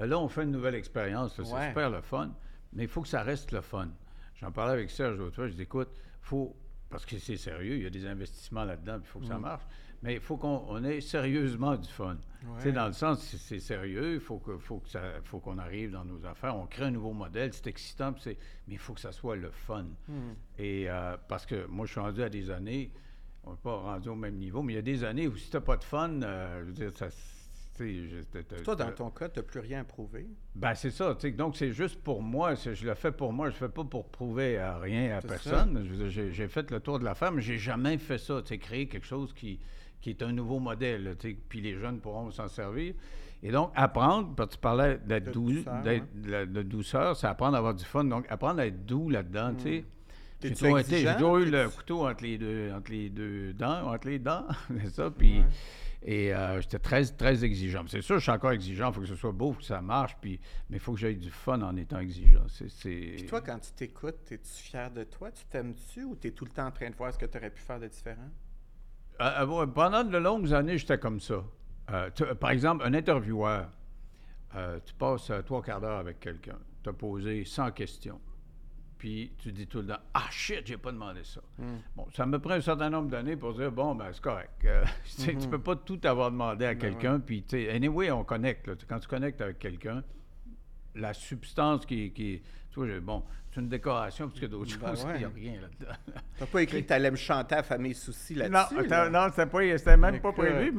euh, 0.00 0.06
là, 0.06 0.18
on 0.18 0.28
fait 0.28 0.44
une 0.44 0.52
nouvelle 0.52 0.76
expérience. 0.76 1.34
C'est 1.36 1.42
Ouais. 1.52 1.68
super 1.68 1.90
le 1.90 2.00
fun, 2.00 2.30
mais 2.72 2.84
il 2.84 2.88
faut 2.88 3.02
que 3.02 3.08
ça 3.08 3.22
reste 3.22 3.50
le 3.52 3.60
fun. 3.60 3.88
J'en 4.36 4.52
parlais 4.52 4.74
avec 4.74 4.90
Serge 4.90 5.16
l'autre 5.18 5.34
fois, 5.34 5.48
je 5.48 5.54
dis, 5.54 5.62
écoute, 5.62 5.88
faut, 6.20 6.54
parce 6.88 7.04
que 7.04 7.18
c'est 7.18 7.36
sérieux, 7.36 7.76
il 7.76 7.82
y 7.82 7.86
a 7.86 7.90
des 7.90 8.06
investissements 8.06 8.64
là-dedans, 8.64 9.00
puis 9.00 9.08
il 9.08 9.10
faut 9.10 9.18
que 9.18 9.26
ça 9.26 9.36
Mm. 9.38 9.42
marche, 9.42 9.64
mais 10.02 10.14
il 10.14 10.20
faut 10.20 10.36
qu'on 10.36 10.64
on 10.68 10.82
ait 10.84 11.00
sérieusement 11.00 11.76
du 11.76 11.88
fun. 11.88 12.16
Ouais. 12.46 12.70
dans 12.72 12.86
le 12.86 12.92
sens, 12.92 13.20
c'est- 13.20 13.58
sérieux, 13.58 14.14
il 14.14 14.20
faut 14.20 14.38
que- 14.38 14.56
faut 14.58 15.40
qu'on 15.40 15.58
arrive 15.58 15.90
dans 15.90 16.04
nos 16.04 16.24
affaires, 16.24 16.56
on 16.56 16.66
crée 16.66 16.84
un 16.84 16.90
nouveau 16.92 17.12
modèle, 17.12 17.52
c'est 17.52 17.66
excitant, 17.66 18.14
mais 18.26 18.36
il 18.68 18.78
faut 18.78 18.94
que 18.94 19.00
ça 19.00 19.10
soit 19.10 19.34
le 19.36 19.50
fun. 19.50 19.86
Hmm. 20.06 20.34
Et 20.56 20.88
euh, 20.88 21.16
parce 21.28 21.44
que 21.46 21.66
moi, 21.66 21.84
je 21.86 21.90
suis 21.92 22.00
rendu 22.00 22.22
à 22.22 22.28
des 22.28 22.50
années, 22.50 22.92
on 23.44 23.50
n'est 23.50 23.56
pas 23.56 23.74
rendu 23.76 24.08
au 24.08 24.14
même 24.14 24.36
niveau, 24.36 24.62
mais 24.62 24.74
il 24.74 24.76
y 24.76 24.78
a 24.78 24.82
des 24.82 25.02
années 25.02 25.26
où 25.26 25.36
si 25.36 25.50
tu 25.50 25.56
n'as 25.56 25.60
pas 25.62 25.76
de 25.76 25.84
fun, 25.84 26.22
euh, 26.22 26.60
je 26.60 26.64
veux 26.66 26.72
dire, 26.72 26.90
ça. 26.96 27.08
je- 27.10 27.14
Toi, 28.64 28.74
dans 28.76 28.90
ton 28.92 29.10
cas, 29.10 29.28
tu 29.28 29.38
n'as 29.38 29.44
plus 29.44 29.60
rien 29.60 29.80
à 29.80 29.84
prouver. 29.84 30.26
Ben, 30.56 30.74
c'est 30.74 30.90
ça. 30.90 31.16
Donc, 31.36 31.56
c'est 31.56 31.72
juste 31.72 32.02
pour 32.02 32.22
moi. 32.22 32.54
Je 32.54 32.84
le 32.86 32.94
fais 32.94 33.12
pour 33.12 33.32
moi. 33.32 33.50
Je 33.50 33.54
ne 33.54 33.58
fais 33.58 33.68
pas 33.68 33.84
pour 33.84 34.08
prouver 34.08 34.58
à 34.58 34.78
rien 34.78 35.16
à 35.16 35.20
personne. 35.28 35.86
J'ai 36.08 36.48
fait 36.48 36.70
le 36.70 36.80
tour 36.80 36.98
de 36.98 37.04
l'affaire, 37.04 37.30
mais 37.32 37.42
j'ai 37.42 37.58
jamais 37.58 37.98
fait 37.98 38.18
ça. 38.18 38.42
tu 38.42 38.48
sais, 38.48 38.58
Créer 38.58 38.88
quelque 38.88 39.06
chose 39.06 39.32
qui, 39.32 39.60
qui 40.00 40.10
est 40.10 40.22
un 40.22 40.32
nouveau 40.32 40.58
modèle. 40.58 41.04
là, 41.04 41.14
tu 41.14 41.30
sais, 41.30 41.36
Puis 41.48 41.60
les 41.60 41.74
jeunes 41.78 42.00
pourront 42.00 42.30
s'en 42.30 42.48
servir. 42.48 42.94
Et 43.42 43.50
donc, 43.52 43.70
apprendre, 43.76 44.34
parce 44.34 44.48
que 44.50 44.54
tu 44.54 44.60
parlais 44.60 44.98
d'être 44.98 45.26
De 45.26 45.30
doux, 45.32 45.52
douceur, 45.52 45.82
d'être- 45.82 46.20
de, 46.52 46.62
douceur, 46.62 47.16
c'est 47.16 47.26
apprendre 47.28 47.54
à 47.54 47.58
avoir 47.58 47.74
du 47.74 47.84
fun. 47.84 48.02
Donc, 48.04 48.26
apprendre 48.30 48.60
à 48.60 48.66
être 48.66 48.84
doux 48.84 49.08
là-dedans, 49.10 49.54
tu 49.54 49.62
sais. 49.62 49.84
J'ai 50.40 50.50
T'es-tu 50.50 50.54
toujours, 50.62 50.78
été- 50.78 50.98
j'ai 50.98 51.12
toujours 51.14 51.38
eu 51.38 51.50
le 51.50 51.68
couteau 51.68 52.06
entre 52.08 52.22
les 52.22 52.38
deux, 52.38 52.70
entre 52.72 52.90
les 52.92 53.10
deux 53.10 53.52
dents, 53.54 53.92
entre 53.92 54.08
les 54.08 54.18
dents, 54.20 54.44
c'est 54.82 54.90
ça. 54.90 55.10
Puis, 55.10 55.38
Ouais. 55.40 55.44
et 56.02 56.32
euh, 56.34 56.60
j'étais 56.60 56.78
très, 56.78 57.04
très 57.04 57.44
exigeant. 57.44 57.82
C'est 57.88 58.02
sûr, 58.02 58.16
je 58.18 58.22
suis 58.22 58.30
encore 58.30 58.52
exigeant. 58.52 58.90
Il 58.90 58.94
faut 58.94 59.00
que 59.00 59.06
ce 59.08 59.16
soit 59.16 59.32
beau, 59.32 59.52
faut 59.52 59.58
que 59.58 59.64
ça 59.64 59.80
marche. 59.80 60.16
Puis, 60.20 60.38
mais 60.70 60.76
il 60.76 60.80
faut 60.80 60.92
que 60.92 60.98
j'aie 61.00 61.14
du 61.14 61.30
fun 61.30 61.60
en 61.62 61.76
étant 61.76 61.98
exigeant. 61.98 62.44
C'est, 62.48 62.70
c'est- 62.70 63.14
Puis 63.16 63.26
toi, 63.26 63.40
quand 63.40 63.58
tu 63.58 63.72
t'écoutes, 63.72 64.30
es-tu 64.30 64.62
fier 64.62 64.90
de 64.92 65.02
toi? 65.04 65.30
Tu 65.32 65.44
t'aimes-tu 65.46 66.04
ou 66.04 66.14
tu 66.16 66.28
es 66.28 66.30
tout 66.30 66.44
le 66.44 66.52
temps 66.52 66.66
en 66.66 66.70
train 66.72 66.88
de 66.90 66.94
voir 66.96 67.12
ce 67.12 67.18
que 67.18 67.26
tu 67.26 67.36
aurais 67.36 67.50
pu 67.50 67.60
faire 67.60 67.80
de 67.80 67.88
différent? 67.88 68.30
Euh, 69.20 69.46
euh, 69.46 69.66
pendant 69.66 70.04
de 70.04 70.16
longues 70.18 70.52
années, 70.54 70.78
j'étais 70.78 70.98
comme 70.98 71.20
ça. 71.20 71.42
Euh, 71.90 72.10
tu- 72.14 72.24
par 72.36 72.50
exemple, 72.50 72.84
un 72.86 72.94
intervieweur, 72.94 73.68
euh, 74.54 74.78
tu 74.84 74.94
passes 74.94 75.32
trois 75.46 75.62
quarts 75.62 75.80
d'heure 75.80 75.98
avec 75.98 76.20
quelqu'un, 76.20 76.56
tu 76.82 76.90
as 76.90 76.92
posé 76.92 77.44
100 77.44 77.70
questions, 77.72 78.20
puis 78.98 79.32
tu 79.38 79.50
dis 79.52 79.66
tout 79.66 79.78
le 79.80 79.88
temps 79.88 80.00
Ah 80.14 80.26
shit, 80.30 80.66
j'ai 80.66 80.76
pas 80.76 80.92
demandé 80.92 81.24
ça. 81.24 81.40
Bon, 81.96 82.06
ça 82.14 82.26
me 82.26 82.38
prend 82.38 82.54
un 82.54 82.60
certain 82.60 82.90
nombre 82.90 83.08
d'années 83.08 83.36
pour 83.36 83.54
dire 83.54 83.72
Bon, 83.72 83.94
ben 83.94 84.06
c'est 84.12 84.22
correct. 84.22 84.50
Tu 85.04 85.10
sais, 85.22 85.34
Tu 85.34 85.48
peux 85.48 85.60
pas 85.60 85.76
tout 85.76 86.00
avoir 86.04 86.30
demandé 86.30 86.64
à 86.66 86.74
quelqu'un, 86.74 87.18
puis 87.20 87.42
tu 87.42 87.56
sais, 87.56 87.70
anyway, 87.70 88.10
on 88.10 88.22
connecte. 88.24 88.66
là. 88.68 88.74
Quand 88.88 88.98
tu 89.00 89.08
connectes 89.08 89.40
avec 89.40 89.58
quelqu'un, 89.58 90.04
la 90.94 91.12
substance 91.14 91.86
qui, 91.86 92.12
qui 92.12 92.42
j'ai- 92.86 93.00
bon, 93.00 93.22
c'est 93.50 93.60
une 93.60 93.68
décoration, 93.68 94.28
parce 94.28 94.40
que 94.40 94.46
d'autres 94.46 94.78
Ben 94.78 94.88
choses, 94.94 95.06
il 95.14 95.18
n'y 95.18 95.24
a 95.24 95.28
rien 95.28 95.60
là-dedans. 95.60 95.96
Tu 96.38 96.46
pas 96.46 96.62
écrit 96.62 96.82
que 96.82 96.88
tu 96.88 96.92
allais 96.92 97.10
me 97.10 97.16
chanter 97.16 97.54
à 97.56 97.62
Famille 97.62 97.94
Souci 97.94 98.34
Non, 98.34 98.40
là-dessus? 98.48 98.78
attends, 98.78 99.10
là? 99.10 99.26
non, 99.26 99.32
c'était 99.34 99.96
même 99.96 100.20
pas 100.20 100.32
prévu. 100.32 100.72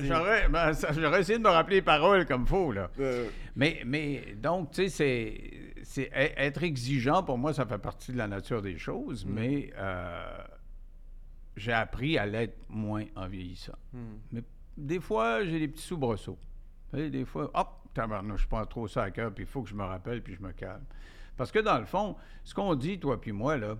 J'aurais, 0.00 1.20
essayé 1.20 1.38
de 1.38 1.42
me 1.44 1.48
rappeler 1.48 1.76
les 1.76 1.82
paroles 1.82 2.26
comme 2.26 2.46
faut, 2.46 2.72
là. 2.72 2.90
Euh, 3.00 3.28
Mais, 3.54 3.82
mais 3.86 4.34
donc, 4.36 4.72
tu 4.72 4.88
sais, 4.88 5.40
c'est, 5.82 6.02
e- 6.08 6.32
être 6.36 6.62
exigeant, 6.62 7.22
pour 7.22 7.38
moi, 7.38 7.52
ça 7.54 7.64
fait 7.66 7.78
partie 7.78 8.12
de 8.12 8.18
la 8.18 8.28
nature 8.28 8.60
des 8.62 8.76
choses, 8.78 9.24
Mm. 9.24 9.30
mais 9.32 9.70
euh, 9.76 10.38
j'ai 11.56 11.72
appris 11.72 12.18
à 12.18 12.26
l'être 12.26 12.58
moins 12.68 13.04
en 13.16 13.26
vieillissant. 13.28 13.76
hmm. 13.92 14.16
Mais 14.32 14.42
des 14.76 15.00
fois, 15.00 15.44
j'ai 15.44 15.58
des 15.58 15.68
petits 15.68 15.82
soubresauts. 15.84 16.38
Des 16.92 17.24
fois, 17.24 17.50
hop, 17.54 17.75
tabarnouche, 17.96 18.42
je 18.42 18.48
prends 18.48 18.64
trop 18.66 18.86
ça 18.88 19.04
à 19.04 19.10
cœur, 19.10 19.32
puis 19.32 19.44
il 19.44 19.46
faut 19.46 19.62
que 19.62 19.68
je 19.68 19.74
me 19.74 19.84
rappelle, 19.84 20.22
puis 20.22 20.34
je 20.34 20.42
me 20.42 20.52
calme. 20.52 20.84
Parce 21.36 21.50
que 21.50 21.58
dans 21.58 21.78
le 21.78 21.84
fond, 21.84 22.16
ce 22.44 22.54
qu'on 22.54 22.74
dit, 22.74 22.98
toi 22.98 23.20
puis 23.20 23.32
moi, 23.32 23.56
là, 23.56 23.76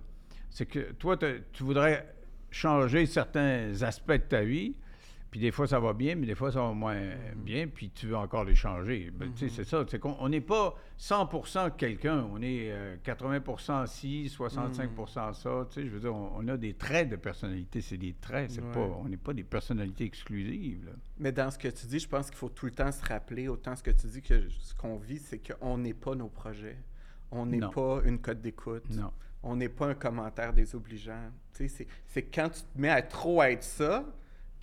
c'est 0.49 0.65
que 0.65 0.91
toi, 0.93 1.17
tu 1.17 1.63
voudrais 1.63 2.13
changer 2.49 3.05
certains 3.05 3.81
aspects 3.81 4.11
de 4.11 4.17
ta 4.17 4.41
vie, 4.41 4.75
puis 5.37 5.45
des 5.45 5.51
fois 5.51 5.67
ça 5.67 5.79
va 5.79 5.93
bien, 5.93 6.15
mais 6.15 6.25
des 6.25 6.33
fois 6.33 6.51
ça 6.51 6.61
va 6.61 6.71
moins 6.73 6.99
bien, 7.35 7.67
puis 7.67 7.91
tu 7.91 8.07
veux 8.07 8.17
encore 8.17 8.43
les 8.43 8.55
changer. 8.55 9.11
Ben, 9.13 9.31
Tu 9.35 9.47
sais, 9.47 9.55
c'est 9.55 9.63
ça. 9.69 9.85
C'est 9.87 9.99
qu'on 9.99 10.15
on 10.19 10.29
n'est 10.29 10.41
pas 10.41 10.73
100% 10.99 11.75
quelqu'un. 11.77 12.25
On 12.33 12.41
est 12.41 12.71
euh, 12.71 12.95
80% 13.05 13.85
ci, 13.85 14.31
65% 14.35 15.33
ça. 15.35 15.67
Tu 15.69 15.75
sais, 15.75 15.85
je 15.87 15.91
veux 15.93 15.99
dire, 15.99 16.15
on, 16.15 16.31
on 16.37 16.47
a 16.47 16.57
des 16.57 16.73
traits 16.73 17.09
de 17.09 17.15
personnalité. 17.17 17.81
C'est 17.81 17.97
des 17.97 18.13
traits. 18.13 18.49
C'est 18.49 18.61
Ouais. 18.61 18.71
pas, 18.73 18.79
on 18.79 19.07
n'est 19.07 19.15
pas 19.17 19.33
des 19.33 19.43
personnalités 19.43 20.05
exclusives. 20.05 20.85
là. 20.85 20.91
Mais 21.19 21.31
dans 21.31 21.51
ce 21.51 21.59
que 21.59 21.67
tu 21.67 21.85
dis, 21.85 21.99
je 21.99 22.07
pense 22.09 22.29
qu'il 22.29 22.37
faut 22.37 22.49
tout 22.49 22.65
le 22.65 22.71
temps 22.71 22.91
se 22.91 23.05
rappeler, 23.05 23.47
autant 23.47 23.75
ce 23.75 23.83
que 23.83 23.91
tu 23.91 24.07
dis 24.07 24.21
que 24.23 24.49
ce 24.49 24.73
qu'on 24.73 24.97
vit, 24.97 25.19
c'est 25.19 25.39
qu'on 25.39 25.77
n'est 25.77 25.93
pas 25.93 26.15
nos 26.15 26.29
projets. 26.29 26.77
On 27.29 27.45
n'est 27.45 27.59
pas 27.59 28.01
une 28.05 28.17
cote 28.19 28.41
d'écoute. 28.41 28.89
Non. 28.89 29.11
On 29.43 29.55
n'est 29.55 29.69
pas 29.69 29.87
un 29.89 29.93
commentaire 29.93 30.51
désobligeant. 30.51 31.29
Tu 31.53 31.67
sais, 31.67 31.67
c'est- 31.67 31.87
c'est 32.07 32.23
quand 32.23 32.49
tu 32.49 32.61
te 32.61 32.81
mets 32.81 32.89
à 32.89 33.03
trop 33.03 33.43
être 33.43 33.63
ça 33.63 34.03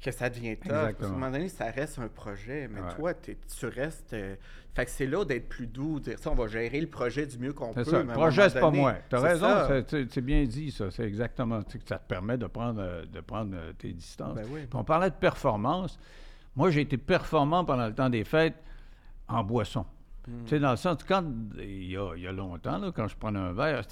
que 0.04 0.10
ça 0.10 0.28
devient 0.28 0.56
top. 0.56 0.68
Parce 0.68 0.94
qu'à 0.94 1.06
un 1.06 1.08
moment 1.08 1.30
donné, 1.30 1.48
ça 1.48 1.70
reste 1.70 1.98
un 1.98 2.08
projet. 2.08 2.68
Mais 2.68 2.80
toi, 2.94 3.14
tu 3.14 3.66
restes. 3.66 4.12
Euh, 4.12 4.36
fait 4.74 4.84
que 4.84 4.90
c'est 4.90 5.06
là 5.06 5.24
d'être 5.24 5.48
plus 5.48 5.66
doux, 5.66 6.00
dire 6.00 6.18
ça, 6.18 6.30
on 6.30 6.34
va 6.34 6.48
gérer 6.48 6.80
le 6.80 6.88
projet 6.88 7.26
du 7.26 7.38
mieux 7.38 7.52
qu'on 7.52 7.72
peut. 7.72 7.84
Ça. 7.84 8.02
Le 8.02 8.12
projet, 8.12 8.50
c'est 8.50 8.60
pas 8.60 8.70
moi. 8.70 8.96
Tu 9.08 9.16
as 9.16 9.20
raison, 9.20 9.84
c'est 9.88 10.20
bien 10.20 10.44
dit, 10.44 10.70
ça. 10.70 10.90
C'est 10.90 11.04
exactement. 11.04 11.62
Ça 11.86 11.98
te 11.98 12.08
permet 12.08 12.36
de 12.36 12.46
prendre, 12.46 12.82
euh, 12.82 13.04
de 13.06 13.20
prendre 13.20 13.54
euh, 13.54 13.72
tes 13.72 13.92
distances. 13.92 14.34
Ben 14.34 14.46
oui. 14.50 14.60
On 14.74 14.84
parlait 14.84 15.10
de 15.10 15.14
performance. 15.14 15.98
Moi, 16.54 16.70
j'ai 16.70 16.82
été 16.82 16.98
performant 16.98 17.64
pendant 17.64 17.86
le 17.86 17.94
temps 17.94 18.10
des 18.10 18.24
fêtes 18.24 18.56
en 19.28 19.42
boisson. 19.42 19.86
Hmm. 20.26 20.44
Tu 20.44 20.50
sais, 20.50 20.58
dans 20.58 20.70
le 20.70 20.76
sens, 20.76 20.98
quand, 21.06 21.24
il 21.58 21.90
y 21.90 21.96
a, 21.96 22.14
il 22.16 22.22
y 22.22 22.26
a 22.26 22.32
longtemps, 22.32 22.78
là, 22.78 22.92
quand 22.94 23.08
je 23.08 23.16
prenais 23.16 23.38
un 23.38 23.52
verre, 23.52 23.82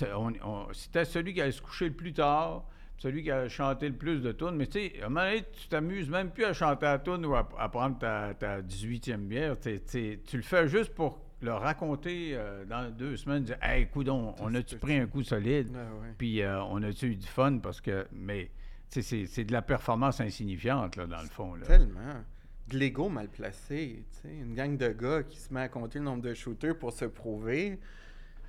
c'était 0.73 1.05
celui 1.05 1.33
qui 1.33 1.41
allait 1.41 1.53
se 1.53 1.63
coucher 1.63 1.87
le 1.87 1.95
plus 1.95 2.13
tard, 2.13 2.65
celui 2.99 3.23
qui 3.23 3.31
a 3.31 3.49
chanté 3.49 3.89
le 3.89 3.97
plus 3.97 4.21
de 4.21 4.33
tunes. 4.33 4.57
Mais 4.57 4.67
tu 4.67 4.79
sais, 4.79 5.03
à 5.03 5.07
un 5.07 5.09
moment 5.09 5.25
donné, 5.27 5.45
tu 5.53 5.69
t'amuses 5.69 6.09
même 6.09 6.31
plus 6.31 6.45
à 6.45 6.53
chanter 6.53 6.87
la 6.87 6.99
tune 6.99 7.27
ou 7.27 7.35
à, 7.35 7.45
prendre 7.45 7.99
ta, 7.99 8.33
18e 8.33 9.17
bière. 9.17 9.57
tu 9.59 10.37
le 10.37 10.43
fais 10.43 10.69
juste 10.69 10.95
pour 10.95 11.21
le 11.43 11.53
raconter 11.53 12.33
euh, 12.35 12.65
dans 12.65 12.91
deux 12.91 13.17
semaines, 13.17 13.43
dire 13.43 13.59
Hey, 13.61 13.89
coudon, 13.89 14.35
on 14.39 14.55
a-tu 14.55 14.77
pris 14.77 14.97
un 14.97 15.07
coup 15.07 15.23
solide? 15.23 15.69
Ah 15.75 15.91
Puis 16.17 16.41
euh, 16.41 16.63
on 16.65 16.83
a-tu 16.83 17.07
eu 17.07 17.17
du 17.17 17.27
fun? 17.27 17.59
Parce 17.59 17.81
que. 17.81 18.07
Mais 18.13 18.51
c'est 18.89 19.45
de 19.45 19.53
la 19.53 19.63
performance 19.63 20.21
insignifiante, 20.21 20.97
là, 20.97 21.07
dans 21.07 21.23
le 21.23 21.29
fond. 21.29 21.55
Là. 21.55 21.67
Tellement. 21.67 22.23
De 22.69 22.79
l'ego 22.79 23.09
mal 23.09 23.29
placé. 23.29 24.05
Une 24.25 24.55
gang 24.55 24.77
de 24.77 24.89
gars 24.89 25.23
qui 25.25 25.39
se 25.39 25.53
met 25.53 25.63
à 25.63 25.69
compter 25.69 25.99
le 25.99 26.05
nombre 26.05 26.23
de 26.23 26.35
shooters 26.35 26.79
pour 26.79 26.93
se 26.93 27.07
prouver. 27.07 27.79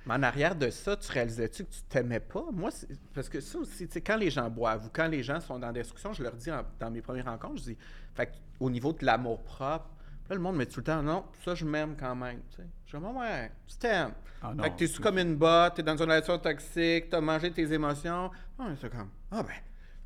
Mais 0.06 0.14
en 0.14 0.22
arrière 0.22 0.54
de 0.54 0.70
ça, 0.70 0.96
tu 0.96 1.10
réalisais-tu 1.10 1.64
que 1.64 1.70
tu 1.70 1.82
t'aimais 1.88 2.20
pas? 2.20 2.44
Moi, 2.52 2.70
parce 3.14 3.28
que 3.28 3.40
ça 3.40 3.58
aussi, 3.58 3.88
quand 3.88 4.16
les 4.16 4.30
gens 4.30 4.50
boivent 4.50 4.86
ou 4.86 4.90
quand 4.92 5.08
les 5.08 5.22
gens 5.22 5.40
sont 5.40 5.58
dans 5.58 5.72
des 5.72 5.82
discussions, 5.82 6.12
je 6.12 6.22
leur 6.22 6.34
dis 6.34 6.50
dans 6.78 6.90
mes 6.90 7.00
premières 7.00 7.26
rencontres, 7.26 7.58
je 7.58 7.70
dis, 7.70 7.78
fait 8.14 8.32
au 8.60 8.68
niveau 8.70 8.92
de 8.92 9.04
l'amour 9.04 9.42
propre, 9.42 9.90
là, 10.28 10.34
le 10.36 10.40
monde 10.40 10.56
me 10.56 10.64
dit 10.64 10.72
tout 10.72 10.80
le 10.80 10.84
temps, 10.84 11.02
non, 11.02 11.24
ça, 11.44 11.54
je 11.54 11.64
m'aime 11.64 11.96
quand 11.98 12.14
même. 12.14 12.40
Je 12.86 12.96
dis, 12.96 13.04
ouais, 13.04 13.50
tu 13.66 13.76
t'aimes. 13.78 14.12
Ah 14.42 14.52
fait 14.62 14.70
que 14.70 14.76
t'es 14.76 15.02
comme 15.02 15.18
une 15.18 15.36
botte, 15.36 15.76
t'es 15.76 15.82
dans 15.82 15.96
une 15.96 16.02
relation 16.02 16.38
toxique, 16.38 17.08
t'as 17.08 17.20
mangé 17.22 17.50
tes 17.50 17.72
émotions. 17.72 18.30
Ah, 18.58 18.68
c'est 18.78 18.90
comme, 18.90 19.08
ah 19.30 19.42
ben. 19.42 19.54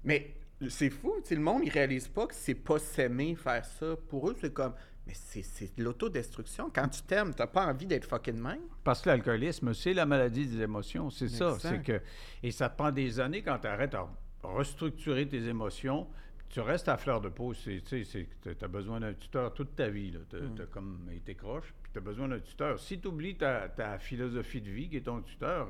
Mais 0.04 0.36
c'est 0.68 0.90
fou, 0.90 1.14
le 1.28 1.36
monde, 1.38 1.62
il 1.64 1.70
réalise 1.70 2.06
pas 2.06 2.28
que 2.28 2.34
c'est 2.34 2.54
pas 2.54 2.78
s'aimer 2.78 3.34
faire 3.34 3.64
ça. 3.64 3.96
Pour 4.08 4.30
eux, 4.30 4.36
c'est 4.40 4.52
comme, 4.52 4.74
mais 5.08 5.14
c'est 5.14 5.74
de 5.76 5.82
l'autodestruction. 5.82 6.70
Quand 6.72 6.86
tu 6.88 7.00
t'aimes, 7.02 7.34
tu 7.34 7.40
n'as 7.40 7.46
pas 7.46 7.66
envie 7.66 7.86
d'être 7.86 8.04
fucking 8.04 8.38
même. 8.38 8.60
Parce 8.84 9.00
que 9.00 9.08
l'alcoolisme, 9.08 9.72
c'est 9.72 9.94
la 9.94 10.04
maladie 10.04 10.46
des 10.46 10.60
émotions. 10.60 11.08
C'est 11.08 11.28
ça. 11.28 11.56
C'est 11.58 11.82
que, 11.82 12.02
et 12.42 12.50
ça 12.50 12.68
te 12.68 12.76
prend 12.76 12.92
des 12.92 13.18
années 13.18 13.42
quand 13.42 13.58
tu 13.58 13.66
arrêtes 13.66 13.94
à 13.94 14.06
restructurer 14.42 15.26
tes 15.26 15.46
émotions. 15.46 16.06
Tu 16.50 16.60
restes 16.60 16.88
à 16.88 16.98
fleur 16.98 17.22
de 17.22 17.30
peau. 17.30 17.54
Tu 17.54 17.82
as 18.60 18.68
besoin 18.68 19.00
d'un 19.00 19.14
tuteur 19.14 19.54
toute 19.54 19.74
ta 19.74 19.88
vie. 19.88 20.14
Tu 20.28 20.36
as, 20.36 20.40
mm. 20.40 20.66
comme 20.70 21.08
été 21.14 21.34
croche, 21.34 21.74
puis 21.82 21.92
tu 21.92 21.98
as 21.98 22.02
besoin 22.02 22.28
d'un 22.28 22.40
tuteur. 22.40 22.78
Si 22.78 23.00
tu 23.00 23.08
oublies 23.08 23.36
ta, 23.36 23.68
ta, 23.68 23.98
philosophie 23.98 24.60
de 24.60 24.70
vie 24.70 24.90
qui 24.90 24.98
est 24.98 25.02
ton 25.02 25.22
tuteur, 25.22 25.68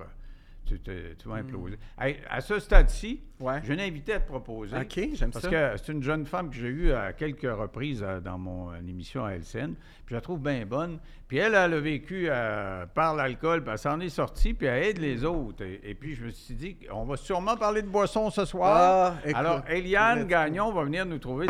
tu, 0.77 1.29
vas 1.29 1.37
hmm. 1.37 1.47
imploser. 1.47 1.79
à 1.97 2.41
ce 2.41 2.59
stade-ci, 2.59 3.21
je 3.63 3.73
l'ai 3.73 3.85
invité 3.85 4.15
à 4.15 4.21
te 4.21 4.29
proposer. 4.29 4.77
OK, 4.77 5.09
j'aime 5.15 5.33
ça. 5.33 5.41
Parce 5.41 5.49
que 5.49 5.77
c'est 5.77 5.93
une 5.93 6.03
jeune 6.03 6.27
femme 6.27 6.51
que 6.51 6.57
j'ai 6.57 6.69
eue 6.69 6.93
à 6.93 7.13
quelques 7.13 7.51
reprises 7.51 8.03
euh, 8.03 8.21
dans 8.21 8.39
mon 8.39 8.71
euh, 8.71 8.77
émission 8.87 9.25
à 9.25 9.35
LCN. 9.35 9.75
Puis 9.75 10.11
je 10.11 10.15
la 10.15 10.21
trouve 10.21 10.41
bien 10.41 10.65
bonne. 10.67 10.99
Puis 11.29 11.39
elle, 11.39 11.55
elle 11.55 11.75
a 11.75 11.81
vécu 11.81 12.27
euh, 12.29 12.87
par 12.87 13.15
l'alcool, 13.15 13.63
puis 13.63 13.73
elle 13.73 13.79
s'en 13.79 14.01
est 14.01 14.09
sortie, 14.09 14.55
puis 14.55 14.67
elle 14.67 14.85
aide 14.85 14.99
les 14.99 15.25
autres. 15.25 15.65
Et, 15.65 15.95
puis 15.95 16.15
je 16.15 16.25
me 16.25 16.31
suis 16.31 16.55
dit, 16.55 16.77
on 16.93 17.05
va 17.05 17.17
sûrement 17.17 17.57
parler 17.57 17.83
de 17.83 17.89
boisson 17.89 18.31
ce 18.31 18.45
soir. 18.45 19.17
Ah, 19.25 19.29
Alors, 19.35 19.63
Eliane 19.69 20.27
Gagnon 20.27 20.73
va 20.73 20.85
venir 20.85 21.07
nous 21.07 21.19
trouver. 21.19 21.47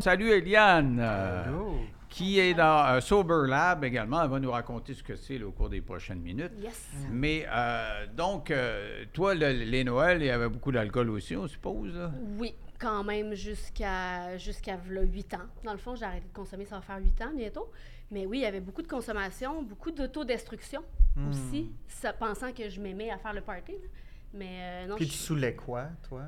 Salut 0.00 0.30
Eliane. 0.30 0.98
Hello 0.98 1.78
qui 2.08 2.38
est 2.38 2.54
dans 2.54 2.86
euh, 2.86 3.00
Sober 3.00 3.46
Lab 3.46 3.84
également. 3.84 4.22
Elle 4.22 4.30
va 4.30 4.40
nous 4.40 4.50
raconter 4.50 4.94
ce 4.94 5.02
que 5.02 5.16
c'est 5.16 5.42
au 5.42 5.52
cours 5.52 5.68
des 5.68 5.80
prochaines 5.80 6.20
minutes. 6.20 6.52
Yes. 6.58 6.88
Mais 7.10 7.46
euh, 7.48 8.06
donc, 8.14 8.50
euh, 8.50 9.04
toi, 9.12 9.34
les 9.34 9.84
Noëls, 9.84 10.22
il 10.22 10.26
y 10.26 10.30
avait 10.30 10.48
beaucoup 10.48 10.72
d'alcool 10.72 11.10
aussi, 11.10 11.36
on 11.36 11.46
suppose? 11.46 11.94
Oui, 12.38 12.54
quand 12.78 13.04
même, 13.04 13.34
jusqu'à 13.34 14.36
jusqu'à 14.38 14.78
8 14.88 15.34
ans. 15.34 15.46
Dans 15.64 15.72
le 15.72 15.78
fond, 15.78 15.94
j'ai 15.94 16.04
arrêté 16.04 16.26
de 16.28 16.32
consommer, 16.32 16.64
ça 16.64 16.76
va 16.76 16.82
faire 16.82 16.98
8 16.98 17.22
ans 17.22 17.32
bientôt. 17.34 17.70
Mais 18.10 18.24
oui, 18.24 18.38
il 18.38 18.42
y 18.42 18.46
avait 18.46 18.60
beaucoup 18.60 18.82
de 18.82 18.88
consommation, 18.88 19.62
beaucoup 19.62 19.90
d'autodestruction 19.90 20.82
hmm. 21.14 21.28
aussi, 21.28 21.70
ça, 21.86 22.12
pensant 22.14 22.52
que 22.52 22.70
je 22.70 22.80
m'aimais 22.80 23.10
à 23.10 23.18
faire 23.18 23.34
le 23.34 23.42
party. 23.42 23.74
Mais 24.32 24.86
non, 24.86 24.96
Puis 24.96 25.08
tu 25.08 25.16
saoulais 25.16 25.54
quoi, 25.54 25.86
toi, 26.08 26.22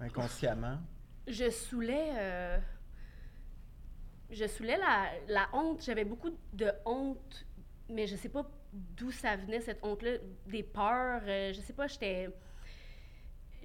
inconsciemment? 0.00 0.78
Je 1.26 1.50
saoulais 1.50 2.60
je 4.30 4.46
soulais 4.46 4.76
la, 4.76 5.06
la 5.28 5.48
honte. 5.52 5.82
J'avais 5.84 6.04
beaucoup 6.04 6.30
de 6.52 6.70
honte, 6.84 7.46
mais 7.88 8.06
je 8.06 8.16
sais 8.16 8.28
pas 8.28 8.48
d'où 8.72 9.10
ça 9.10 9.36
venait, 9.36 9.60
cette 9.60 9.84
honte-là. 9.84 10.12
Des 10.46 10.62
peurs. 10.62 11.22
Euh, 11.26 11.52
je 11.52 11.60
sais 11.60 11.72
pas, 11.72 11.86
j'étais. 11.86 12.28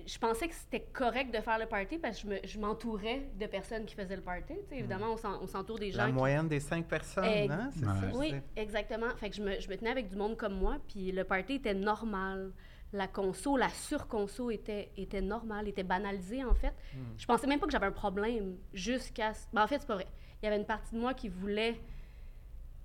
Je 0.05 0.17
pensais 0.17 0.47
que 0.47 0.55
c'était 0.55 0.85
correct 0.91 1.33
de 1.33 1.39
faire 1.39 1.59
le 1.59 1.67
party 1.67 1.97
parce 1.99 2.23
que 2.23 2.27
je 2.43 2.59
m'entourais 2.59 3.29
de 3.35 3.45
personnes 3.45 3.85
qui 3.85 3.93
faisaient 3.95 4.15
le 4.15 4.23
party. 4.23 4.53
évidemment, 4.71 5.15
on 5.41 5.47
s'entoure 5.47 5.77
des 5.77 5.91
gens. 5.91 6.07
La 6.07 6.11
moyenne 6.11 6.47
des 6.47 6.59
cinq 6.59 6.87
personnes, 6.87 7.51
hein? 7.51 7.69
C'est 7.71 7.85
ça? 7.85 8.01
Oui, 8.13 8.33
exactement. 8.55 9.09
Fait 9.17 9.29
que 9.29 9.35
je 9.35 9.43
me, 9.43 9.59
je 9.59 9.69
me 9.69 9.77
tenais 9.77 9.91
avec 9.91 10.09
du 10.09 10.15
monde 10.15 10.35
comme 10.35 10.55
moi, 10.55 10.77
puis 10.87 11.11
le 11.11 11.23
party 11.23 11.53
était 11.53 11.75
normal 11.75 12.51
la 12.93 13.07
conso, 13.07 13.57
la 13.57 13.69
surconso 13.69 14.51
était, 14.51 14.91
était 14.95 15.21
normale, 15.21 15.67
était 15.67 15.83
banalisée, 15.83 16.43
en 16.43 16.53
fait. 16.53 16.73
Hmm. 16.93 17.17
Je 17.17 17.25
pensais 17.25 17.47
même 17.47 17.59
pas 17.59 17.65
que 17.65 17.71
j'avais 17.71 17.87
un 17.87 17.91
problème 17.91 18.57
jusqu'à... 18.71 19.33
Ben, 19.51 19.63
en 19.63 19.67
fait, 19.67 19.79
c'est 19.79 19.87
pas 19.87 19.95
vrai 19.95 20.07
il 20.43 20.47
y 20.47 20.49
avait 20.49 20.57
une 20.57 20.65
partie 20.65 20.93
de 20.93 20.99
moi 20.99 21.13
qui 21.13 21.29
voulait 21.29 21.79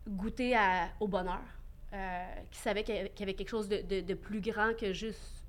goûter 0.07 0.57
au 1.01 1.09
bonheur, 1.09 1.42
euh, 1.92 2.25
qui 2.53 2.59
savait 2.61 2.85
qu'il 2.85 2.94
y 2.94 3.23
avait 3.23 3.35
quelque 3.35 3.49
chose 3.49 3.68
de, 3.68 4.14
plus 4.14 4.40
grand 4.40 4.75
que 4.79 4.92
juste, 4.92 5.42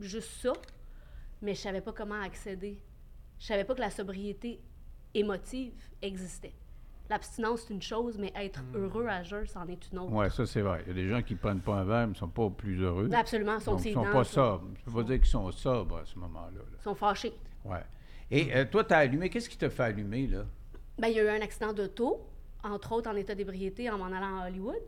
juste 0.00 0.30
ça, 0.40 0.54
mais 1.42 1.54
je 1.54 1.60
savais 1.60 1.82
pas 1.82 1.92
comment 1.92 2.18
accéder. 2.22 2.80
Je 3.38 3.44
savais 3.44 3.64
pas 3.64 3.74
que 3.74 3.82
la 3.82 3.90
sobriété 3.90 4.62
émotive 5.12 5.74
existait. 6.00 6.54
L'abstinence, 7.10 7.66
c'est 7.68 7.74
une 7.74 7.82
chose, 7.82 8.16
mais 8.18 8.32
être 8.34 8.62
hmm. 8.62 8.76
heureux 8.76 9.06
à 9.06 9.22
jeun, 9.22 9.46
c'en 9.46 9.68
est 9.68 9.92
une 9.92 9.98
autre. 9.98 10.12
Oui, 10.12 10.30
ça, 10.30 10.46
c'est 10.46 10.62
vrai. 10.62 10.84
Il 10.86 10.88
y 10.88 10.90
a 10.92 10.94
des 10.94 11.08
gens 11.08 11.22
qui 11.22 11.34
ne 11.34 11.38
prennent 11.38 11.60
pas 11.60 11.74
un 11.74 11.84
verre, 11.84 12.06
mais 12.06 12.14
ne 12.14 12.18
sont 12.18 12.28
pas 12.28 12.48
plus 12.48 12.82
heureux. 12.82 13.10
Absolument. 13.12 13.60
Sont 13.60 13.76
ils 13.76 13.90
ne 13.90 13.94
sont 13.94 14.10
pas 14.10 14.24
sobres. 14.24 14.68
Je 14.74 14.80
ne 14.80 14.84
peux 14.86 15.02
pas 15.02 15.06
dire 15.06 15.18
qu'ils 15.18 15.26
sont 15.26 15.52
sobres 15.52 15.98
à 15.98 16.06
ce 16.06 16.18
moment-là. 16.18 16.62
Ils 16.80 16.82
sont 16.82 16.94
fâchés. 16.94 17.34
Oui. 17.66 17.76
Et 18.30 18.56
euh, 18.56 18.64
toi, 18.64 18.82
tu 18.82 18.94
as 18.94 18.98
allumé. 18.98 19.28
Qu'est-ce 19.28 19.48
qui 19.48 19.58
t'a 19.58 19.70
fait 19.70 19.84
allumer, 19.84 20.26
là? 20.26 20.46
Ben, 20.98 21.08
il 21.08 21.16
y 21.16 21.20
a 21.20 21.24
eu 21.24 21.28
un 21.28 21.42
accident 21.42 21.72
d'auto, 21.72 22.20
entre 22.62 22.92
autres 22.92 23.10
en 23.10 23.16
état 23.16 23.34
d'ébriété 23.34 23.90
en 23.90 23.98
m'en 23.98 24.06
allant 24.06 24.40
à 24.40 24.48
Hollywood. 24.48 24.80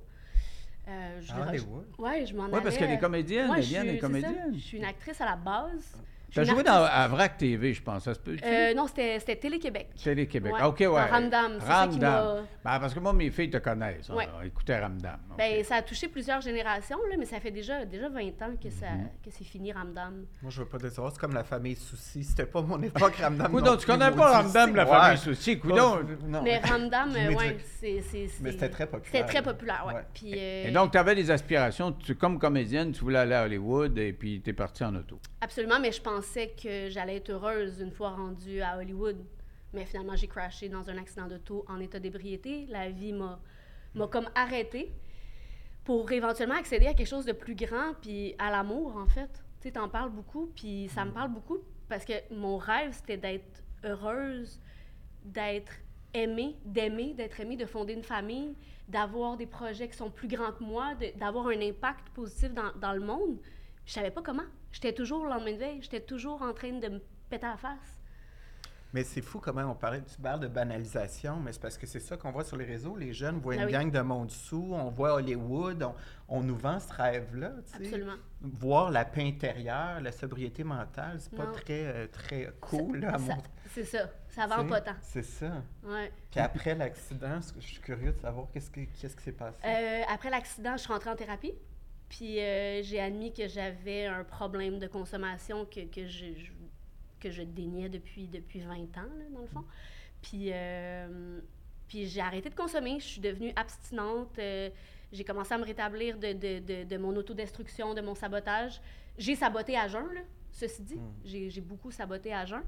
Euh, 0.88 1.20
je, 1.20 1.32
Hollywood? 1.32 1.86
Oui, 1.98 2.26
je 2.26 2.34
m'en 2.34 2.44
allais. 2.44 2.54
Oui, 2.56 2.60
parce 2.62 2.76
qu'elle 2.78 2.90
est 2.90 2.98
comédienne. 2.98 3.50
Ouais, 3.50 3.62
est 3.62 3.98
comédienne. 3.98 4.54
Je 4.54 4.58
suis 4.58 4.78
une 4.78 4.84
actrice 4.84 5.20
à 5.20 5.26
la 5.26 5.36
base. 5.36 5.96
Tu 6.30 6.40
as 6.40 6.44
joué 6.44 6.62
dans, 6.62 6.84
à 6.84 7.08
VRAC 7.08 7.38
TV, 7.38 7.72
je 7.72 7.82
pense, 7.82 8.04
ça 8.04 8.14
se 8.14 8.20
peut 8.20 8.36
euh, 8.44 8.74
Non, 8.74 8.86
c'était 8.86 9.36
Télé-Québec. 9.36 9.90
Télé-Québec, 10.02 10.54
OK, 10.64 10.80
ouais. 10.80 10.88
Ramdam, 10.88 11.58
c'est 11.60 11.66
ça 11.66 11.88
qui 11.90 11.98
m'a... 11.98 12.36
Ben, 12.64 12.78
parce 12.78 12.92
que 12.92 13.00
moi, 13.00 13.12
mes 13.12 13.30
filles 13.30 13.50
te 13.50 13.58
connaissent. 13.58 14.10
Ouais. 14.10 14.28
écoutez 14.44 14.76
Ramdam. 14.76 15.18
Ben, 15.36 15.64
ça 15.64 15.76
a 15.76 15.82
touché 15.82 16.08
plusieurs 16.08 16.40
générations, 16.40 16.98
là, 17.08 17.16
mais 17.18 17.24
ça 17.24 17.40
fait 17.40 17.50
déjà, 17.50 17.84
déjà 17.84 18.08
20 18.08 18.20
ans 18.42 18.56
que, 18.62 18.70
ça, 18.70 18.90
mhm. 18.90 19.08
que 19.24 19.30
c'est 19.30 19.44
fini, 19.44 19.72
Ramdam. 19.72 20.26
Moi, 20.42 20.50
je 20.50 20.60
veux 20.60 20.68
pas 20.68 20.78
te 20.78 20.88
savoir, 20.90 21.12
c'est 21.12 21.20
comme 21.20 21.34
la 21.34 21.44
famille 21.44 21.76
Souci. 21.76 22.24
C'était 22.24 22.46
pas 22.46 22.60
mon 22.60 22.82
époque, 22.82 23.14
Ramdam. 23.16 23.50
Coudon, 23.50 23.76
tu 23.76 23.86
connais 23.86 24.10
pas 24.10 24.42
Ramdam, 24.42 24.76
la 24.76 24.86
famille 24.86 25.18
Souci, 25.18 25.58
Coudon. 25.58 26.00
Mais 26.42 26.58
Ramdam, 26.58 27.10
oui, 27.36 27.56
c'est... 27.80 28.02
Mais 28.42 28.52
c'était 28.52 28.68
très 28.68 28.86
populaire. 28.86 29.10
C'était 29.12 29.24
très 29.24 29.42
populaire, 29.42 29.84
oui. 29.86 29.94
Puis, 30.12 30.32
Et 30.38 30.70
donc, 30.70 30.92
tu 30.92 30.98
avais 30.98 31.14
des 31.14 31.30
aspirations, 31.30 31.92
tu, 31.92 32.14
comme 32.14 32.38
comédienne, 32.38 32.92
tu 32.92 33.00
voulais 33.00 33.20
aller 33.20 33.34
à 33.34 33.44
Hollywood 33.44 33.96
et 33.98 34.12
puis 34.12 34.42
tu 34.42 34.50
es 34.50 34.52
partie 34.52 34.84
en 34.84 34.94
auto. 34.94 35.18
Absolument, 35.40 35.78
mais 35.80 35.92
je 35.92 36.02
pensais 36.18 36.52
que 36.60 36.88
j'allais 36.88 37.16
être 37.16 37.30
heureuse 37.30 37.80
une 37.80 37.92
fois 37.92 38.10
rendue 38.10 38.60
à 38.60 38.76
Hollywood. 38.78 39.24
Mais 39.72 39.84
finalement, 39.84 40.16
j'ai 40.16 40.26
crashé 40.26 40.68
dans 40.68 40.90
un 40.90 40.98
accident 40.98 41.28
d'auto 41.28 41.64
en 41.68 41.78
état 41.78 42.00
d'ébriété. 42.00 42.66
La 42.68 42.90
vie 42.90 43.12
m'a, 43.12 43.40
m'a 43.94 44.08
comme 44.08 44.28
arrêtée 44.34 44.92
pour 45.84 46.10
éventuellement 46.10 46.56
accéder 46.56 46.86
à 46.86 46.94
quelque 46.94 47.08
chose 47.08 47.24
de 47.24 47.32
plus 47.32 47.54
grand, 47.54 47.94
puis 48.02 48.34
à 48.38 48.50
l'amour, 48.50 48.96
en 48.96 49.06
fait. 49.06 49.30
Tu 49.60 49.68
sais, 49.68 49.72
t'en 49.72 49.88
parles 49.88 50.10
beaucoup, 50.10 50.50
puis 50.56 50.88
ça 50.88 51.04
me 51.04 51.12
parle 51.12 51.32
beaucoup 51.32 51.58
parce 51.88 52.04
que 52.04 52.14
mon 52.34 52.58
rêve, 52.58 52.92
c'était 52.92 53.16
d'être 53.16 53.62
heureuse, 53.84 54.60
d'être 55.24 55.72
aimée, 56.14 56.56
d'aimer, 56.64 57.14
d'être 57.14 57.38
aimée, 57.38 57.56
de 57.56 57.66
fonder 57.66 57.92
une 57.92 58.02
famille, 58.02 58.56
d'avoir 58.88 59.36
des 59.36 59.46
projets 59.46 59.88
qui 59.88 59.96
sont 59.96 60.10
plus 60.10 60.28
grands 60.28 60.52
que 60.52 60.64
moi, 60.64 60.94
d'avoir 61.16 61.46
un 61.46 61.60
impact 61.60 62.08
positif 62.10 62.52
dans, 62.52 62.72
dans 62.80 62.92
le 62.92 63.00
monde. 63.00 63.38
Je 63.88 63.94
savais 63.94 64.10
pas 64.10 64.20
comment. 64.20 64.42
J'étais 64.70 64.92
toujours 64.92 65.24
le 65.24 65.30
lendemain 65.30 65.52
de 65.54 65.56
veille, 65.56 65.78
j'étais 65.80 66.02
toujours 66.02 66.42
en 66.42 66.52
train 66.52 66.72
de 66.72 66.88
me 66.88 66.98
péter 67.30 67.46
la 67.46 67.56
face. 67.56 68.02
Mais 68.92 69.02
c'est 69.02 69.22
fou 69.22 69.38
comment 69.38 69.62
on 69.62 69.74
parlait, 69.74 70.02
tu 70.02 70.20
parles 70.20 70.40
de 70.40 70.46
banalisation, 70.46 71.36
mais 71.40 71.52
c'est 71.54 71.60
parce 71.62 71.78
que 71.78 71.86
c'est 71.86 71.98
ça 72.00 72.18
qu'on 72.18 72.30
voit 72.30 72.44
sur 72.44 72.58
les 72.58 72.66
réseaux. 72.66 72.96
Les 72.96 73.14
jeunes 73.14 73.38
voient 73.40 73.54
Ah 73.58 73.60
une 73.62 73.66
oui. 73.66 73.72
gang 73.72 73.90
de 73.90 74.00
monde 74.00 74.30
sous, 74.30 74.72
on 74.74 74.90
voit 74.90 75.14
Hollywood, 75.14 75.82
on, 75.82 75.94
on 76.28 76.42
nous 76.42 76.56
vend 76.56 76.78
ce 76.80 76.92
rêve-là. 76.92 77.52
Absolument. 77.74 78.16
Voir 78.42 78.90
la 78.90 79.06
paix 79.06 79.26
intérieure, 79.26 80.02
la 80.02 80.12
sobriété 80.12 80.64
mentale, 80.64 81.16
c'est 81.20 81.34
pas 81.34 81.46
très, 81.46 81.86
euh, 81.86 82.06
très 82.08 82.52
cool 82.60 83.06
à 83.06 83.16
montrer. 83.16 83.48
C'est 83.72 83.84
ça. 83.84 84.10
Ça 84.28 84.46
vend 84.46 84.66
pas 84.66 84.82
tant. 84.82 84.96
C'est 85.00 85.22
ça. 85.24 85.62
Ouais. 85.82 86.12
Puis 86.30 86.40
après 86.40 86.74
l'accident, 86.74 87.40
je 87.58 87.66
suis 87.66 87.80
curieux 87.80 88.12
de 88.12 88.20
savoir 88.20 88.48
qu'est-ce 88.52 88.70
qui 88.70 88.86
qu'est-ce 88.86 89.16
qui 89.16 89.22
s'est 89.22 89.32
passé? 89.32 89.56
Euh, 89.64 90.02
après 90.12 90.28
l'accident, 90.28 90.72
je 90.76 90.82
suis 90.82 90.92
rentrée 90.92 91.10
en 91.10 91.16
thérapie. 91.16 91.54
Puis 92.08 92.40
euh, 92.40 92.82
j'ai 92.82 93.00
admis 93.00 93.32
que 93.32 93.46
j'avais 93.48 94.06
un 94.06 94.24
problème 94.24 94.78
de 94.78 94.86
consommation 94.86 95.64
que, 95.66 95.80
que, 95.86 96.06
je, 96.06 96.26
je- 96.34 96.52
que 97.20 97.30
je 97.30 97.42
déniais 97.42 97.88
depuis, 97.88 98.26
depuis 98.28 98.60
20 98.60 98.74
ans, 98.74 99.10
là, 99.18 99.24
dans 99.34 99.40
le 99.42 99.46
fond. 99.48 99.64
Puis, 100.22 100.50
euh, 100.52 101.40
puis 101.86 102.06
j'ai 102.06 102.20
arrêté 102.20 102.48
de 102.50 102.54
consommer. 102.54 102.98
Je 103.00 103.04
suis 103.06 103.20
devenue 103.20 103.52
abstinente. 103.56 104.38
euh, 104.38 104.70
j'ai 105.12 105.24
commencé 105.24 105.54
à 105.54 105.58
me 105.58 105.64
rétablir 105.64 106.18
de, 106.18 106.32
de, 106.32 106.58
de, 106.58 106.84
de 106.84 106.96
mon 106.98 107.14
autodestruction, 107.16 107.94
de 107.94 108.00
mon 108.00 108.14
sabotage. 108.14 108.80
J'ai 109.16 109.34
saboté 109.34 109.76
à 109.76 109.88
jeun, 109.88 110.06
là, 110.14 110.20
ceci 110.52 110.82
dit. 110.82 110.98
J'ai 111.24 111.50
j'ai 111.50 111.60
beaucoup 111.60 111.90
saboté 111.90 112.32
à 112.32 112.44
jeun. 112.44 112.62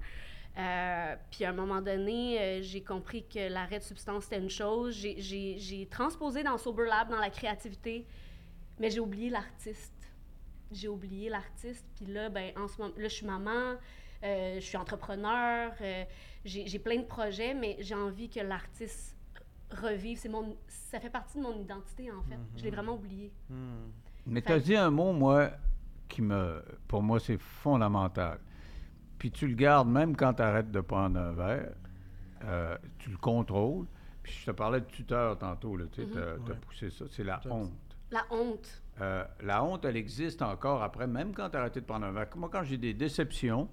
Euh, 0.58 1.16
puis 1.30 1.44
à 1.44 1.50
un 1.50 1.52
moment 1.52 1.80
donné, 1.80 2.40
euh, 2.40 2.62
j'ai 2.62 2.82
compris 2.82 3.24
que 3.26 3.48
l'arrêt 3.48 3.78
de 3.78 3.84
substance 3.84 4.24
c'était 4.24 4.38
une 4.38 4.50
chose. 4.50 4.94
J'ai- 4.96 5.20
J'ai 5.20 5.58
j'ai 5.58 5.86
transposé 5.86 6.42
dans 6.42 6.58
Sober 6.58 6.86
Lab, 6.86 7.08
dans 7.10 7.18
la 7.20 7.30
créativité, 7.30 8.04
mais 8.80 8.90
j'ai 8.90 8.98
oublié 9.00 9.30
l'artiste. 9.30 9.94
J'ai 10.72 10.88
oublié 10.88 11.28
l'artiste. 11.28 11.86
Puis 11.96 12.06
là, 12.06 12.28
ben, 12.28 12.52
en 12.56 12.66
ce 12.66 12.80
moment, 12.80 12.94
là, 12.96 13.08
je 13.08 13.14
suis 13.14 13.26
maman, 13.26 13.74
euh, 14.24 14.54
je 14.56 14.60
suis 14.60 14.76
entrepreneur, 14.76 15.72
euh, 15.80 16.04
j'ai 16.44 16.66
j'ai 16.66 16.78
plein 16.80 16.96
de 16.98 17.04
projets, 17.06 17.54
mais 17.54 17.76
j'ai 17.80 17.94
envie 17.94 18.28
que 18.28 18.40
l'artiste 18.40 19.16
revive. 19.70 20.18
C'est 20.18 20.28
mon, 20.28 20.56
ça 20.66 20.98
fait 20.98 21.10
partie 21.10 21.38
de 21.38 21.42
mon 21.44 21.56
identité, 21.60 22.10
en 22.10 22.22
fait. 22.22 22.38
Je 22.56 22.64
l'ai 22.64 22.70
vraiment 22.70 22.94
oublié. 22.94 23.32
Hmm. 23.48 23.90
Mais 24.26 24.42
tu 24.42 24.52
as 24.52 24.58
dit 24.58 24.76
un 24.76 24.90
mot, 24.90 25.12
moi, 25.12 25.50
qui 26.08 26.22
me. 26.22 26.62
Pour 26.88 27.02
moi, 27.02 27.18
c'est 27.20 27.38
fondamental. 27.38 28.38
Puis 29.18 29.30
tu 29.30 29.46
le 29.46 29.54
gardes 29.54 29.88
même 29.88 30.16
quand 30.16 30.34
tu 30.34 30.42
arrêtes 30.42 30.70
de 30.70 30.80
prendre 30.80 31.18
un 31.20 31.32
verre. 31.32 31.72
euh, 32.44 32.76
tu 32.98 33.10
le 33.10 33.18
contrôles. 33.18 33.86
Puis 34.22 34.32
je 34.32 34.46
te 34.46 34.50
parlais 34.52 34.80
de 34.80 34.86
tuteur 34.86 35.36
tantôt, 35.38 35.76
là, 35.76 35.84
tu 35.92 36.02
sais, 36.02 36.08
t'as- 36.08 36.38
t'as 36.38 36.52
Ouais. 36.52 36.58
poussé 36.60 36.88
ça. 36.90 37.04
C'est 37.10 37.22
la 37.24 37.38
honte. 37.50 37.70
La 38.10 38.26
honte. 38.30 38.82
Euh, 39.00 39.24
la 39.42 39.62
honte, 39.64 39.84
elle 39.84 39.96
existe 39.96 40.42
encore 40.42 40.82
après, 40.82 41.06
même 41.06 41.32
quand 41.32 41.50
tu 41.50 41.56
as 41.56 41.60
arrêté 41.60 41.80
de 41.80 41.86
prendre 41.86 42.06
un 42.06 42.12
verre. 42.12 42.26
Moi, 42.36 42.48
quand 42.52 42.64
j'ai 42.64 42.76
des 42.76 42.92
déceptions, 42.94 43.68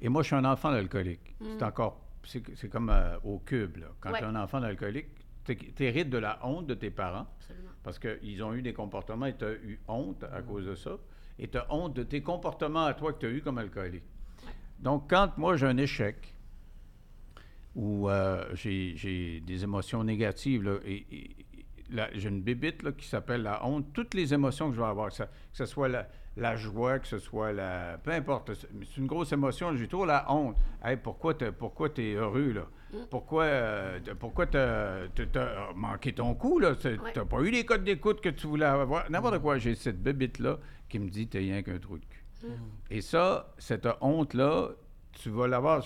et 0.00 0.08
moi, 0.08 0.22
je 0.22 0.28
suis 0.28 0.36
un 0.36 0.44
enfant 0.44 0.70
d'alcoolique. 0.72 1.34
C'est 1.40 1.62
encore. 1.62 2.00
C'est 2.24 2.68
comme 2.70 2.88
euh, 2.90 3.18
au 3.24 3.38
cube, 3.40 3.78
là. 3.78 3.86
Quand 4.00 4.12
Ouais. 4.12 4.18
tu 4.18 4.24
es 4.24 4.28
un 4.28 4.36
enfant 4.36 4.60
d'alcoolique, 4.60 5.08
tu 5.44 5.56
hérites 5.84 6.08
de 6.10 6.18
la 6.18 6.38
honte 6.46 6.66
de 6.66 6.74
tes 6.74 6.90
parents. 6.90 7.26
Absolument. 7.38 7.70
Parce 7.82 7.98
qu'ils 7.98 8.42
ont 8.44 8.54
eu 8.54 8.62
des 8.62 8.72
comportements 8.72 9.26
et 9.26 9.36
tu 9.36 9.44
as 9.44 9.52
eu 9.54 9.80
honte 9.88 10.24
à 10.24 10.40
cause 10.42 10.66
de 10.66 10.74
ça. 10.76 10.92
Et 11.38 11.48
tu 11.48 11.58
as 11.58 11.66
honte 11.72 11.94
de 11.94 12.04
tes 12.04 12.22
comportements 12.22 12.84
à 12.84 12.94
toi 12.94 13.12
que 13.12 13.18
tu 13.18 13.26
as 13.26 13.30
eu 13.30 13.42
comme 13.42 13.58
alcoolique. 13.58 14.04
Donc, 14.78 15.10
quand 15.10 15.36
moi 15.36 15.56
j'ai 15.56 15.66
un 15.66 15.76
échec 15.76 16.34
ou 17.74 18.08
euh, 18.08 18.44
j'ai 18.54 19.40
des 19.40 19.64
émotions 19.64 20.04
négatives, 20.04 20.62
là, 20.62 20.76
et, 20.84 21.28
j'ai 22.14 22.28
une 22.28 22.42
bébite 22.42 22.82
là, 22.82 22.92
qui 22.92 23.06
s'appelle 23.06 23.42
la 23.42 23.64
honte, 23.66 23.92
toutes 23.92 24.14
les 24.14 24.32
émotions 24.34 24.68
que 24.70 24.76
je 24.76 24.80
vais 24.80 24.86
avoir, 24.86 25.08
que, 25.10 25.14
ça- 25.14 25.26
que 25.26 25.32
ce 25.52 25.66
soit 25.66 25.88
la, 25.88 26.08
la 26.36 26.56
joie, 26.56 26.98
que 26.98 27.06
ce 27.06 27.18
soit 27.18 27.52
la. 27.52 27.98
Peu 28.02 28.10
importe, 28.12 28.52
c'est 28.54 28.96
une 28.96 29.06
grosse 29.06 29.32
émotion, 29.32 29.76
j'ai 29.76 29.86
toujours 29.86 30.06
la 30.06 30.30
honte. 30.32 30.56
Hey, 30.84 30.96
pourquoi 30.96 31.34
tu 31.34 31.50
pourquoi 31.52 31.88
es 31.98 32.14
heureux, 32.14 32.52
là? 32.52 32.66
Pourquoi 33.10 33.44
euh, 33.44 33.98
t'as- 34.04 34.14
pourquoi 34.14 34.46
t'as 34.46 35.04
as 35.34 35.72
manqué 35.74 36.12
ton 36.12 36.34
coup, 36.34 36.58
là? 36.58 36.72
Ouais. 36.84 36.96
n'as 37.16 37.24
pas 37.24 37.40
eu 37.40 37.50
les 37.50 37.64
codes 37.64 37.84
d'écoute 37.84 38.20
que 38.20 38.28
tu 38.28 38.46
voulais 38.46 38.66
avoir. 38.66 39.10
N'importe 39.10 39.38
quoi. 39.40 39.58
J'ai 39.58 39.74
cette 39.74 40.02
bébite-là 40.02 40.58
qui 40.88 40.98
me 40.98 41.08
dit 41.08 41.26
T'es 41.26 41.38
rien 41.38 41.62
qu'un 41.62 41.78
trou 41.78 41.98
de 41.98 42.04
cul. 42.04 42.24
Et 42.90 43.00
ça, 43.00 43.52
cette 43.56 43.88
honte-là, 44.00 44.70
tu 45.12 45.30
vas 45.30 45.46
l'avoir 45.46 45.82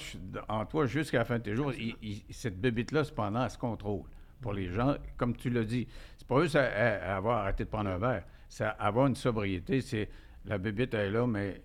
en 0.49 0.65
toi 0.67 0.87
jusqu'à 0.87 1.19
la 1.19 1.25
fin 1.25 1.39
de 1.39 1.43
tes 1.45 1.55
jours. 1.55 1.73
Il- 1.75 1.97
il- 2.03 2.23
cette 2.31 2.61
bébite-là, 2.61 3.05
cependant, 3.05 3.45
elle 3.45 3.51
se 3.51 3.59
contrôle. 3.59 4.03
Pour 4.41 4.53
les 4.53 4.69
gens, 4.69 4.97
comme 5.17 5.35
tu 5.37 5.51
l'as 5.51 5.65
dit, 5.65 5.87
c'est 6.19 6.27
pas 6.29 6.43
juste 6.43 6.57
à, 6.57 6.65
à- 6.65 7.13
à 7.13 7.17
avoir 7.17 7.39
arrêté 7.39 7.65
de 7.65 7.69
prendre 7.71 7.91
un 7.91 7.99
verre, 7.99 8.25
c'est 8.49 8.65
avoir 8.79 9.07
une 9.07 9.17
sobriété. 9.17 9.81
C'est 9.81 10.09
la 10.45 10.59
bébite, 10.59 10.95
elle 10.95 11.07
est 11.09 11.11
là, 11.11 11.27
mais 11.27 11.63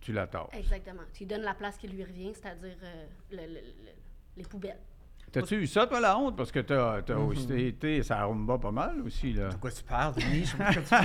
tu 0.00 0.12
la 0.12 0.26
tords. 0.26 0.50
Exactement. 0.52 1.02
Tu 1.12 1.20
lui 1.20 1.26
donnes 1.26 1.42
la 1.42 1.54
place 1.54 1.76
qui 1.76 1.88
lui 1.88 2.02
revient, 2.02 2.32
c'est-à-dire 2.34 2.76
euh, 2.82 3.06
le- 3.32 3.36
le- 3.36 3.60
le- 3.60 3.92
les 4.36 4.44
poubelles. 4.44 4.78
T'as-tu 5.30 5.56
eu 5.56 5.66
ça, 5.66 5.86
toi, 5.86 6.00
la 6.00 6.16
honte? 6.18 6.36
Parce 6.38 6.50
que 6.50 6.60
t'as 6.60 7.02
as 7.06 7.18
aussi 7.18 7.52
été, 7.52 8.02
ça 8.02 8.24
rumba 8.24 8.56
pas 8.56 8.70
mal 8.70 9.02
aussi, 9.02 9.34
là. 9.34 9.48
De 9.50 9.56
quoi 9.56 9.70
tu 9.70 9.82
parles, 9.84 10.14
Denis? 10.14 10.44
Tu. 10.44 10.56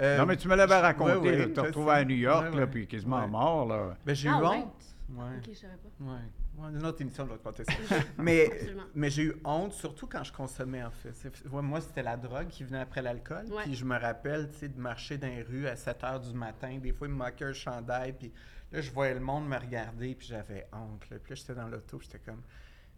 Euh, 0.00 0.18
non, 0.18 0.26
mais 0.26 0.36
tu 0.36 0.48
me 0.48 0.56
l'avais 0.56 0.80
raconté, 0.80 1.12
ouais, 1.14 1.18
ouais, 1.46 1.52
te 1.52 1.60
sais. 1.72 1.90
à 1.90 2.04
New 2.04 2.16
York, 2.16 2.52
Ouais, 2.52 2.58
là, 2.60 2.66
puis 2.66 2.86
quasiment 2.88 3.20
Ouais. 3.20 3.28
mort, 3.28 3.66
là. 3.66 3.96
Ben, 4.04 4.12
j'ai 4.14 4.28
Ah, 4.28 4.38
eu 4.38 4.42
ouais? 4.42 4.48
honte. 4.56 4.84
Ouais. 5.10 5.24
Ok, 5.38 5.50
je 5.52 5.58
savais 5.58 5.74
pas. 5.76 6.04
Ouais. 6.04 6.18
Ouais, 6.56 6.68
une 6.70 6.84
autre 6.86 7.00
émission, 7.00 7.26
te 7.26 7.34
conter 7.34 7.64
ça. 7.64 7.72
mais 8.18 8.46
Absolument. 8.52 8.82
mais 8.94 9.10
j'ai 9.10 9.22
eu 9.24 9.34
honte, 9.44 9.72
surtout 9.72 10.06
quand 10.06 10.22
je 10.22 10.32
consommais, 10.32 10.82
en 10.84 10.90
fait. 10.90 11.12
Ouais, 11.50 11.62
moi, 11.62 11.80
c'était 11.80 12.02
la 12.02 12.16
drogue 12.16 12.48
qui 12.48 12.62
venait 12.64 12.80
après 12.80 13.02
l'alcool. 13.02 13.46
Ouais. 13.52 13.64
Puis 13.64 13.74
je 13.74 13.84
me 13.84 13.98
rappelle, 13.98 14.50
tu 14.52 14.58
sais, 14.58 14.68
de 14.68 14.78
marcher 14.80 15.18
dans 15.18 15.26
les 15.28 15.42
rues 15.42 15.66
à 15.66 15.76
7 15.76 16.00
h 16.02 16.20
du 16.30 16.34
matin. 16.36 16.78
Des 16.78 16.92
fois, 16.92 17.06
il 17.08 17.12
me 17.12 17.18
manquait 17.18 17.46
un 17.46 17.52
chandail. 17.52 18.12
Puis 18.12 18.32
là, 18.72 18.80
je 18.80 18.90
voyais 18.92 19.14
le 19.14 19.20
monde 19.20 19.48
me 19.48 19.56
regarder, 19.58 20.14
puis 20.14 20.28
j'avais 20.28 20.66
honte. 20.72 21.08
Là. 21.10 21.16
Puis 21.22 21.30
là, 21.30 21.34
j'étais 21.36 21.54
dans 21.54 21.68
l'auto, 21.68 21.98
j'étais 22.00 22.18
comme... 22.20 22.42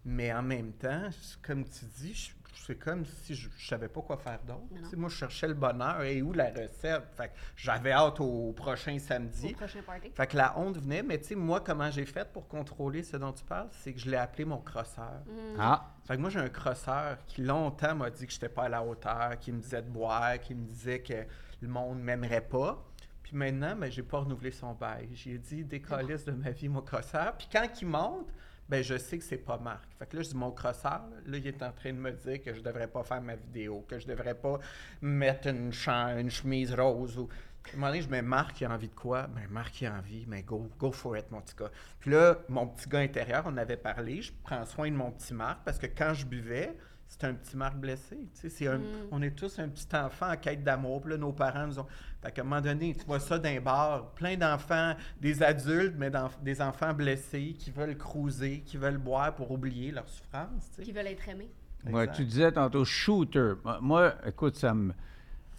Mais 0.04 0.32
en 0.32 0.42
même 0.42 0.72
temps, 0.74 1.08
comme 1.42 1.64
tu 1.64 1.84
dis, 1.98 2.14
je- 2.14 2.30
c'est 2.64 2.76
comme 2.76 3.04
si 3.04 3.34
je, 3.34 3.48
je 3.56 3.66
savais 3.68 3.88
pas 3.88 4.00
quoi 4.00 4.16
faire 4.16 4.40
d'autre. 4.46 4.62
Mais 4.70 4.96
Moi, 4.98 5.08
je 5.08 5.16
cherchais 5.16 5.48
le 5.48 5.54
bonheur. 5.54 6.02
Et 6.02 6.22
où 6.22 6.32
la 6.32 6.50
recette? 6.50 7.02
Fait 7.16 7.28
que 7.28 7.32
j'avais 7.56 7.92
hâte 7.92 8.20
au 8.20 8.52
prochain 8.52 8.98
samedi. 8.98 9.50
Au 9.52 9.56
prochain 9.56 9.82
party. 9.82 10.10
Fait 10.14 10.26
que 10.26 10.36
la 10.36 10.58
honte 10.58 10.78
venait, 10.78 11.02
mais 11.02 11.18
tu 11.18 11.28
sais, 11.28 11.34
moi, 11.34 11.60
comment 11.60 11.90
j'ai 11.90 12.06
fait 12.06 12.30
pour 12.32 12.48
contrôler 12.48 13.02
ce 13.02 13.16
dont 13.16 13.32
tu 13.32 13.44
parles, 13.44 13.68
c'est 13.70 13.92
que 13.92 14.00
je 14.00 14.10
l'ai 14.10 14.16
appelé 14.16 14.44
mon 14.44 14.58
crosseur. 14.58 15.22
Mm. 15.26 15.56
Ah, 15.58 15.90
Fait 16.06 16.16
que 16.16 16.20
moi, 16.20 16.30
j'ai 16.30 16.40
un 16.40 16.48
crosseur 16.48 17.18
qui 17.26 17.42
longtemps 17.42 17.94
m'a 17.94 18.10
dit 18.10 18.26
que 18.26 18.32
j'étais 18.32 18.48
pas 18.48 18.64
à 18.64 18.68
la 18.68 18.82
hauteur, 18.82 19.38
qui 19.38 19.52
me 19.52 19.60
disait 19.60 19.82
de 19.82 19.88
boire, 19.90 20.38
qui 20.40 20.54
me 20.54 20.64
disait 20.66 21.00
que 21.00 21.24
le 21.60 21.68
monde 21.68 22.00
m'aimerait 22.00 22.40
pas. 22.46 22.82
Puis 23.22 23.36
maintenant, 23.36 23.74
ben, 23.74 23.90
j'ai 23.90 24.04
pas 24.04 24.18
renouvelé 24.20 24.52
son 24.52 24.72
bail. 24.74 25.08
J'ai 25.12 25.36
dit, 25.38 25.64
décalisse 25.64 26.24
de 26.24 26.32
ma 26.32 26.50
vie, 26.50 26.68
mon 26.68 26.80
crosseur. 26.82 27.36
Puis 27.36 27.48
quand 27.50 27.66
il 27.80 27.88
monte, 27.88 28.28
ben 28.68 28.82
je 28.82 28.96
sais 28.96 29.18
que 29.18 29.24
c'est 29.24 29.36
pas 29.36 29.58
Marc. 29.58 29.88
Fait 29.98 30.06
que 30.06 30.16
là, 30.16 30.22
je 30.22 30.28
dis, 30.28 30.36
mon 30.36 30.50
crosseur, 30.50 31.02
là, 31.26 31.38
il 31.38 31.46
est 31.46 31.62
en 31.62 31.72
train 31.72 31.92
de 31.92 31.98
me 31.98 32.10
dire 32.12 32.42
que 32.42 32.52
je 32.54 32.60
devrais 32.60 32.88
pas 32.88 33.02
faire 33.04 33.20
ma 33.20 33.36
vidéo, 33.36 33.84
que 33.88 33.98
je 33.98 34.06
devrais 34.06 34.34
pas 34.34 34.58
mettre 35.00 35.48
une, 35.48 35.72
une 36.18 36.30
chemise 36.30 36.72
rose 36.74 37.18
ou... 37.18 37.28
À 37.28 37.68
un 37.70 37.76
moment 37.78 37.86
donné, 37.88 38.02
je 38.02 38.08
mets 38.08 38.22
Marc, 38.22 38.60
il 38.60 38.66
a 38.66 38.70
envie 38.70 38.88
de 38.88 38.94
quoi? 38.94 39.26
Ben, 39.26 39.48
Marc, 39.50 39.80
il 39.80 39.86
a 39.86 39.94
envie, 39.94 40.24
mais 40.28 40.42
go, 40.42 40.70
go 40.78 40.92
for 40.92 41.16
it, 41.16 41.28
mon 41.32 41.40
petit 41.40 41.56
gars. 41.56 41.70
Puis 41.98 42.12
là, 42.12 42.38
mon 42.48 42.68
petit 42.68 42.88
gars 42.88 43.00
intérieur, 43.00 43.42
on 43.44 43.56
avait 43.56 43.76
parlé, 43.76 44.22
je 44.22 44.32
prends 44.44 44.64
soin 44.64 44.88
de 44.88 44.96
mon 44.96 45.10
petit 45.10 45.34
Marc 45.34 45.64
parce 45.64 45.78
que 45.78 45.86
quand 45.86 46.14
je 46.14 46.26
buvais, 46.26 46.76
c'était 47.08 47.26
un 47.28 47.34
petit 47.34 47.56
Marc 47.56 47.76
blessé. 47.76 48.16
Tu 48.16 48.28
sais, 48.34 48.48
c'est 48.48 48.66
un- 48.66 48.80
On 49.10 49.22
est 49.22 49.30
tous 49.30 49.58
un 49.58 49.68
petit 49.68 49.86
enfant 49.94 50.32
en 50.32 50.36
quête 50.36 50.62
d'amour. 50.64 51.00
Puis 51.02 51.10
là, 51.12 51.16
nos 51.16 51.32
parents 51.32 51.66
nous 51.66 51.78
ont. 51.78 51.86
Fait 52.22 52.32
qu'à 52.32 52.42
un 52.42 52.44
moment 52.44 52.60
donné, 52.60 52.94
tu 52.94 53.04
vois 53.06 53.20
ça 53.20 53.38
d'un 53.38 53.60
bar, 53.60 54.10
plein 54.14 54.36
d'enfants, 54.36 54.94
des 55.20 55.42
adultes, 55.42 55.94
mais 55.96 56.10
des 56.42 56.60
enfants 56.60 56.92
blessés 56.92 57.54
qui 57.58 57.70
veulent 57.70 57.96
cruiser, 57.96 58.60
qui 58.60 58.76
veulent 58.76 58.98
boire 58.98 59.34
pour 59.34 59.50
oublier 59.52 59.92
leur 59.92 60.08
souffrance. 60.08 60.70
Qui 60.82 60.92
veulent 60.92 61.06
être 61.06 61.28
aimés. 61.28 61.50
Ouais, 61.88 62.10
tu 62.10 62.24
disais 62.24 62.50
tantôt 62.50 62.84
shooter. 62.84 63.52
Moi- 63.80 64.14
écoute, 64.26 64.56
ça 64.56 64.74
me. 64.74 64.92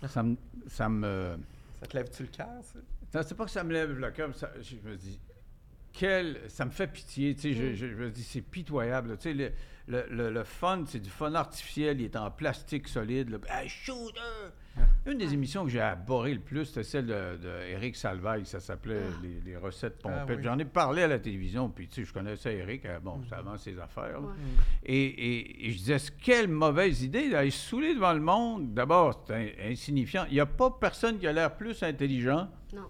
Ça 0.07 0.21
me. 0.23 0.35
Ça 0.67 0.89
me 0.89 1.37
Ça 1.79 1.87
te 1.87 1.95
lève-tu 1.97 2.23
le 2.23 2.29
cœur, 2.29 2.47
ça? 2.61 2.79
non, 3.13 3.21
c'est 3.25 3.35
pas 3.35 3.45
que 3.45 3.51
ça 3.51 3.63
me 3.63 3.71
lève 3.71 3.97
le 3.97 4.11
cœur, 4.11 4.27
mais 4.27 4.33
ça- 4.33 4.51
je 4.61 4.75
me 4.87 4.95
dis. 4.97 5.19
Quel, 5.93 6.37
ça 6.49 6.65
me 6.65 6.69
fait 6.71 6.87
pitié, 6.87 7.33
tu 7.33 7.41
sais, 7.41 7.53
je, 7.53 7.73
je- 7.73 7.87
je 7.87 7.95
me 7.95 8.09
dis, 8.11 8.21
c'est 8.23 8.41
pitoyable. 8.41 9.17
Tu 9.17 9.35
sais, 9.35 9.53
le, 9.87 10.05
le, 10.09 10.15
le- 10.15 10.29
le 10.31 10.43
fun, 10.43 10.83
c'est 10.85 10.99
du 10.99 11.09
fun 11.09 11.33
artificiel, 11.33 11.99
il 12.01 12.05
est 12.05 12.15
en 12.15 12.29
plastique 12.29 12.87
solide. 12.87 13.29
Là. 13.29 13.37
Hey, 13.49 13.69
shooter! 13.69 14.19
Une 15.07 15.17
des 15.17 15.33
émissions 15.33 15.63
que 15.63 15.69
j'ai 15.71 15.79
adoré 15.81 16.33
le 16.33 16.39
plus, 16.41 16.65
c'était 16.65 16.83
celle 16.83 17.05
de, 17.07 17.37
de 17.41 17.49
Eric 17.71 17.95
Salvaille, 17.95 18.45
ça 18.45 18.59
s'appelait 18.59 18.99
les, 19.23 19.39
les 19.51 19.57
recettes 19.57 19.95
Ah 20.03 20.09
pompettes. 20.09 20.37
oui. 20.37 20.43
J'en 20.43 20.59
ai 20.59 20.65
parlé 20.65 21.01
à 21.03 21.07
la 21.07 21.17
télévision, 21.17 21.69
puis 21.69 21.87
tu 21.87 21.95
sais, 21.95 22.03
je 22.05 22.13
connaissais 22.13 22.57
Eric, 22.57 22.85
euh, 22.85 22.99
bon, 22.99 23.21
c'est 23.27 23.35
avant 23.35 23.57
ses 23.57 23.79
affaires. 23.79 24.21
Ouais. 24.21 24.33
Et, 24.85 25.05
et- 25.05 25.67
et 25.67 25.71
je 25.71 25.77
disais, 25.77 25.97
quelle 26.21 26.47
mauvaise 26.49 27.01
idée 27.03 27.29
d'aller 27.29 27.49
se 27.51 27.69
saouler 27.69 27.95
devant 27.95 28.13
le 28.13 28.19
monde. 28.19 28.73
D'abord, 28.73 29.23
c'est 29.27 29.55
insignifiant. 29.67 30.25
Il 30.29 30.33
n'y 30.33 30.39
a 30.41 30.45
pas 30.45 30.69
personne 30.69 31.17
qui 31.17 31.25
a 31.25 31.31
l'air 31.33 31.55
plus 31.55 31.81
intelligent 31.81 32.47
Non. 32.73 32.81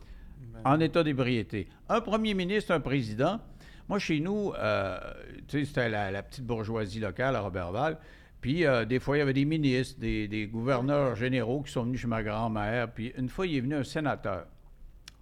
en 0.65 0.79
état 0.79 1.03
d'ébriété. 1.03 1.67
Un 1.87 2.01
premier 2.01 2.33
ministre, 2.33 2.71
un 2.73 2.79
président. 2.81 3.39
Moi, 3.89 3.99
chez 3.99 4.19
nous, 4.19 4.53
euh, 4.53 4.99
c'était 5.47 5.89
la, 5.89 6.21
petite 6.23 6.45
bourgeoisie 6.45 6.99
locale 6.99 7.35
à 7.35 7.41
Robertval. 7.41 7.97
Puis, 8.41 8.65
euh, 8.65 8.85
des 8.85 8.99
fois, 8.99 9.17
il 9.17 9.19
y 9.19 9.23
avait 9.23 9.33
des 9.33 9.45
ministres, 9.45 9.99
des, 9.99 10.27
des 10.27 10.47
gouverneurs 10.47 11.15
généraux 11.15 11.61
qui 11.61 11.71
sont 11.71 11.83
venus 11.83 12.01
chez 12.01 12.07
ma 12.07 12.21
grand-mère. 12.21 12.91
Puis, 12.91 13.13
une 13.17 13.29
fois, 13.29 13.47
il 13.47 13.57
est 13.57 13.61
venu 13.61 13.75
un 13.75 13.83
sénateur. 13.83 14.45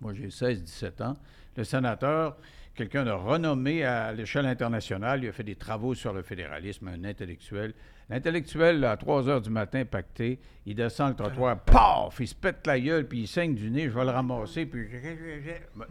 Moi, 0.01 0.13
j'ai 0.13 0.27
16-17 0.27 1.03
ans. 1.03 1.15
Le 1.55 1.63
sénateur, 1.63 2.37
quelqu'un 2.75 3.05
de 3.05 3.11
renommé 3.11 3.83
à 3.83 4.11
l'échelle 4.11 4.45
internationale, 4.45 5.23
il 5.23 5.29
a 5.29 5.31
fait 5.31 5.43
des 5.43 5.55
travaux 5.55 5.95
sur 5.95 6.13
le 6.13 6.21
fédéralisme, 6.21 6.87
un 6.87 7.03
intellectuel. 7.03 7.73
L'intellectuel, 8.09 8.83
à 8.83 8.97
3 8.97 9.29
heures 9.29 9.41
du 9.41 9.49
matin, 9.49 9.83
pacté, 9.83 10.39
il 10.67 10.75
descend 10.75 11.09
le 11.09 11.15
trottoir, 11.15 11.59
paf! 11.61 12.19
Il 12.19 12.27
se 12.27 12.35
pète 12.35 12.67
la 12.67 12.79
gueule, 12.79 13.07
puis 13.07 13.21
il 13.21 13.27
saigne 13.27 13.55
du 13.55 13.71
nez, 13.71 13.85
je 13.85 13.97
vais 13.97 14.03
le 14.03 14.11
ramasser, 14.11 14.67
puis... 14.67 14.87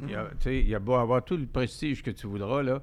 Il, 0.09 0.15
a, 0.15 0.27
tu 0.27 0.37
sais, 0.41 0.61
il 0.61 0.73
a 0.75 0.79
beau 0.79 0.95
avoir 0.95 1.25
tout 1.25 1.37
le 1.37 1.47
prestige 1.47 2.03
que 2.03 2.13
tu 2.13 2.29
voudras, 2.29 2.63
là, 2.63 2.81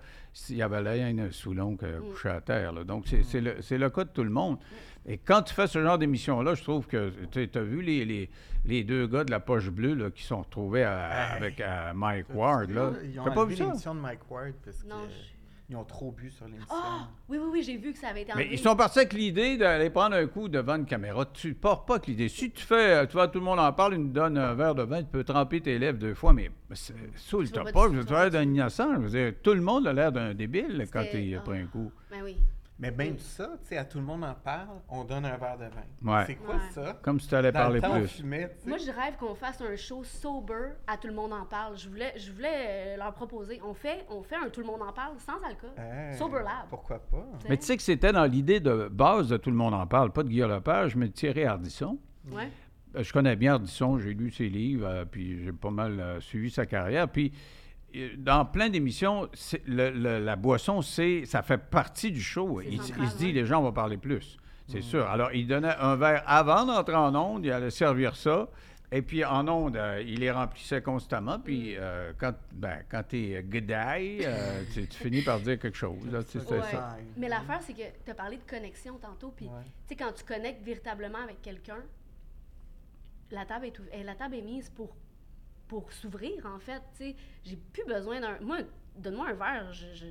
il 0.49 0.57
y 0.57 0.61
avait 0.61 0.99
haine 0.99 1.31
sous 1.31 1.53
l'oncle 1.53 1.85
couché 2.11 2.29
à 2.29 2.41
terre. 2.41 2.73
là. 2.73 2.83
Donc, 2.83 3.05
c'est 3.07 3.23
c'est 3.23 3.41
le, 3.41 3.55
c'est 3.61 3.77
le 3.77 3.89
cas 3.89 4.03
de 4.03 4.09
tout 4.09 4.23
le 4.23 4.29
monde. 4.29 4.57
Et 5.07 5.17
quand 5.17 5.41
tu 5.41 5.53
fais 5.53 5.65
ce 5.67 5.81
genre 5.81 5.97
d'émission-là, 5.97 6.53
je 6.53 6.61
trouve 6.63 6.85
que 6.87 7.11
tu 7.31 7.49
as 7.57 7.61
vu 7.63 7.81
les, 7.81 8.05
les, 8.05 8.29
les 8.65 8.83
deux 8.83 9.07
gars 9.07 9.23
de 9.23 9.31
la 9.31 9.39
poche 9.39 9.69
bleue 9.69 9.95
là, 9.95 10.11
qui 10.11 10.23
sont 10.23 10.41
retrouvés 10.41 10.83
à- 10.83 11.31
avec 11.33 11.59
à 11.59 11.93
Mike 11.93 12.27
Ward. 12.33 12.69
Là? 12.69 12.91
Ils 13.03 13.19
ont 13.19 13.31
pas 13.31 13.45
vu 13.45 13.55
l'émission 13.55 13.95
de 13.95 13.99
Mike 13.99 14.29
Ward 14.29 14.53
parce 14.63 14.85
Non, 14.85 15.07
qu'ils 15.65 15.75
ont 15.75 15.83
trop 15.85 16.11
bu 16.11 16.29
sur 16.29 16.45
l'émission. 16.45 16.67
Ah! 16.69 17.07
Oui, 17.27 17.39
oui, 17.41 17.49
oui, 17.51 17.63
j'ai 17.63 17.77
vu 17.77 17.93
que 17.93 17.97
ça 17.97 18.09
avait 18.09 18.21
été 18.21 18.31
Mais 18.35 18.43
enlevé. 18.43 18.55
ils 18.55 18.59
sont 18.59 18.75
partis 18.75 18.99
avec 18.99 19.13
l'idée 19.13 19.57
d'aller 19.57 19.89
prendre 19.89 20.15
un 20.15 20.27
coup 20.27 20.47
devant 20.47 20.75
une 20.75 20.85
caméra. 20.85 21.25
Tu 21.33 21.55
pars 21.55 21.83
pas 21.83 21.95
avec 21.95 22.05
l'idée. 22.05 22.29
Si 22.29 22.51
tu 22.51 22.61
fais, 22.63 22.93
euh, 23.01 23.05
tu 23.07 23.13
vois, 23.13 23.27
tout 23.27 23.39
le 23.39 23.45
monde 23.45 23.59
en 23.59 23.73
parle, 23.73 23.95
il 23.95 24.01
nous 24.01 24.11
donne 24.11 24.37
un 24.37 24.53
verre 24.53 24.75
de 24.75 24.83
vin, 24.83 24.99
tu 25.01 25.09
peux 25.09 25.23
tremper 25.23 25.61
tes 25.61 25.79
lèvres 25.79 25.97
deux 25.97 26.13
fois, 26.13 26.31
mais 26.33 26.51
c'est- 26.73 26.93
saoule 27.15 27.47
Tu 27.49 27.55
vas 27.55 27.63
toi 27.63 27.71
pas 27.71 27.87
veux 27.87 28.01
saouler. 28.03 28.19
l'air 28.21 28.29
d'un 28.29 28.43
innocent. 28.43 28.93
Je 28.95 28.99
veux 28.99 29.09
dire, 29.09 29.33
tout 29.41 29.53
le 29.55 29.61
monde 29.61 29.87
a 29.87 29.93
l'air 29.93 30.11
d'un 30.11 30.35
débile 30.35 30.85
quand 30.93 31.03
il 31.11 31.35
a 31.35 31.39
pris 31.39 31.57
ah. 31.57 31.61
un 31.63 31.65
coup. 31.65 31.91
Ben 32.11 32.21
oui. 32.23 32.37
Mais 32.81 32.89
même 32.91 33.19
ça, 33.19 33.47
tu 33.61 33.67
sais, 33.69 33.77
à 33.77 33.85
tout 33.85 33.99
le 33.99 34.03
monde 34.03 34.23
en 34.23 34.33
parle, 34.33 34.79
on 34.89 35.03
donne 35.03 35.23
un 35.25 35.37
verre 35.37 35.57
de 35.57 35.65
vin. 35.65 36.11
Ouais. 36.13 36.23
C'est 36.25 36.35
quoi 36.35 36.55
Ouais. 36.55 36.61
ça? 36.71 36.99
Comme 37.03 37.19
si 37.19 37.27
tu 37.27 37.35
allais 37.35 37.51
Dans 37.51 37.59
parler 37.59 37.75
le 37.75 37.81
temps, 37.81 37.93
on 37.93 37.99
plus. 37.99 38.07
fumait. 38.07 38.55
Moi, 38.65 38.77
je 38.79 38.89
rêve 38.91 39.17
qu'on 39.19 39.35
fasse 39.35 39.61
un 39.61 39.75
show 39.75 40.03
sober 40.03 40.71
à 40.87 40.97
Tout 40.97 41.07
le 41.07 41.13
monde 41.13 41.31
en 41.31 41.45
parle. 41.45 41.77
Je 41.77 41.87
voulais, 41.87 42.11
je 42.17 42.31
voulais 42.31 42.49
euh, 42.51 42.97
leur 42.97 43.13
proposer. 43.13 43.61
On 43.63 43.75
fait, 43.75 44.03
on 44.09 44.23
fait 44.23 44.35
un 44.35 44.49
Tout 44.49 44.61
le 44.61 44.65
monde 44.67 44.81
en 44.81 44.91
parle 44.91 45.13
sans 45.19 45.39
alcool. 45.47 45.69
Hey, 45.77 46.17
Sober 46.17 46.39
Lab. 46.39 46.67
Pourquoi 46.69 46.97
pas? 46.99 47.23
Mais 47.47 47.57
tu 47.57 47.65
sais 47.65 47.77
que 47.77 47.83
c'était 47.83 48.11
dans 48.11 48.25
l'idée 48.25 48.59
de 48.59 48.89
base 48.91 49.29
de 49.29 49.37
Tout 49.37 49.51
le 49.51 49.57
monde 49.57 49.75
en 49.75 49.85
parle, 49.85 50.11
pas 50.11 50.23
de 50.23 50.29
Guillaume 50.29 50.49
Lepage, 50.51 50.95
mais 50.95 51.07
de 51.07 51.13
Thierry 51.13 51.45
Ardisson. 51.45 51.99
Ouais. 52.31 52.49
Euh, 52.95 53.03
Je 53.03 53.13
connais 53.13 53.35
bien 53.35 53.53
Ardisson, 53.53 53.99
j'ai 53.99 54.13
lu 54.15 54.31
ses 54.31 54.49
livres, 54.49 54.87
euh, 54.87 55.05
puis 55.05 55.43
j'ai 55.43 55.53
pas 55.53 55.69
mal 55.69 55.99
euh, 55.99 56.19
suivi 56.19 56.49
sa 56.49 56.65
carrière. 56.65 57.07
Puis 57.07 57.31
dans 58.17 58.45
plein 58.45 58.69
d'émissions, 58.69 59.29
c'est- 59.33 59.61
le- 59.67 59.89
le- 59.91 60.19
la 60.19 60.35
boisson, 60.35 60.81
c'est, 60.81 61.25
ça 61.25 61.41
fait 61.41 61.57
partie 61.57 62.11
du 62.11 62.21
show. 62.21 62.61
Il, 62.61 62.81
central, 62.81 62.99
il 63.03 63.09
se 63.09 63.17
dit, 63.17 63.25
ouais. 63.27 63.31
les 63.33 63.45
gens 63.45 63.61
vont 63.61 63.73
parler 63.73 63.97
plus. 63.97 64.37
C'est 64.67 64.81
sûr. 64.81 65.05
Alors, 65.09 65.33
il 65.33 65.47
donnait 65.47 65.75
un 65.79 65.97
verre 65.97 66.23
avant 66.25 66.65
d'entrer 66.65 66.95
en 66.95 67.13
onde, 67.13 67.43
il 67.45 67.51
allait 67.51 67.71
servir 67.71 68.15
ça. 68.15 68.47
Et 68.93 69.01
puis, 69.01 69.23
en 69.25 69.47
onde, 69.47 69.75
euh, 69.77 70.01
il 70.05 70.19
les 70.19 70.31
remplissait 70.31 70.81
constamment. 70.81 71.39
Puis, 71.39 71.75
euh, 71.77 72.11
quand, 72.17 72.33
ben, 72.53 72.79
quand 72.89 73.03
tu 73.07 73.31
es 73.33 73.43
guédaille, 73.43 74.19
euh, 74.25 74.63
tu, 74.73 74.87
tu 74.87 74.97
finis 74.97 75.21
par 75.21 75.39
dire 75.39 75.57
quelque 75.59 75.77
chose. 75.77 75.97
là. 76.11 76.23
Tu 76.23 76.39
sais, 76.39 76.45
c'est 76.47 76.53
Ouais. 76.59 76.71
ça. 76.71 76.97
Mais 77.17 77.27
l'affaire, 77.29 77.59
c'est 77.61 77.73
que 77.73 77.83
tu 78.05 78.11
as 78.11 78.13
parlé 78.15 78.37
de 78.37 78.43
connexion 78.49 78.97
tantôt. 78.97 79.33
Puis, 79.35 79.45
Ouais. 79.45 79.51
tu 79.87 79.89
sais, 79.89 79.95
quand 79.95 80.11
tu 80.13 80.23
connectes 80.25 80.63
véritablement 80.63 81.19
avec 81.23 81.41
quelqu'un, 81.41 81.79
la 83.31 83.45
table 83.45 83.65
est, 83.67 83.79
ouv- 83.79 83.89
eh, 83.93 84.03
la 84.03 84.15
table 84.15 84.35
est 84.35 84.41
mise 84.41 84.69
pour, 84.69 84.93
pour 85.71 85.89
s'ouvrir, 85.93 86.45
en 86.45 86.59
fait. 86.59 86.81
Tu 86.97 87.11
sais, 87.11 87.15
j'ai 87.45 87.55
plus 87.55 87.85
besoin 87.85 88.19
d'un. 88.19 88.37
Moi, 88.41 88.57
donne-moi 88.97 89.29
un 89.29 89.33
verre. 89.33 89.71
Je, 89.71 89.85
je, 89.93 90.05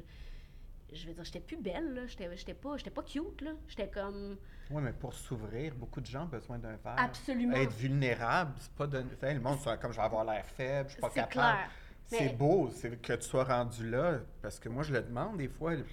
je 0.91 1.07
veux 1.07 1.13
dire, 1.13 1.23
j'étais 1.23 1.41
plus 1.41 1.59
belle, 1.59 1.93
là. 1.93 2.07
J'étais, 2.07 2.35
j'étais 2.35 2.55
pas, 2.55 2.79
j'étais 2.79 2.89
pas 2.89 3.03
cute, 3.03 3.43
là. 3.43 3.51
J'étais 3.69 3.91
comme. 3.91 4.39
Oui, 4.71 4.81
mais 4.83 4.95
pour 4.95 5.13
s'ouvrir, 5.13 5.75
beaucoup 5.75 6.01
de 6.01 6.07
gens 6.07 6.23
ont 6.23 6.29
besoin 6.29 6.59
d'un 6.59 6.77
verre. 6.77 6.95
Absolument. 6.97 7.57
Être 7.57 7.75
vulnérable, 7.75 8.55
c'est 8.59 8.73
pas 8.73 8.87
de. 8.87 9.05
Le 9.21 9.39
monde, 9.41 9.59
c'est 9.63 9.79
comme 9.79 9.93
je 9.93 9.99
vais 9.99 10.03
avoir 10.05 10.25
l'air 10.25 10.47
faible, 10.47 10.89
je 10.89 10.93
suis 10.95 11.01
pas 11.03 11.11
capable. 11.11 11.33
clair. 11.33 11.71
C'est 12.07 12.21
Mais- 12.25 12.33
beau, 12.33 12.71
c'est 12.73 13.01
que 13.03 13.13
tu 13.13 13.23
sois 13.29 13.45
rendu 13.45 13.89
là, 13.91 14.21
parce 14.41 14.59
que 14.59 14.71
moi, 14.71 14.83
je 14.83 14.95
le 14.95 15.03
demande 15.03 15.37
des 15.37 15.49
fois. 15.49 15.77
Des 15.77 15.85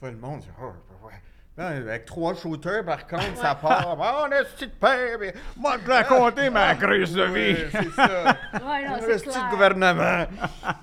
fois, 0.00 0.10
le 0.10 0.16
monde 0.18 0.40
dit 0.40 0.48
Oh, 0.60 0.72
ouais. 1.06 1.12
Là, 1.56 1.68
avec 1.68 2.04
trois 2.04 2.34
shooters, 2.34 2.84
par 2.84 3.06
contre, 3.06 3.36
ça 3.36 3.54
part. 3.54 3.96
Oh, 3.98 4.26
on 4.30 4.44
ce 4.44 4.54
petit 4.56 4.66
père. 4.68 5.18
mais- 5.18 5.34
Moi, 5.56 5.76
je 5.82 5.86
l'ai 5.88 5.94
raconté, 5.94 6.50
ma 6.50 6.74
crise 6.74 7.14
de 7.14 7.26
Ouais, 7.26 7.52
vie. 7.54 7.64
c'est 7.72 7.90
ça. 7.92 8.36
Ouais, 8.62 8.86
non, 8.88 8.96
c'est 9.00 9.22
clair. 9.22 9.48
gouvernement. 9.50 10.26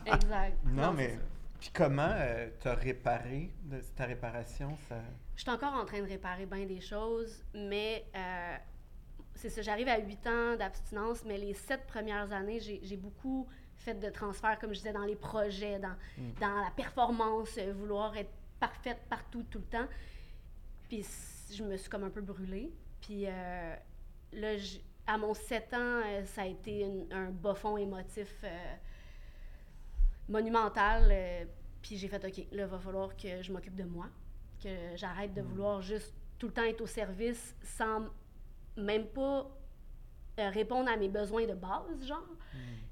Exact. 0.05 0.57
Non, 0.65 0.91
mais. 0.93 1.19
Puis 1.59 1.69
comment 1.73 2.13
tu 2.61 2.67
as 2.67 2.73
réparé 2.73 3.51
de, 3.63 3.79
ta 3.95 4.05
réparation? 4.05 4.75
Ça... 4.89 4.95
Je 5.35 5.41
suis 5.43 5.51
encore 5.51 5.73
en 5.73 5.85
train 5.85 6.01
de 6.01 6.07
réparer 6.07 6.45
bien 6.45 6.65
des 6.65 6.81
choses, 6.81 7.41
mais 7.53 8.03
euh, 8.15 8.55
c'est 9.35 9.49
ça, 9.49 9.61
j'arrive 9.61 9.87
à 9.87 9.97
8 9.99 10.27
ans 10.27 10.55
d'abstinence, 10.57 11.23
mais 11.25 11.37
les 11.37 11.53
sept 11.53 11.85
premières 11.87 12.33
années, 12.33 12.59
j'ai 12.59 12.97
beaucoup 12.97 13.47
fait 13.77 13.93
de 13.93 14.09
transferts, 14.09 14.59
comme 14.59 14.71
je 14.73 14.79
disais, 14.79 14.91
dans 14.91 15.05
les 15.05 15.15
projets, 15.15 15.79
dans, 15.79 15.95
dans 16.41 16.55
la 16.55 16.71
performance, 16.75 17.57
euh, 17.57 17.71
vouloir 17.73 18.17
être 18.17 18.31
parfaite 18.59 18.99
partout, 19.09 19.43
tout 19.49 19.59
le 19.59 19.65
temps. 19.65 19.87
Puis 20.93 21.05
je 21.55 21.63
me 21.63 21.75
suis 21.75 21.89
comme 21.89 22.03
un 22.03 22.09
peu 22.11 22.21
brûlée. 22.21 22.71
Puis 23.01 23.25
euh, 23.25 23.75
là, 24.33 24.49
à 25.07 25.17
mon 25.17 25.33
7 25.33 25.73
ans, 25.73 26.01
euh, 26.05 26.23
ça 26.25 26.43
a 26.43 26.45
été 26.45 26.81
une- 26.81 27.11
un 27.11 27.31
bas 27.31 27.55
fond 27.55 27.77
émotif 27.77 28.31
euh, 28.43 28.75
monumental. 30.29 31.07
euh, 31.11 31.45
puis 31.81 31.97
j'ai 31.97 32.07
fait, 32.07 32.23
OK, 32.23 32.37
là, 32.51 32.63
il 32.63 32.65
va 32.69 32.77
falloir 32.79 33.15
que 33.17 33.41
je 33.41 33.51
m'occupe 33.51 33.75
de 33.75 33.83
moi, 33.83 34.05
que 34.61 34.69
j'arrête 34.95 35.33
de 35.33 35.41
vouloir 35.41 35.81
juste 35.81 36.13
tout 36.39 36.47
le 36.47 36.53
temps 36.53 36.63
être 36.63 36.81
au 36.81 36.85
service 36.87 37.55
sans 37.63 38.05
même 38.77 39.07
pas 39.07 39.49
répondre 40.37 40.89
à 40.89 40.95
mes 40.97 41.09
besoins 41.09 41.45
de 41.45 41.53
base, 41.53 42.05
genre. 42.05 42.23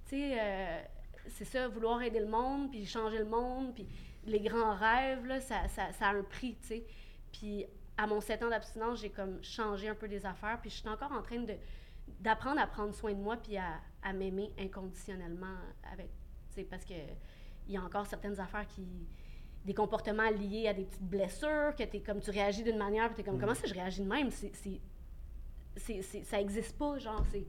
Tu 0.07 0.17
sais, 0.17 0.89
c'est 1.29 1.45
ça, 1.45 1.67
vouloir 1.69 2.01
aider 2.01 2.19
le 2.19 2.27
monde, 2.27 2.69
puis 2.71 2.85
changer 2.85 3.19
le 3.19 3.25
monde, 3.25 3.73
puis 3.73 3.87
les 4.25 4.39
grands 4.41 4.75
rêves, 4.75 5.25
là, 5.25 5.39
ça, 5.39 5.67
ça, 5.69 5.91
ça 5.93 6.07
a 6.09 6.13
un 6.15 6.23
prix, 6.23 6.57
tu 6.61 6.67
sais. 6.67 6.85
Puis 7.31 7.65
à 8.01 8.07
mon 8.07 8.19
7 8.19 8.41
ans 8.43 8.49
d'abstinence, 8.49 8.99
j'ai 8.99 9.11
comme 9.11 9.43
changé 9.43 9.87
un 9.87 9.93
peu 9.95 10.07
des 10.07 10.25
affaires, 10.25 10.59
puis 10.59 10.71
je 10.71 10.77
suis 10.77 10.89
encore 10.89 11.11
en 11.11 11.21
train 11.21 11.39
de 11.39 11.53
d'apprendre 12.19 12.59
à 12.59 12.65
prendre 12.67 12.93
soin 12.93 13.13
de 13.13 13.19
moi, 13.21 13.37
puis 13.37 13.57
à, 13.57 13.79
à 14.01 14.11
m'aimer 14.11 14.51
inconditionnellement 14.59 15.55
avec, 15.93 16.09
tu 16.53 16.63
parce 16.63 16.83
que 16.83 16.93
il 17.67 17.73
y 17.75 17.77
a 17.77 17.81
encore 17.81 18.05
certaines 18.07 18.39
affaires 18.39 18.65
qui 18.67 18.85
des 19.65 19.75
comportements 19.75 20.29
liés 20.31 20.67
à 20.67 20.73
des 20.73 20.85
petites 20.85 21.03
blessures, 21.07 21.75
que 21.77 21.83
t'es 21.83 21.99
comme 21.99 22.19
tu 22.19 22.31
réagis 22.31 22.63
d'une 22.63 22.77
manière, 22.79 23.05
puis 23.07 23.17
t'es 23.17 23.23
comme 23.23 23.39
comment 23.39 23.53
ça 23.53 23.67
je 23.67 23.73
réagis 23.75 24.01
de 24.01 24.07
même, 24.09 24.31
c'est 24.31 24.51
c'est- 24.55 24.81
c'est- 25.77 26.01
c'est- 26.01 26.23
ça 26.23 26.41
existe 26.41 26.77
pas, 26.77 26.97
genre, 26.97 27.23
c'est... 27.31 27.45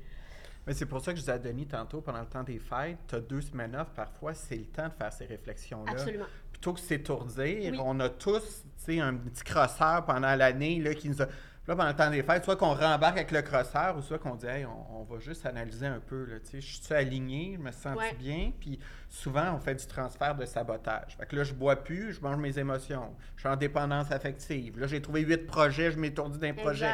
Mais 0.66 0.74
c'est 0.74 0.86
pour 0.86 1.00
ça 1.00 1.10
que 1.12 1.16
je 1.16 1.22
disais 1.22 1.32
à 1.32 1.38
Denis 1.38 1.66
tantôt, 1.66 2.00
pendant 2.00 2.20
le 2.20 2.26
temps 2.26 2.44
des 2.44 2.58
fêtes, 2.58 2.98
tu 3.08 3.16
as 3.16 3.20
deux 3.20 3.40
semaines 3.40 3.74
off, 3.76 3.88
parfois, 3.96 4.32
c'est 4.34 4.56
le 4.56 4.64
temps 4.66 4.88
de 4.88 4.92
faire 4.94 5.12
ces 5.12 5.26
réflexions-là. 5.26 5.92
Absolument. 5.92 6.26
Plutôt 6.52 6.72
que 6.74 6.80
s'étourdir, 6.80 7.72
Oui. 7.72 7.78
on 7.82 7.98
a 8.00 8.08
tous, 8.08 8.62
tu 8.78 8.84
sais, 8.84 9.00
un 9.00 9.14
petit 9.14 9.42
crosseur 9.42 10.04
pendant 10.04 10.34
l'année, 10.34 10.82
qui 10.96 11.08
nous 11.08 11.20
a... 11.22 11.26
Là, 11.68 11.76
pendant 11.76 11.90
le 11.90 11.94
temps 11.94 12.10
des 12.10 12.24
fêtes, 12.24 12.42
soit 12.44 12.56
qu'on 12.56 12.74
rembarque 12.74 13.16
avec 13.18 13.30
le 13.30 13.40
crosseur, 13.40 13.96
ou 13.96 14.02
soit 14.02 14.18
qu'on 14.18 14.34
dit, 14.34 14.46
hey, 14.46 14.66
on, 14.66 15.00
on 15.00 15.04
va 15.04 15.20
juste 15.20 15.46
analyser 15.46 15.86
un 15.86 16.00
peu, 16.00 16.24
là, 16.24 16.36
je 16.52 16.58
suis 16.58 16.92
aligné, 16.94 17.54
je 17.56 17.62
me 17.62 17.70
sens 17.70 17.96
Ouais. 17.96 18.14
bien, 18.14 18.50
puis 18.58 18.80
souvent, 19.08 19.54
on 19.54 19.60
fait 19.60 19.76
du 19.76 19.86
transfert 19.86 20.34
de 20.34 20.44
sabotage. 20.44 21.16
Fait 21.16 21.26
que 21.26 21.36
là, 21.36 21.44
je 21.44 21.54
bois 21.54 21.76
plus, 21.76 22.14
je 22.14 22.20
mange 22.20 22.38
mes 22.38 22.58
émotions, 22.58 23.14
je 23.36 23.42
suis 23.42 23.48
en 23.48 23.54
dépendance 23.54 24.10
affective. 24.10 24.76
Là, 24.80 24.88
j'ai 24.88 25.00
trouvé 25.00 25.20
huit 25.20 25.46
projets, 25.46 25.92
je 25.92 25.98
m'étourdis 26.00 26.38
d'un 26.40 26.52
projet. 26.54 26.90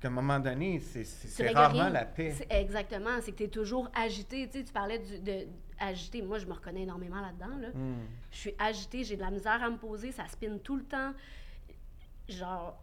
Puis 0.00 0.08
qu'à 0.08 0.08
un 0.08 0.12
moment 0.12 0.40
donné, 0.40 0.80
c'est- 0.80 1.04
rarement 1.52 1.78
rien. 1.82 1.90
la 1.90 2.04
paix. 2.06 2.34
Exactement, 2.48 3.20
c'est 3.20 3.32
que 3.32 3.36
tu 3.36 3.44
es 3.44 3.48
toujours 3.48 3.90
agité. 3.94 4.46
Tu 4.48 4.58
sais, 4.60 4.64
tu 4.64 4.72
parlais 4.72 4.98
du- 4.98 5.18
de 5.18 5.46
agité. 5.78 6.22
Moi, 6.22 6.38
je 6.38 6.46
me 6.46 6.54
reconnais 6.54 6.82
énormément 6.84 7.20
là-dedans. 7.20 7.56
Là. 7.60 7.68
Hmm. 7.74 7.98
Je 8.30 8.36
suis 8.38 8.54
agitée, 8.58 9.04
j'ai 9.04 9.16
de 9.16 9.20
la 9.20 9.30
misère 9.30 9.62
à 9.62 9.68
me 9.68 9.76
poser, 9.76 10.10
ça 10.10 10.26
spinne 10.26 10.58
tout 10.60 10.76
le 10.76 10.84
temps. 10.84 11.12
Genre, 12.28 12.82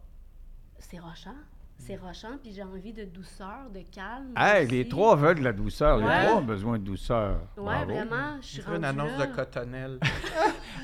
c'est 0.78 0.98
rochant. 1.00 1.34
C'est 1.80 1.96
rochant, 1.96 2.36
puis 2.42 2.52
j'ai 2.52 2.62
envie 2.62 2.92
de 2.92 3.04
douceur, 3.04 3.70
de 3.72 3.80
calme. 3.94 4.34
Hey, 4.36 4.64
aussi. 4.66 4.74
les 4.74 4.88
trois 4.88 5.16
veulent 5.16 5.38
de 5.38 5.44
la 5.44 5.52
douceur. 5.52 5.96
Les 5.98 6.04
trois 6.04 6.36
ont 6.36 6.42
besoin 6.44 6.76
de 6.78 6.82
douceur. 6.84 7.40
Ouais, 7.56 7.62
Bravo. 7.64 7.92
vraiment, 7.94 8.36
je 8.42 8.46
Je 8.46 8.60
suis 8.62 8.62
une 8.76 8.84
annonce 8.84 9.16
là. 9.18 9.26
de 9.26 9.34
Cotonnelle. 9.34 9.98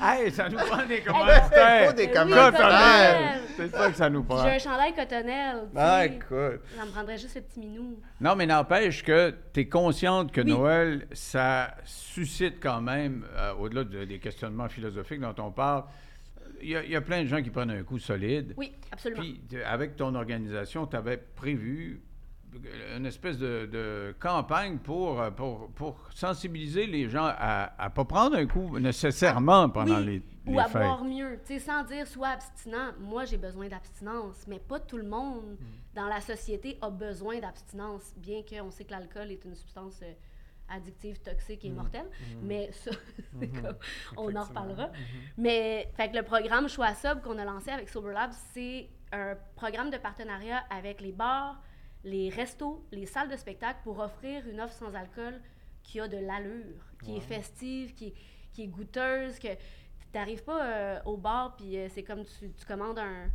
Hey, 0.01 0.29
ça 0.31 0.49
nous 0.49 0.57
prend 0.57 0.85
des 0.85 0.97
Il 0.97 1.03
faut 1.03 1.13
commentaires. 1.13 1.93
des 1.93 2.03
Eh 2.03 2.07
oui, 2.07 2.13
commentaires. 2.13 2.51
Cotonnelle. 2.51 3.41
C'est 3.55 3.67
ça 3.69 3.89
que 3.91 3.95
ça 3.95 4.09
nous 4.09 4.23
prend. 4.23 4.43
J'ai 4.43 4.49
un 4.49 4.59
chandail 4.59 4.93
cotonnelle. 4.93 5.67
Ah, 5.75 6.05
écoute. 6.05 6.61
Ça 6.77 6.85
me 6.85 6.91
prendrait 6.91 7.17
juste 7.17 7.35
le 7.35 7.41
petit 7.41 7.59
minou. 7.61 7.99
Non, 8.19 8.35
mais 8.35 8.45
n'empêche 8.45 9.03
que 9.03 9.33
tu 9.53 9.61
es 9.61 9.69
consciente 9.69 10.31
que 10.33 10.41
Oui. 10.41 10.51
Noël, 10.51 11.07
ça 11.13 11.75
suscite 11.85 12.55
quand 12.61 12.81
même, 12.81 13.25
euh, 13.37 13.53
au-delà 13.53 13.83
de- 13.85 14.03
des 14.05 14.19
questionnements 14.19 14.67
philosophiques 14.67 15.21
dont 15.21 15.35
on 15.41 15.51
parle, 15.51 15.83
il 16.65 16.71
y, 16.71 16.75
a- 16.75 16.83
il 16.83 16.91
y 16.91 16.95
a 16.95 17.01
plein 17.01 17.21
de 17.23 17.27
gens 17.27 17.41
qui 17.41 17.49
prennent 17.49 17.71
un 17.71 17.83
coup 17.83 17.99
solide. 17.99 18.53
Oui, 18.57 18.73
absolument. 18.91 19.21
Puis, 19.21 19.41
avec 19.63 19.95
ton 19.95 20.13
organisation, 20.15 20.87
tu 20.87 20.95
avais 20.95 21.17
prévu 21.17 22.01
une 22.95 23.05
espèce 23.05 23.37
de, 23.37 23.65
de 23.69 24.15
campagne 24.19 24.77
pour, 24.77 25.21
pour, 25.35 25.69
pour 25.71 26.07
sensibiliser 26.13 26.87
les 26.87 27.09
gens 27.09 27.25
à 27.37 27.69
ne 27.83 27.89
pas 27.93 28.05
prendre 28.05 28.37
un 28.37 28.45
coup 28.47 28.79
nécessairement 28.79 29.69
pendant 29.69 29.97
Oui, 29.99 30.05
les, 30.05 30.51
Ou 30.51 30.53
les 30.53 30.59
à 30.59 30.63
fêtes. 30.69 30.81
boire 30.81 31.03
mieux. 31.03 31.37
Tu 31.45 31.53
sais, 31.55 31.59
sans 31.59 31.83
dire 31.83 32.07
sois 32.07 32.29
abstinent. 32.29 32.93
Moi, 32.99 33.25
j'ai 33.25 33.35
besoin 33.37 33.67
d'abstinence, 33.67 34.45
mais 34.47 34.59
pas 34.59 34.79
tout 34.79 34.97
le 34.97 35.03
monde 35.03 35.57
Hmm. 35.59 35.65
dans 35.95 36.07
la 36.07 36.21
société 36.21 36.77
a 36.81 36.89
besoin 36.89 37.39
d'abstinence, 37.39 38.13
bien 38.17 38.41
qu'on 38.49 38.71
sait 38.71 38.85
que 38.85 38.91
l'alcool 38.91 39.31
est 39.31 39.43
une 39.43 39.55
substance 39.55 39.99
euh, 40.03 40.13
addictive, 40.69 41.19
toxique 41.21 41.63
et 41.65 41.69
mortelle. 41.69 42.09
Mais 42.41 42.71
ça, 42.71 42.91
c'est 43.39 43.47
Mhm. 43.53 43.61
comme- 43.61 43.77
on 44.17 44.35
en 44.35 44.43
reparlera. 44.43 44.89
Mais 45.37 45.91
fait 45.95 46.09
que 46.09 46.15
le 46.17 46.23
programme 46.23 46.67
Choix 46.67 46.93
Sobre 46.93 47.21
qu'on 47.21 47.37
a 47.37 47.45
lancé 47.45 47.69
avec 47.71 47.89
Sober 47.89 48.13
Lab, 48.13 48.31
c'est 48.53 48.89
un 49.11 49.35
programme 49.55 49.89
de 49.89 49.97
partenariat 49.97 50.63
avec 50.69 51.01
les 51.01 51.11
bars, 51.11 51.61
les 52.03 52.29
restos, 52.29 52.85
les 52.91 53.05
salles 53.05 53.29
de 53.29 53.35
spectacle 53.37 53.79
pour 53.83 53.99
offrir 53.99 54.47
une 54.47 54.59
offre 54.61 54.73
sans 54.73 54.93
alcool 54.95 55.39
qui 55.83 55.99
a 55.99 56.07
de 56.07 56.17
l'allure, 56.17 56.81
qui 57.03 57.11
Wow. 57.11 57.17
est 57.17 57.21
festive, 57.21 57.93
qui, 57.93 58.13
qui 58.51 58.63
est 58.63 58.67
goûteuse, 58.67 59.37
que 59.39 59.47
tu 59.53 59.57
n'arrives 60.13 60.43
pas 60.43 60.63
euh, 60.65 60.99
au 61.05 61.17
bar 61.17 61.55
puis 61.55 61.77
euh, 61.77 61.87
c'est 61.89 62.03
comme 62.03 62.23
tu, 62.25 62.51
tu 62.53 62.65
commandes 62.65 62.97
un, 62.99 63.29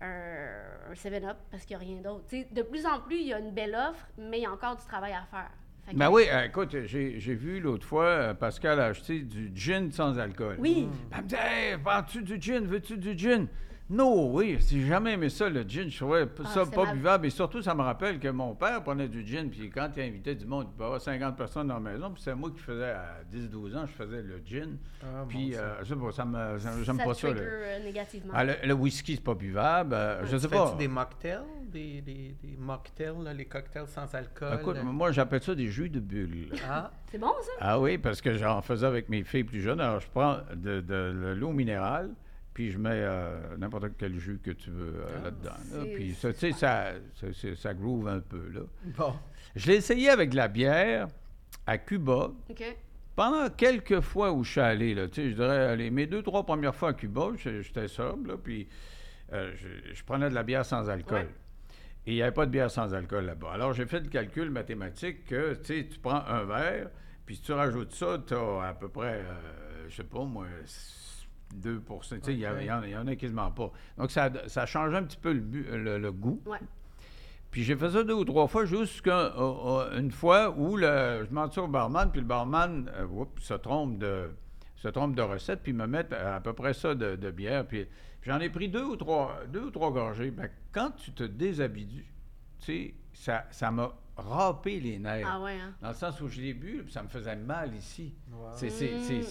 un, 0.00 0.90
un 0.90 0.94
7-Up 0.94 1.36
parce 1.50 1.64
qu'il 1.64 1.76
n'y 1.76 1.82
a 1.82 1.86
rien 1.86 2.00
d'autre. 2.00 2.24
De 2.50 2.62
plus 2.62 2.86
en 2.86 3.00
plus, 3.00 3.16
il 3.16 3.26
y 3.28 3.32
a 3.34 3.38
une 3.38 3.52
belle 3.52 3.74
offre, 3.74 4.06
mais 4.16 4.38
il 4.38 4.42
y 4.42 4.46
a 4.46 4.52
encore 4.52 4.76
du 4.76 4.84
travail 4.84 5.12
à 5.12 5.24
faire. 5.26 5.50
Ben 5.94 6.08
oui, 6.10 6.24
euh, 6.30 6.44
écoute, 6.44 6.74
j'ai 6.86 7.34
vu 7.34 7.60
l'autre 7.60 7.86
fois 7.86 8.04
euh, 8.04 8.34
Pascal 8.34 8.80
acheter 8.80 9.20
du 9.20 9.50
gin 9.54 9.90
sans 9.90 10.18
alcool. 10.18 10.56
Oui. 10.58 10.88
Ben, 11.10 11.18
Elle 11.18 11.24
me 11.24 11.28
dit 11.28 11.34
Hey, 11.34 11.76
vends-tu 11.82 12.22
du 12.22 12.40
gin? 12.40 12.64
Veux-tu 12.64 12.96
du 12.96 13.18
gin? 13.18 13.46
Non, 13.90 14.32
oui, 14.32 14.56
j'ai 14.70 14.86
jamais 14.86 15.12
aimé 15.14 15.28
ça, 15.28 15.50
le 15.50 15.62
gin. 15.68 15.90
Je 15.90 15.98
trouvais 15.98 16.26
Ah, 16.42 16.46
ça 16.46 16.64
pas 16.64 16.84
mal. 16.84 16.96
buvable. 16.96 17.26
Et 17.26 17.30
surtout, 17.30 17.60
ça 17.60 17.74
me 17.74 17.82
rappelle 17.82 18.18
que 18.18 18.28
mon 18.28 18.54
père 18.54 18.82
prenait 18.82 19.08
du 19.08 19.26
gin. 19.26 19.50
Puis 19.50 19.68
quand 19.68 19.90
il 19.96 20.02
invitait 20.04 20.34
du 20.34 20.46
monde, 20.46 20.68
il 20.68 20.72
pouvait 20.72 20.84
avoir 20.86 21.00
50 21.00 21.36
personnes 21.36 21.68
dans 21.68 21.74
la 21.78 21.92
maison. 21.92 22.10
Puis 22.10 22.22
c'est 22.22 22.34
moi 22.34 22.50
qui 22.50 22.60
faisais 22.60 22.90
à 22.90 23.16
10-12 23.30 23.76
ans, 23.76 23.84
je 23.86 23.92
faisais 23.92 24.22
le 24.22 24.40
gin. 24.46 24.78
Ah, 25.02 25.24
Puis 25.28 25.50
bon, 25.50 25.56
euh, 25.58 25.74
je 25.82 25.88
sais 25.94 26.00
pas, 26.00 26.12
ça 26.12 26.24
me, 26.24 26.58
ça- 26.58 26.70
j'aime 26.82 26.96
ça 26.96 27.04
pas 27.04 27.12
ça. 27.14 27.28
trigger, 27.28 27.40
le- 27.44 27.50
euh, 27.50 27.84
négativement. 27.84 28.32
Ah, 28.34 28.44
le, 28.44 28.54
le 28.64 28.72
whisky, 28.72 29.16
c'est 29.16 29.20
pas 29.24 29.34
buvable. 29.34 29.92
euh, 29.94 30.24
je 30.24 30.36
sais 30.38 30.48
Fais-tu 30.48 30.62
pas. 30.62 30.76
des 30.78 30.88
mocktails, 30.88 31.42
des, 31.70 32.00
des, 32.00 32.34
des 32.42 32.56
mocktails, 32.56 33.22
là, 33.22 33.34
les 33.34 33.44
cocktails 33.44 33.88
sans 33.88 34.14
alcool? 34.14 34.58
Écoute, 34.58 34.76
euh, 34.78 34.84
moi, 34.84 35.12
j'appelle 35.12 35.42
ça 35.42 35.54
des 35.54 35.66
jus 35.68 35.90
de 35.90 36.00
bulles. 36.00 36.48
Ah, 36.66 36.90
C'est 37.10 37.18
bon, 37.18 37.32
ça? 37.42 37.50
Ah 37.60 37.78
oui, 37.78 37.98
parce 37.98 38.22
que 38.22 38.32
j'en 38.38 38.62
faisais 38.62 38.86
avec 38.86 39.10
mes 39.10 39.22
filles 39.22 39.44
plus 39.44 39.60
jeunes. 39.60 39.80
Alors, 39.82 40.00
je 40.00 40.08
prends 40.08 40.38
de, 40.54 40.80
de 40.80 41.34
l'eau 41.36 41.52
minérale, 41.52 42.08
puis 42.54 42.70
je 42.70 42.78
mets 42.78 42.90
euh, 42.92 43.56
n'importe 43.56 43.86
quel 43.98 44.18
jus 44.18 44.38
que 44.42 44.50
tu 44.50 44.70
veux 44.70 44.94
euh, 45.00 45.06
Ah, 45.18 45.24
là-dedans. 45.24 45.50
là. 45.78 45.84
Puis, 45.94 46.14
ça, 46.14 46.32
tu 46.32 46.38
sais, 46.40 46.52
ça, 46.52 46.92
ça, 47.56 47.74
groove 47.74 48.08
un 48.08 48.20
peu, 48.20 48.48
là. 48.52 48.60
bon. 48.96 49.14
Je 49.56 49.66
l'ai 49.68 49.76
essayé 49.76 50.10
avec 50.10 50.30
de 50.30 50.36
la 50.36 50.48
bière 50.48 51.08
à 51.66 51.78
Cuba. 51.78 52.30
OK. 52.50 52.76
Pendant 53.14 53.48
quelques 53.50 54.00
fois 54.00 54.32
où 54.32 54.42
je 54.44 54.52
suis 54.52 54.60
allé, 54.60 54.94
là, 54.94 55.06
tu 55.08 55.14
sais, 55.22 55.30
je 55.30 55.34
dirais, 55.34 55.66
allez, 55.66 55.90
mes 55.90 56.06
deux, 56.06 56.22
trois 56.22 56.44
premières 56.46 56.74
fois 56.74 56.90
à 56.90 56.92
Cuba, 56.94 57.28
j'étais 57.36 57.88
sobre, 57.88 58.28
là, 58.28 58.34
puis 58.42 58.66
euh, 59.32 59.52
je, 59.54 59.94
je 59.94 60.04
prenais 60.04 60.28
de 60.30 60.34
la 60.34 60.42
bière 60.42 60.64
sans 60.64 60.88
alcool. 60.88 61.18
Ouais. 61.20 61.28
Et 62.06 62.12
il 62.12 62.14
n'y 62.16 62.22
avait 62.22 62.32
pas 62.32 62.46
de 62.46 62.50
bière 62.50 62.70
sans 62.70 62.92
alcool 62.94 63.26
là-bas. 63.26 63.52
Alors, 63.52 63.72
j'ai 63.74 63.86
fait 63.86 64.00
le 64.00 64.08
calcul 64.08 64.50
mathématique 64.50 65.26
que, 65.26 65.54
tu 65.54 65.64
sais, 65.82 65.86
tu 65.86 65.98
prends 66.00 66.24
un 66.26 66.44
verre, 66.44 66.88
puis 67.26 67.36
si 67.36 67.42
tu 67.42 67.52
rajoutes 67.52 67.92
ça, 67.92 68.18
tu 68.26 68.34
as 68.34 68.62
à 68.68 68.74
peu 68.74 68.88
près, 68.88 69.22
je 69.88 69.94
sais 69.96 70.04
pas, 70.04 70.24
moi, 70.24 70.46
2 71.52 71.80
Tu 71.80 72.08
sais, 72.08 72.18
il 72.28 72.38
y 72.38 72.46
a- 72.46 72.52
Ok. 72.52 72.58
il 72.62 72.66
y, 72.66 72.96
en 72.96 73.02
en 73.02 73.06
a 73.06 73.16
quasiment 73.16 73.50
pas. 73.50 73.70
Donc, 73.98 74.10
ça, 74.10 74.30
ça 74.46 74.66
change 74.66 74.94
un 74.94 75.02
petit 75.04 75.16
peu 75.18 75.32
le, 75.32 75.40
bu- 75.40 75.66
le- 75.70 75.98
le 75.98 76.12
goût. 76.12 76.40
Ouais. 76.46 76.58
Puis 77.50 77.62
j'ai 77.64 77.76
fait 77.76 77.90
ça 77.90 78.02
deux 78.02 78.14
ou 78.14 78.24
trois 78.24 78.46
fois, 78.46 78.64
jusqu'à 78.64 79.32
une 79.98 80.10
fois 80.10 80.50
où 80.56 80.76
le, 80.76 81.26
je 81.28 81.34
mentais 81.34 81.60
au 81.60 81.68
barman, 81.68 82.10
puis 82.10 82.20
le 82.22 82.26
barman 82.26 82.90
euh, 82.96 83.06
se, 83.40 83.52
trompe 83.54 83.98
de, 83.98 84.30
se 84.76 84.88
trompe 84.88 85.14
de 85.14 85.20
recette, 85.22 85.62
puis 85.62 85.74
me 85.74 85.86
met 85.86 86.10
à, 86.14 86.36
à 86.36 86.40
peu 86.40 86.54
près 86.54 86.72
ça 86.72 86.94
de, 86.94 87.14
de 87.16 87.30
bière. 87.30 87.66
Puis 87.66 87.86
j'en 88.22 88.40
ai 88.40 88.48
pris 88.48 88.70
deux 88.70 88.84
ou 88.84 88.96
trois, 88.96 89.40
deux 89.52 89.64
ou 89.64 89.70
trois 89.70 89.90
gorgées. 89.90 90.30
Ben, 90.30 90.48
quand 90.72 90.92
tu 90.92 91.12
te 91.12 91.24
déshabitues, 91.24 92.06
tu 92.60 92.64
sais, 92.64 92.94
ça 93.12 93.44
ça 93.50 93.70
râpé 94.16 94.78
les 94.80 94.98
nerfs. 94.98 95.26
Ah 95.28 95.40
ouais, 95.40 95.54
hein? 95.58 95.74
Dans 95.80 95.88
le 95.88 95.94
sens 95.94 96.20
où 96.20 96.28
je 96.28 96.40
l'ai 96.40 96.52
bu, 96.54 96.84
ça 96.90 97.02
me 97.02 97.08
faisait 97.08 97.34
mal 97.36 97.74
ici. 97.74 98.14
Wow. 98.30 98.50
C'est- 98.54 98.68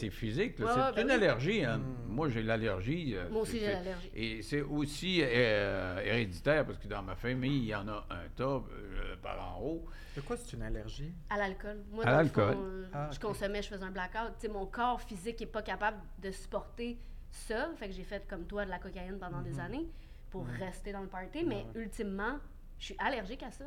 physique. 0.09 0.59
Ouais, 0.59 0.65
c'est 0.67 0.79
ouais, 0.95 1.01
une 1.01 1.07
oui. 1.07 1.13
allergie. 1.13 1.63
hein. 1.65 1.77
Mm. 1.77 2.07
Moi, 2.07 2.29
j'ai 2.29 2.41
l'allergie. 2.43 3.15
euh, 3.15 3.29
Moi 3.29 3.41
aussi, 3.43 3.59
j'ai 3.59 3.67
l'allergie. 3.71 4.09
et 4.15 4.41
c'est 4.41 4.61
aussi 4.61 5.19
euh, 5.21 6.01
héréditaire 6.03 6.65
parce 6.65 6.77
que 6.79 6.88
dans 6.88 7.01
ma 7.03 7.15
famille, 7.15 7.57
il 7.59 7.65
y 7.65 7.75
en 7.75 7.88
a 7.88 8.05
un 8.09 8.27
tas 8.36 8.43
euh, 8.43 9.15
par 9.21 9.55
en 9.57 9.61
haut. 9.61 9.86
De 10.15 10.21
quoi 10.21 10.36
c'est 10.38 10.53
une 10.55 10.63
allergie? 10.63 11.13
À 11.29 11.38
l'alcool. 11.38 11.77
Moi, 11.91 12.03
À 12.03 12.07
dans 12.07 12.11
le 12.17 12.23
l'alcool. 12.23 12.53
fond, 12.53 12.59
euh, 12.63 12.86
Ah, 12.93 13.09
je 13.13 13.19
consommais, 13.19 13.61
je 13.61 13.67
faisais 13.69 13.84
un 13.84 13.91
blackout. 13.91 14.34
Tu 14.39 14.47
sais, 14.47 14.53
mon 14.53 14.65
corps 14.65 14.99
physique 15.01 15.39
n'est 15.39 15.45
pas 15.45 15.61
capable 15.61 15.97
de 16.21 16.32
supporter 16.32 16.97
ça. 17.29 17.69
Fait 17.77 17.88
que 17.88 17.93
j'ai 17.93 18.03
fait 18.03 18.27
comme 18.27 18.45
toi 18.45 18.65
de 18.65 18.69
la 18.71 18.79
cocaïne 18.79 19.17
pendant 19.19 19.41
des 19.41 19.53
Mhm. 19.53 19.59
années 19.59 19.88
pour 20.29 20.45
rester 20.47 20.91
dans 20.91 21.01
le 21.01 21.07
party. 21.07 21.43
Mais 21.45 21.65
Ouais. 21.75 21.82
ultimement, 21.82 22.39
je 22.82 22.86
suis 22.88 22.95
allergique 22.97 23.43
à 23.43 23.51
ça. 23.51 23.63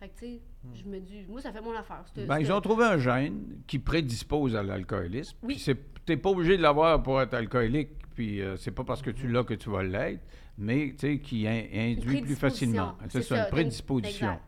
Fait 0.00 0.08
que, 0.08 0.18
tu 0.18 0.24
sais, 0.26 0.40
Mhm. 0.64 0.70
je 0.74 0.84
me 0.88 1.00
dis, 1.00 1.24
moi, 1.28 1.40
ça 1.42 1.52
fait 1.52 1.60
mon 1.60 1.76
affaire. 1.76 2.02
Ben, 2.26 2.38
ils 2.40 2.50
ont 2.50 2.60
trouvé 2.60 2.84
un 2.84 2.98
gène 2.98 3.58
qui 3.66 3.78
prédispose 3.78 4.56
à 4.56 4.62
l'alcoolisme. 4.62 5.36
Oui. 5.42 5.54
Puis 5.54 5.62
c'est- 5.62 6.04
t'es 6.06 6.16
pas 6.16 6.30
obligé 6.30 6.56
de 6.56 6.62
l'avoir 6.62 7.02
pour 7.02 7.20
être 7.20 7.34
alcoolique, 7.34 7.90
puis 8.14 8.40
euh, 8.40 8.56
c'est 8.56 8.70
pas 8.70 8.84
parce 8.84 9.02
que 9.02 9.10
tu 9.10 9.28
l'as 9.28 9.44
que 9.44 9.54
tu 9.54 9.68
vas 9.68 9.82
l'être, 9.82 10.22
mais 10.56 10.90
tu 10.92 10.98
sais, 10.98 11.18
qui 11.18 11.46
in- 11.46 11.66
induit 11.72 12.22
plus 12.22 12.36
facilement. 12.36 12.96
C'est 13.10 13.22
ça, 13.22 13.44
une 13.44 13.50
prédisposition. 13.50 14.28
exact. 14.28 14.44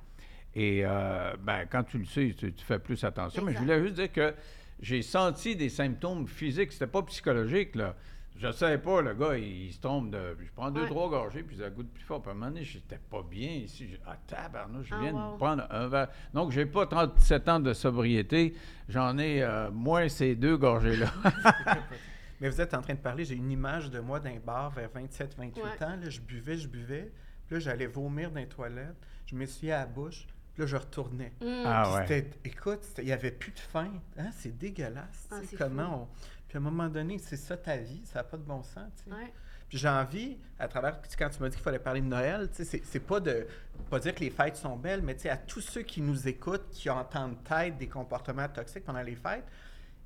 Et 0.54 0.80
euh, 0.84 1.34
ben, 1.42 1.66
quand 1.70 1.82
tu 1.84 1.98
le 1.98 2.04
sais, 2.06 2.34
tu, 2.36 2.52
tu 2.54 2.64
fais 2.64 2.78
plus 2.78 3.04
attention. 3.04 3.44
Mais 3.44 3.52
je 3.52 3.58
voulais 3.58 3.80
juste 3.82 3.94
dire 3.94 4.10
que 4.12 4.34
j'ai 4.80 5.02
senti 5.02 5.54
des 5.56 5.68
symptômes 5.68 6.26
physiques, 6.26 6.72
c'était 6.72 6.86
pas 6.86 7.02
psychologique, 7.02 7.74
là. 7.76 7.94
Je 8.42 8.50
savais 8.52 8.78
pas, 8.78 9.02
le 9.02 9.12
gars, 9.14 9.36
il, 9.36 9.66
il 9.66 9.72
se 9.72 9.80
tombe 9.80 10.10
de. 10.10 10.34
Je 10.40 10.50
prends 10.54 10.70
deux, 10.70 10.80
Ouais. 10.82 10.86
trois 10.88 11.10
gorgées, 11.10 11.42
puis 11.42 11.58
ça 11.58 11.68
goûte 11.68 11.92
plus 11.92 12.02
fort. 12.04 12.22
Puis 12.22 12.30
à 12.30 12.32
un 12.32 12.36
moment 12.36 12.46
donné, 12.50 12.64
j'étais 12.64 12.96
pas 12.98 13.22
bien 13.22 13.50
ici. 13.50 13.86
J'ai- 13.90 14.00
Ah, 14.06 14.16
tabarnouche, 14.26 14.86
je 14.88 14.94
Ah, 14.94 14.98
viens 15.00 15.12
de 15.12 15.18
wow. 15.18 15.36
prendre 15.36 15.66
un 15.70 15.88
verre. 15.88 16.08
Donc, 16.32 16.50
j'ai 16.50 16.64
pas 16.64 16.86
37 16.86 17.48
ans 17.50 17.60
de 17.60 17.74
sobriété. 17.74 18.54
J'en 18.88 19.18
ai 19.18 19.42
euh, 19.42 19.70
moins 19.70 20.08
ces 20.08 20.34
deux 20.36 20.56
gorgées-là. 20.56 21.12
Mais 22.40 22.48
vous 22.48 22.60
êtes 22.62 22.72
en 22.72 22.80
train 22.80 22.94
de 22.94 22.98
parler, 23.00 23.24
j'ai 23.26 23.34
une 23.34 23.50
image 23.50 23.90
de 23.90 24.00
moi 24.00 24.18
d'un 24.20 24.38
bar 24.42 24.70
vers 24.70 24.88
27-28 24.88 25.62
Ouais. 25.62 25.84
ans. 25.84 25.96
Là, 26.02 26.08
je 26.08 26.20
buvais, 26.20 26.56
je 26.56 26.68
buvais. 26.68 27.12
Puis 27.46 27.56
là, 27.56 27.60
j'allais 27.60 27.86
vomir 27.86 28.30
dans 28.30 28.40
les 28.40 28.48
toilettes. 28.48 28.96
Je 29.26 29.36
m'essuyais 29.36 29.72
à 29.72 29.80
la 29.80 29.86
bouche. 29.86 30.26
Puis 30.54 30.62
là, 30.62 30.66
je 30.66 30.76
retournais. 30.76 31.32
Mm. 31.42 31.62
Ah 31.66 31.94
ouais. 31.94 32.06
c'était- 32.06 32.30
écoute, 32.44 32.80
il 32.98 33.04
n'y 33.04 33.12
avait 33.12 33.30
plus 33.32 33.52
de 33.52 33.58
faim. 33.58 33.92
Hein? 34.18 34.30
C'est 34.32 34.56
dégueulasse. 34.56 35.28
Ah, 35.30 35.40
sais, 35.40 35.46
c'est 35.48 35.56
comment 35.56 36.04
on... 36.04 36.08
Puis 36.50 36.56
à 36.56 36.60
un 36.60 36.64
moment 36.64 36.88
donné, 36.88 37.16
c'est 37.18 37.36
ça 37.36 37.56
ta 37.56 37.76
vie. 37.76 38.02
Ça 38.06 38.18
n'a 38.18 38.24
pas 38.24 38.36
de 38.36 38.42
bon 38.42 38.60
sens. 38.64 38.90
tu 38.96 39.04
sais. 39.04 39.16
Ouais. 39.16 39.32
Puis 39.68 39.78
j'ai 39.78 39.88
envie, 39.88 40.36
à 40.58 40.66
travers, 40.66 41.00
quand 41.16 41.30
tu 41.30 41.40
m'as 41.40 41.48
dit 41.48 41.54
qu'il 41.54 41.62
fallait 41.62 41.78
parler 41.78 42.00
de 42.00 42.06
Noël, 42.06 42.50
tu 42.52 42.64
sais, 42.64 42.80
c'est, 42.82 42.98
pas 42.98 43.20
de 43.20 43.46
pas 43.88 44.00
dire 44.00 44.12
que 44.16 44.18
les 44.20 44.30
fêtes 44.30 44.56
sont 44.56 44.76
belles, 44.76 45.00
mais 45.00 45.14
tu 45.14 45.20
sais, 45.22 45.30
à 45.30 45.36
tous 45.36 45.60
ceux 45.60 45.82
qui 45.82 46.00
nous 46.00 46.26
écoutent, 46.26 46.68
qui 46.72 46.90
ont 46.90 46.96
en 47.14 47.34
tête 47.34 47.76
des 47.78 47.86
comportements 47.86 48.48
toxiques 48.48 48.84
pendant 48.84 49.00
les 49.02 49.14
fêtes, 49.14 49.44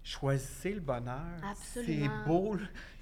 choisissez 0.03 0.75
le 0.75 0.81
bonheur. 0.81 1.17
Absolument. 1.51 2.11
C'est 2.25 2.29
beau 2.29 2.57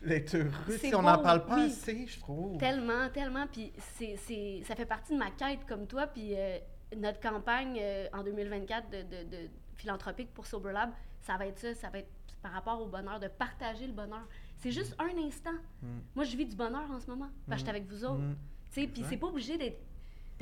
d'être 0.06 0.36
heureux. 0.36 0.78
Si 0.78 0.94
on 0.94 1.02
n'en 1.02 1.18
parle 1.18 1.44
pas 1.46 1.56
oui. 1.56 1.64
assez, 1.66 2.06
je 2.06 2.20
trouve. 2.20 2.58
Tellement, 2.58 3.08
tellement. 3.10 3.48
Puis 3.48 3.72
c'est- 3.96 4.62
ça 4.64 4.76
fait 4.76 4.86
partie 4.86 5.14
de 5.14 5.18
ma 5.18 5.32
quête 5.32 5.66
comme 5.66 5.88
toi. 5.88 6.06
Puis 6.06 6.34
euh, 6.36 6.58
notre 6.96 7.18
campagne 7.18 7.76
euh, 7.80 8.06
en 8.12 8.22
2024 8.22 8.88
de, 8.88 8.96
de- 9.02 9.28
de 9.30 9.48
philanthropique 9.74 10.32
pour 10.32 10.46
Sober 10.46 10.72
Lab, 10.72 10.90
ça 11.22 11.36
va 11.36 11.46
être 11.46 11.58
ça. 11.58 11.74
Ça 11.74 11.90
va 11.90 11.98
être 11.98 12.10
par 12.42 12.52
rapport 12.52 12.80
au 12.80 12.86
bonheur, 12.86 13.20
de 13.20 13.28
partager 13.28 13.86
le 13.86 13.92
bonheur. 13.92 14.26
C'est 14.56 14.72
juste 14.72 14.94
un 14.98 15.16
instant. 15.18 15.54
Mm. 15.82 15.86
Moi, 16.14 16.24
je 16.24 16.36
vis 16.36 16.46
du 16.46 16.56
bonheur 16.56 16.90
en 16.90 17.00
ce 17.00 17.06
moment. 17.08 17.30
Parce 17.48 17.62
que 17.62 17.66
j'étais 17.66 17.78
avec 17.78 17.88
vous 17.88 18.04
autres. 18.04 18.22
Mm. 18.22 18.36
Puis 18.72 19.04
c'est 19.08 19.16
pas 19.16 19.26
obligé 19.26 19.58
d'être, 19.58 19.80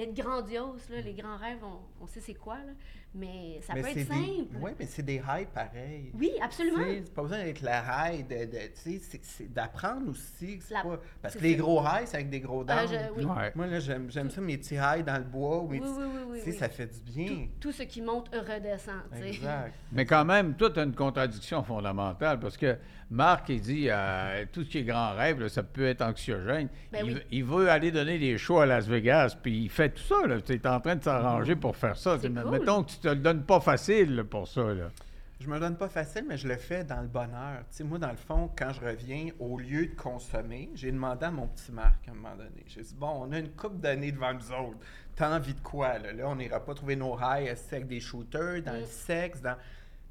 d'être 0.06 0.14
grandiose. 0.14 0.88
Là. 0.90 1.00
Les 1.00 1.14
grands 1.14 1.36
rêves, 1.36 1.58
on, 1.62 2.04
on 2.04 2.06
sait 2.06 2.20
c'est 2.20 2.34
quoi. 2.34 2.56
Là. 2.56 2.72
Mais 3.12 3.58
ça 3.62 3.74
Mais 3.74 3.82
peut 3.82 3.88
être 3.88 3.94
des... 3.94 4.04
simple. 4.04 4.56
Oui, 4.60 4.70
mais 4.78 4.86
c'est 4.86 5.02
des 5.02 5.18
highs 5.18 5.46
pareils. 5.52 6.12
Oui, 6.14 6.30
absolument. 6.40 6.78
Tu 6.78 6.84
sais, 6.84 7.02
C'est 7.06 7.14
pas 7.14 7.22
besoin 7.22 7.38
d'être 7.42 7.60
la 7.62 7.82
high, 8.12 8.24
de, 8.24 8.34
de- 8.44 8.66
tu 8.68 8.70
sais, 8.74 8.98
c'est, 9.00 9.24
c'est 9.24 9.52
d'apprendre 9.52 10.08
aussi. 10.10 10.60
c'est 10.60 10.74
La- 10.74 10.82
pas- 10.82 11.00
Parce 11.20 11.34
que 11.34 11.42
les 11.42 11.56
gros 11.56 11.80
highs, 11.80 12.06
c'est 12.06 12.18
avec 12.18 12.30
des 12.30 12.38
gros. 12.38 12.62
Euh, 12.70 12.86
je- 12.86 13.18
oui. 13.18 13.24
Ouais. 13.24 13.50
Moi, 13.56 13.66
là, 13.66 13.80
j'aime, 13.80 14.08
j'aime 14.12 14.30
ça, 14.30 14.40
mes 14.40 14.56
petits 14.58 14.76
highs 14.78 15.02
dans 15.04 15.18
le 15.18 15.24
bois. 15.24 15.60
Mes 15.68 15.68
Oui, 15.68 15.80
petits- 15.80 15.90
oui, 15.98 16.04
oui, 16.04 16.20
oui, 16.28 16.38
Tu 16.38 16.44
sais, 16.44 16.50
oui. 16.52 16.56
ça 16.58 16.68
fait 16.68 16.86
du 16.86 17.00
bien. 17.12 17.26
Tout, 17.36 17.48
tout 17.68 17.72
ce 17.72 17.82
qui 17.82 18.00
monte 18.00 18.28
redescend. 18.32 19.02
tu 19.12 19.18
sais. 19.18 19.28
Exact. 19.30 19.74
Mais 19.92 20.06
quand 20.06 20.24
même, 20.24 20.54
toi, 20.54 20.70
tu 20.70 20.78
as 20.78 20.84
une 20.84 20.94
contradiction 20.94 21.64
fondamentale 21.64 22.38
parce 22.38 22.56
que 22.56 22.76
Marc, 23.12 23.48
il 23.48 23.60
dit 23.60 23.86
euh, 23.90 24.44
tout 24.52 24.62
ce 24.62 24.68
qui 24.68 24.78
est 24.78 24.84
grand 24.84 25.14
rêve, 25.16 25.40
là, 25.40 25.48
ça 25.48 25.64
peut 25.64 25.84
être 25.86 26.02
anxiogène. 26.02 26.68
Ben 26.92 27.04
il, 27.04 27.20
il 27.32 27.44
veut 27.44 27.68
aller 27.68 27.90
donner 27.90 28.20
des 28.20 28.38
shows 28.38 28.60
à 28.60 28.66
Las 28.66 28.86
Vegas, 28.86 29.36
puis 29.42 29.62
il 29.64 29.68
fait 29.68 29.89
tout 29.90 30.02
ça. 30.02 30.16
Tu 30.44 30.54
es 30.54 30.66
en 30.66 30.80
train 30.80 30.96
de 30.96 31.02
s'arranger 31.04 31.56
pour 31.56 31.76
faire 31.76 31.96
ça. 31.96 32.18
Cool. 32.18 32.30
Mettons 32.50 32.82
que 32.84 32.90
tu 32.90 32.98
te 32.98 33.08
le 33.08 33.16
donnes 33.16 33.44
pas 33.44 33.60
facile 33.60 34.16
là, 34.16 34.24
pour 34.24 34.48
ça. 34.48 34.62
Là. 34.74 34.88
Je 35.40 35.48
me 35.48 35.54
le 35.54 35.60
donne 35.60 35.76
pas 35.76 35.88
facile, 35.88 36.26
mais 36.28 36.36
je 36.36 36.46
le 36.46 36.56
fais 36.56 36.84
dans 36.84 37.00
le 37.00 37.08
bonheur. 37.08 37.60
Tu 37.70 37.76
sais, 37.78 37.84
moi, 37.84 37.98
dans 37.98 38.10
le 38.10 38.16
fond, 38.16 38.50
quand 38.58 38.72
je 38.74 38.80
reviens, 38.84 39.28
au 39.38 39.58
lieu 39.58 39.86
de 39.86 39.94
consommer, 39.94 40.70
j'ai 40.74 40.92
demandé 40.92 41.24
à 41.24 41.30
mon 41.30 41.46
petit 41.48 41.72
Marc 41.72 42.06
à 42.08 42.10
un 42.10 42.14
moment 42.14 42.36
donné. 42.36 42.62
J'ai 42.66 42.82
dit, 42.82 42.94
bon, 42.94 43.26
on 43.26 43.32
a 43.32 43.38
une 43.38 43.50
coupe 43.52 43.80
d'années 43.80 44.12
devant 44.12 44.34
nous 44.34 44.52
autres. 44.52 44.78
T'as 45.16 45.34
envie 45.34 45.54
de 45.54 45.60
quoi, 45.60 45.98
là? 45.98 46.12
Là, 46.12 46.28
on 46.28 46.36
n'ira 46.36 46.60
pas 46.60 46.74
trouver 46.74 46.94
nos 46.96 47.16
assis 47.18 47.74
avec 47.74 47.86
des 47.86 48.00
shooters, 48.00 48.62
dans 48.62 48.74
le 48.74 48.82
Mm. 48.82 48.86
sexe, 48.86 49.40
dans... 49.40 49.56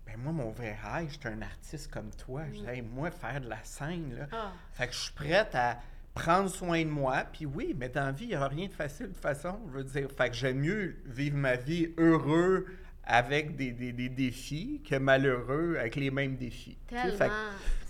Ben 0.07 0.17
moi, 0.17 0.33
mon 0.33 0.49
vrai 0.49 0.75
high, 0.83 1.07
j'étais 1.11 1.29
un 1.29 1.43
artiste 1.43 1.93
comme 1.93 2.09
toi. 2.09 2.41
Je 2.51 2.61
dis, 2.61 2.67
hey, 2.67 2.81
moi, 2.81 3.11
faire 3.11 3.39
de 3.39 3.49
la 3.49 3.63
scène, 3.63 4.15
là... 4.17 4.25
Ah. 4.31 4.51
Fait 4.73 4.87
que 4.87 4.93
je 4.93 4.99
suis 4.99 5.13
prête 5.13 5.53
à 5.53 5.77
prendre 6.19 6.49
soin 6.49 6.83
de 6.83 6.89
moi. 6.89 7.23
Puis 7.31 7.45
oui, 7.45 7.73
mais 7.77 7.89
dans 7.89 8.05
la 8.05 8.11
vie, 8.11 8.25
il 8.25 8.29
n'y 8.29 8.35
aura 8.35 8.47
rien 8.49 8.67
de 8.67 8.73
facile 8.73 9.07
de 9.07 9.13
toute 9.13 9.21
façon. 9.21 9.59
Je 9.67 9.77
veux 9.77 9.83
dire, 9.83 10.07
fait 10.15 10.29
que 10.29 10.35
j'aime 10.35 10.59
mieux 10.59 10.95
vivre 11.05 11.37
ma 11.37 11.55
vie 11.55 11.93
heureux 11.97 12.65
avec 13.03 13.55
des, 13.55 13.71
des- 13.71 13.91
des 13.93 14.09
défis 14.09 14.81
que 14.87 14.95
malheureux 14.95 15.77
avec 15.79 15.95
les 15.95 16.11
mêmes 16.11 16.35
défis. 16.35 16.77
Tellement. 16.87 17.33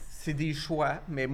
c'est 0.10 0.34
des 0.34 0.54
choix, 0.54 1.02
mais 1.08 1.28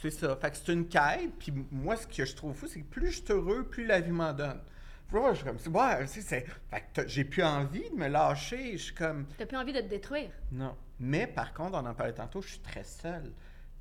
c'est 0.00 0.10
ça. 0.10 0.36
Fait 0.36 0.50
que 0.50 0.56
c'est 0.56 0.72
une 0.72 0.86
quête. 0.88 1.32
Puis 1.38 1.52
moi, 1.70 1.96
ce 1.96 2.06
que 2.06 2.24
je 2.24 2.34
trouve 2.34 2.54
fou, 2.54 2.66
c'est 2.66 2.80
que 2.80 2.86
plus 2.86 3.10
je 3.10 3.16
suis 3.22 3.32
heureux, 3.32 3.64
plus 3.64 3.86
la 3.86 4.00
vie 4.00 4.10
m'en 4.12 4.32
donne. 4.32 4.60
Je 5.14 5.34
suis 5.34 5.44
comme, 5.44 5.74
ouais, 5.74 6.06
c'est, 6.06 6.22
c'est- 6.22 6.46
fait 6.70 6.80
que 6.80 6.84
t'as- 6.94 7.06
j'ai 7.06 7.24
plus 7.24 7.42
envie 7.42 7.88
de 7.90 7.96
me 7.96 8.08
lâcher. 8.08 8.72
Je 8.78 8.82
suis 8.84 8.94
comme, 8.94 9.26
T'as 9.36 9.44
plus 9.44 9.58
envie 9.58 9.72
de 9.74 9.80
te 9.80 9.86
détruire. 9.88 10.30
non. 10.50 10.74
Mais 11.00 11.26
par 11.26 11.52
contre, 11.52 11.74
on 11.78 11.84
en 11.84 11.94
parlait 11.94 12.12
tantôt, 12.14 12.40
je 12.42 12.48
suis 12.50 12.60
très 12.60 12.84
seul. 12.84 13.32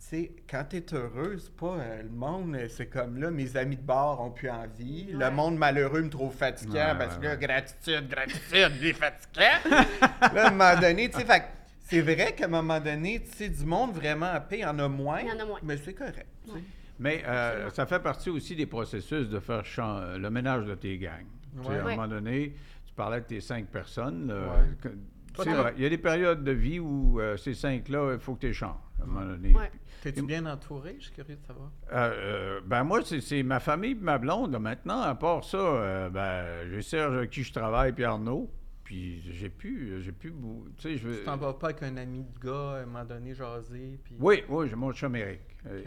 Tu 0.01 0.07
sais, 0.17 0.31
quand 0.49 0.63
t'es 0.67 0.83
heureux, 0.93 1.37
c'est 1.37 1.55
pas 1.55 1.77
euh, 1.79 2.01
le 2.01 2.09
monde, 2.09 2.55
euh, 2.55 2.67
c'est 2.69 2.87
comme 2.87 3.17
là, 3.21 3.29
mes 3.29 3.55
amis 3.55 3.77
de 3.77 3.83
bord 3.83 4.19
ont 4.19 4.31
plus 4.31 4.49
envie. 4.49 5.05
Ouais. 5.13 5.25
Le 5.25 5.31
monde 5.31 5.57
malheureux 5.57 6.01
me 6.01 6.09
trouve 6.09 6.33
fatiguant 6.35 6.73
Ouais, 6.73 6.97
parce 6.97 7.15
ouais, 7.15 7.19
que 7.21 7.25
là, 7.27 7.31
ouais. 7.33 7.37
gratitude, 7.47 8.07
gratitude, 8.09 8.71
il 8.81 8.87
est 8.87 8.93
fatigant. 8.93 9.69
là, 10.33 10.45
à 10.45 10.47
un 10.47 10.49
moment 10.51 10.79
donné, 10.81 11.07
tu 11.09 11.19
sais, 11.19 11.25
fait 11.25 11.43
c'est 11.81 12.01
vrai 12.01 12.33
qu'à 12.33 12.45
un 12.45 12.47
moment 12.47 12.79
donné, 12.79 13.21
tu 13.21 13.29
sais, 13.37 13.49
du 13.49 13.63
monde 13.63 13.93
vraiment 13.93 14.25
à 14.25 14.39
paix, 14.39 14.57
il 14.59 14.61
y 14.61 14.65
en 14.65 14.79
a 14.79 14.87
moins. 14.87 15.19
Il 15.21 15.27
y 15.27 15.31
en 15.31 15.39
a 15.39 15.45
moins. 15.45 15.59
Mais 15.61 15.77
c'est 15.77 15.93
correct. 15.93 16.25
tu. 16.45 16.51
Ouais. 16.51 16.63
Mais 16.99 17.23
euh, 17.27 17.69
ça 17.69 17.85
fait 17.85 17.99
partie 17.99 18.29
aussi 18.31 18.55
des 18.55 18.65
processus 18.65 19.29
de 19.29 19.39
faire 19.39 19.63
chan- 19.65 20.17
le 20.17 20.29
ménage 20.31 20.65
de 20.65 20.73
tes 20.75 20.97
gangs. 20.97 21.27
Tu. 21.61 21.67
À 21.67 21.73
un 21.73 21.85
Ouais. 21.85 21.95
moment 21.95 22.07
donné, 22.07 22.55
tu 22.87 22.93
parlais 22.95 23.19
de 23.21 23.25
tes 23.25 23.39
cinq 23.39 23.67
personnes. 23.67 24.33
que- 24.81 24.89
c'est 25.38 25.53
vrai, 25.53 25.73
il 25.77 25.84
y 25.84 25.86
a 25.86 25.89
des 25.89 25.97
périodes 25.97 26.43
de 26.43 26.51
vie 26.51 26.79
où 26.79 27.19
euh, 27.19 27.38
ces 27.38 27.53
cinq-là, 27.53 28.13
il 28.13 28.19
faut 28.19 28.36
que 28.36 28.41
tu 28.41 28.47
les 28.47 28.53
changes. 28.53 28.75
À 28.99 29.03
un 29.03 29.07
moment 29.07 29.25
donné. 29.25 29.53
Ouais. 29.53 29.71
T'es-tu 30.01 30.23
bien 30.23 30.45
entouré? 30.45 30.95
Je 30.99 31.05
suis 31.05 31.13
curieux 31.13 31.36
de 31.36 31.45
savoir. 31.45 31.71
euh, 31.91 31.95
euh, 31.95 32.61
ben 32.65 32.84
moi, 32.84 33.03
c'est- 33.03 33.21
c'est 33.21 33.41
ma 33.43 33.59
famille 33.59 33.91
et 33.91 33.95
ma 33.95 34.17
blonde. 34.17 34.57
Maintenant, 34.59 35.01
à 35.01 35.15
part 35.15 35.43
ça, 35.43 35.57
euh, 35.57 36.09
ben, 36.09 36.69
j'ai 36.69 36.82
Serge 36.82 37.15
avec 37.15 37.29
qui 37.32 37.43
je 37.43 37.51
travaille, 37.53 37.93
puis 37.93 38.03
Arnaud. 38.03 38.51
Puis 38.84 39.21
j'ai 39.21 39.47
plus, 39.49 40.01
j'ai 40.01 40.11
tu 40.11 40.34
sais, 40.77 40.97
je 40.97 41.07
veux... 41.07 41.19
Tu 41.19 41.23
t'en 41.23 41.38
vas 41.38 41.53
pas 41.53 41.67
avec 41.69 41.82
un 41.84 41.95
ami 41.97 42.25
de 42.25 42.39
gars 42.45 42.71
à 42.73 42.82
un 42.82 42.86
moment 42.86 43.05
donné 43.05 43.34
jaser? 43.34 43.97
Puis... 44.03 44.15
Oui, 44.19 44.43
oui, 44.49 44.67
j'ai 44.67 44.75
mon 44.75 44.91
chum 44.91 45.15
Eric. 45.15 45.39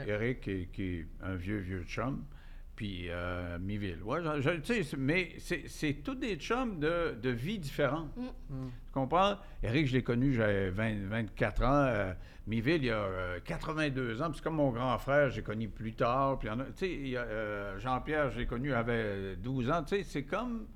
Eric, 0.07 0.41
qui, 0.41 0.69
qui 0.73 0.83
est 1.01 1.07
un 1.23 1.35
vieux, 1.35 1.59
vieux 1.59 1.83
chum. 1.83 2.25
Puis 2.77 3.07
euh, 3.11 3.59
Miville. 3.61 4.03
Ouais, 4.03 4.21
je- 4.41 4.41
je- 4.83 4.97
mais 4.97 5.33
c'est 5.39 5.65
c'est 5.69 5.95
tous 6.03 6.15
des 6.15 6.37
chums 6.37 6.79
de, 6.81 7.15
de 7.23 7.31
vie 7.31 7.59
différentes. 7.59 8.17
Mm. 8.17 8.55
Comprends? 8.95 9.35
Eric, 9.65 9.89
je 9.89 9.95
l'ai 9.95 10.05
connu, 10.05 10.35
j'avais 10.35 10.71
20 10.71 11.09
24 11.09 11.63
ans. 11.65 11.67
Euh, 11.73 12.13
Miville, 12.47 12.77
il 12.77 12.85
y 12.85 12.91
a 12.91 12.99
euh, 12.99 13.41
82 13.45 14.23
ans. 14.23 14.27
Puis 14.27 14.37
c'est 14.37 14.45
comme 14.45 14.55
mon 14.55 14.71
grand 14.71 14.97
frère, 14.99 15.31
j'ai 15.31 15.43
connu 15.43 15.69
plus 15.69 15.95
tard. 15.95 16.39
Puis 16.39 16.49
tu 16.49 16.87
sais, 16.87 17.17
euh, 17.17 17.77
Jean-Pierre, 17.81 18.31
je 18.31 18.39
l'ai 18.39 18.47
connu, 18.47 18.69
il 18.69 18.75
avait 18.75 19.35
12 19.35 19.69
ans. 19.71 19.83
Tu 19.83 19.97
sais, 19.97 20.03
c'est 20.05 20.23
comme 20.23 20.67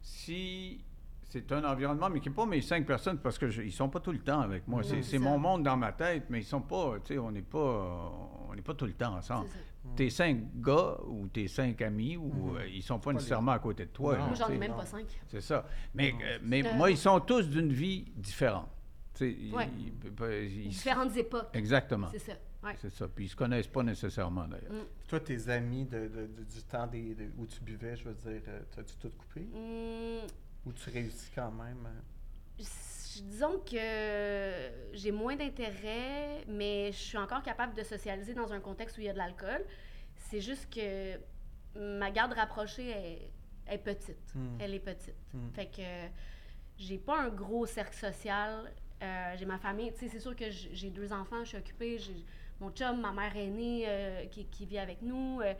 si 0.00 0.80
c'est 1.28 1.52
un 1.52 1.64
environnement, 1.64 2.08
mais 2.08 2.20
qui 2.20 2.30
n'est 2.30 2.34
pas 2.34 2.46
mes 2.46 2.62
cinq 2.62 2.86
personnes, 2.86 3.18
parce 3.18 3.38
qu'ils 3.38 3.66
ne 3.66 3.70
sont 3.70 3.90
pas 3.90 4.00
tout 4.00 4.12
le 4.12 4.20
temps 4.20 4.40
avec 4.40 4.66
moi. 4.66 4.80
C'est 4.82 5.18
mon 5.18 5.38
monde 5.38 5.62
dans 5.62 5.76
ma 5.76 5.92
tête, 5.92 6.24
mais 6.30 6.40
ils 6.40 6.44
sont 6.44 6.62
pas, 6.62 6.94
tu 7.04 7.12
sais, 7.12 7.18
on 7.18 7.30
n'est 7.30 7.42
pas, 7.42 8.10
on 8.48 8.54
n'est 8.54 8.62
pas 8.62 8.72
tout 8.72 8.86
le 8.86 8.94
temps 8.94 9.16
ensemble. 9.16 9.48
Tes 9.96 10.10
cinq 10.10 10.38
gars 10.60 10.98
ou 11.06 11.26
tes 11.28 11.48
cinq 11.48 11.80
amis, 11.82 12.16
ou 12.16 12.56
euh, 12.56 12.66
ils 12.68 12.82
sont 12.82 12.98
pas 12.98 13.12
nécessairement 13.12 13.52
à 13.52 13.58
côté 13.58 13.86
de 13.86 13.90
toi. 13.90 14.16
Non. 14.16 14.26
Moi, 14.26 14.34
j'en 14.34 14.48
ai 14.48 14.58
même 14.58 14.70
non. 14.72 14.76
pas 14.76 14.86
cinq. 14.86 15.06
C'est 15.28 15.40
ça. 15.40 15.66
Mais, 15.94 16.12
Non. 16.12 16.18
euh, 16.22 16.38
mais 16.42 16.64
Euh, 16.66 16.74
moi, 16.74 16.90
ils 16.90 16.98
sont 16.98 17.18
tous 17.20 17.48
d'une 17.48 17.72
vie 17.72 18.04
différente. 18.16 18.68
Tu 19.14 19.18
sais, 19.24 19.32
ils- 19.40 19.54
Ouais. 19.54 19.68
ils- 19.78 19.92
ils- 20.04 20.64
ils- 20.64 20.68
Différentes 20.68 21.16
époques. 21.16 21.48
Exactement. 21.54 22.08
C'est 22.12 22.18
ça. 22.18 22.32
Ouais. 22.62 22.74
C'est 22.80 22.90
ça. 22.90 23.06
Puis 23.08 23.26
ils 23.26 23.28
se 23.28 23.36
connaissent 23.36 23.66
pas 23.68 23.82
nécessairement, 23.82 24.46
d'ailleurs. 24.46 24.72
Mm. 24.72 24.86
Toi, 25.08 25.20
tes 25.20 25.48
amis 25.48 25.84
de, 25.84 25.98
de- 26.00 26.26
de- 26.26 26.44
du 26.44 26.62
temps 26.68 26.86
des, 26.86 27.14
de- 27.14 27.30
où 27.38 27.46
tu 27.46 27.60
buvais, 27.62 27.96
je 27.96 28.04
veux 28.04 28.14
dire, 28.14 28.42
euh, 28.48 28.60
t'as-tu 28.74 28.96
tout 28.96 29.10
coupé? 29.16 29.42
Mm, 29.42 30.26
Ou 30.66 30.72
tu 30.72 30.90
réussis 30.90 31.30
quand 31.34 31.52
même? 31.52 31.86
euh? 31.86 32.62
Disons 33.22 33.58
que 33.60 34.52
j'ai 34.92 35.12
moins 35.12 35.36
d'intérêt, 35.36 36.44
mais 36.48 36.92
je 36.92 36.98
suis 36.98 37.18
encore 37.18 37.42
capable 37.42 37.74
de 37.74 37.82
socialiser 37.82 38.34
dans 38.34 38.52
un 38.52 38.60
contexte 38.60 38.98
où 38.98 39.00
il 39.00 39.06
y 39.06 39.08
a 39.08 39.12
de 39.12 39.18
l'alcool. 39.18 39.64
C'est 40.16 40.40
juste 40.40 40.72
que 40.72 41.18
ma 41.78 42.10
garde 42.10 42.32
rapprochée 42.32 42.90
est, 42.90 43.30
est 43.68 43.78
petite. 43.78 44.34
Mm. 44.34 44.56
Elle 44.60 44.74
est 44.74 44.80
petite. 44.80 45.14
Mm. 45.34 45.50
Fait 45.54 45.66
que 45.66 45.82
j'ai 46.78 46.98
pas 46.98 47.20
un 47.20 47.28
gros 47.28 47.66
cercle 47.66 47.96
social. 47.96 48.72
Euh, 49.02 49.34
j'ai 49.36 49.44
ma 49.44 49.58
famille. 49.58 49.92
Tu 49.92 50.00
sais, 50.00 50.08
c'est 50.08 50.20
sûr 50.20 50.34
que 50.34 50.50
j'ai 50.50 50.90
deux 50.90 51.12
enfants, 51.12 51.44
je 51.44 51.48
suis 51.48 51.58
occupée. 51.58 51.98
J'ai 51.98 52.24
mon 52.60 52.70
chum, 52.70 53.00
ma 53.00 53.12
mère 53.12 53.36
aînée 53.36 53.84
euh, 53.86 54.26
qui, 54.26 54.46
qui 54.46 54.66
vit 54.66 54.78
avec 54.78 55.02
nous. 55.02 55.40
euh, 55.40 55.54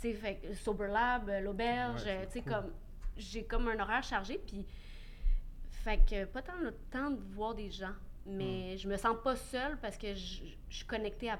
tu 0.00 0.08
sais, 0.08 0.14
fait 0.14 0.36
que 0.36 0.54
Sober 0.54 0.88
Lab, 0.88 1.28
euh, 1.28 1.40
l'auberge. 1.40 2.04
Ouais, 2.04 2.26
tu 2.26 2.32
sais, 2.32 2.42
cool. 2.42 2.52
comme 2.52 2.72
j'ai 3.16 3.44
comme 3.44 3.68
un 3.68 3.78
horaire 3.78 4.02
chargé. 4.02 4.40
Puis, 4.44 4.66
fait 5.84 5.98
que 6.08 6.24
pas 6.26 6.42
tant 6.42 6.52
le 6.62 6.72
temps 6.90 7.10
de 7.10 7.18
voir 7.34 7.54
des 7.54 7.70
gens. 7.70 7.94
Mais 8.26 8.76
je 8.76 8.86
me 8.88 8.96
sens 8.96 9.16
pas 9.24 9.34
seule 9.36 9.78
parce 9.80 9.96
que 9.96 10.08
je 10.14 10.42
je 10.68 10.76
suis 10.76 10.86
connectée 10.86 11.30
à, 11.30 11.38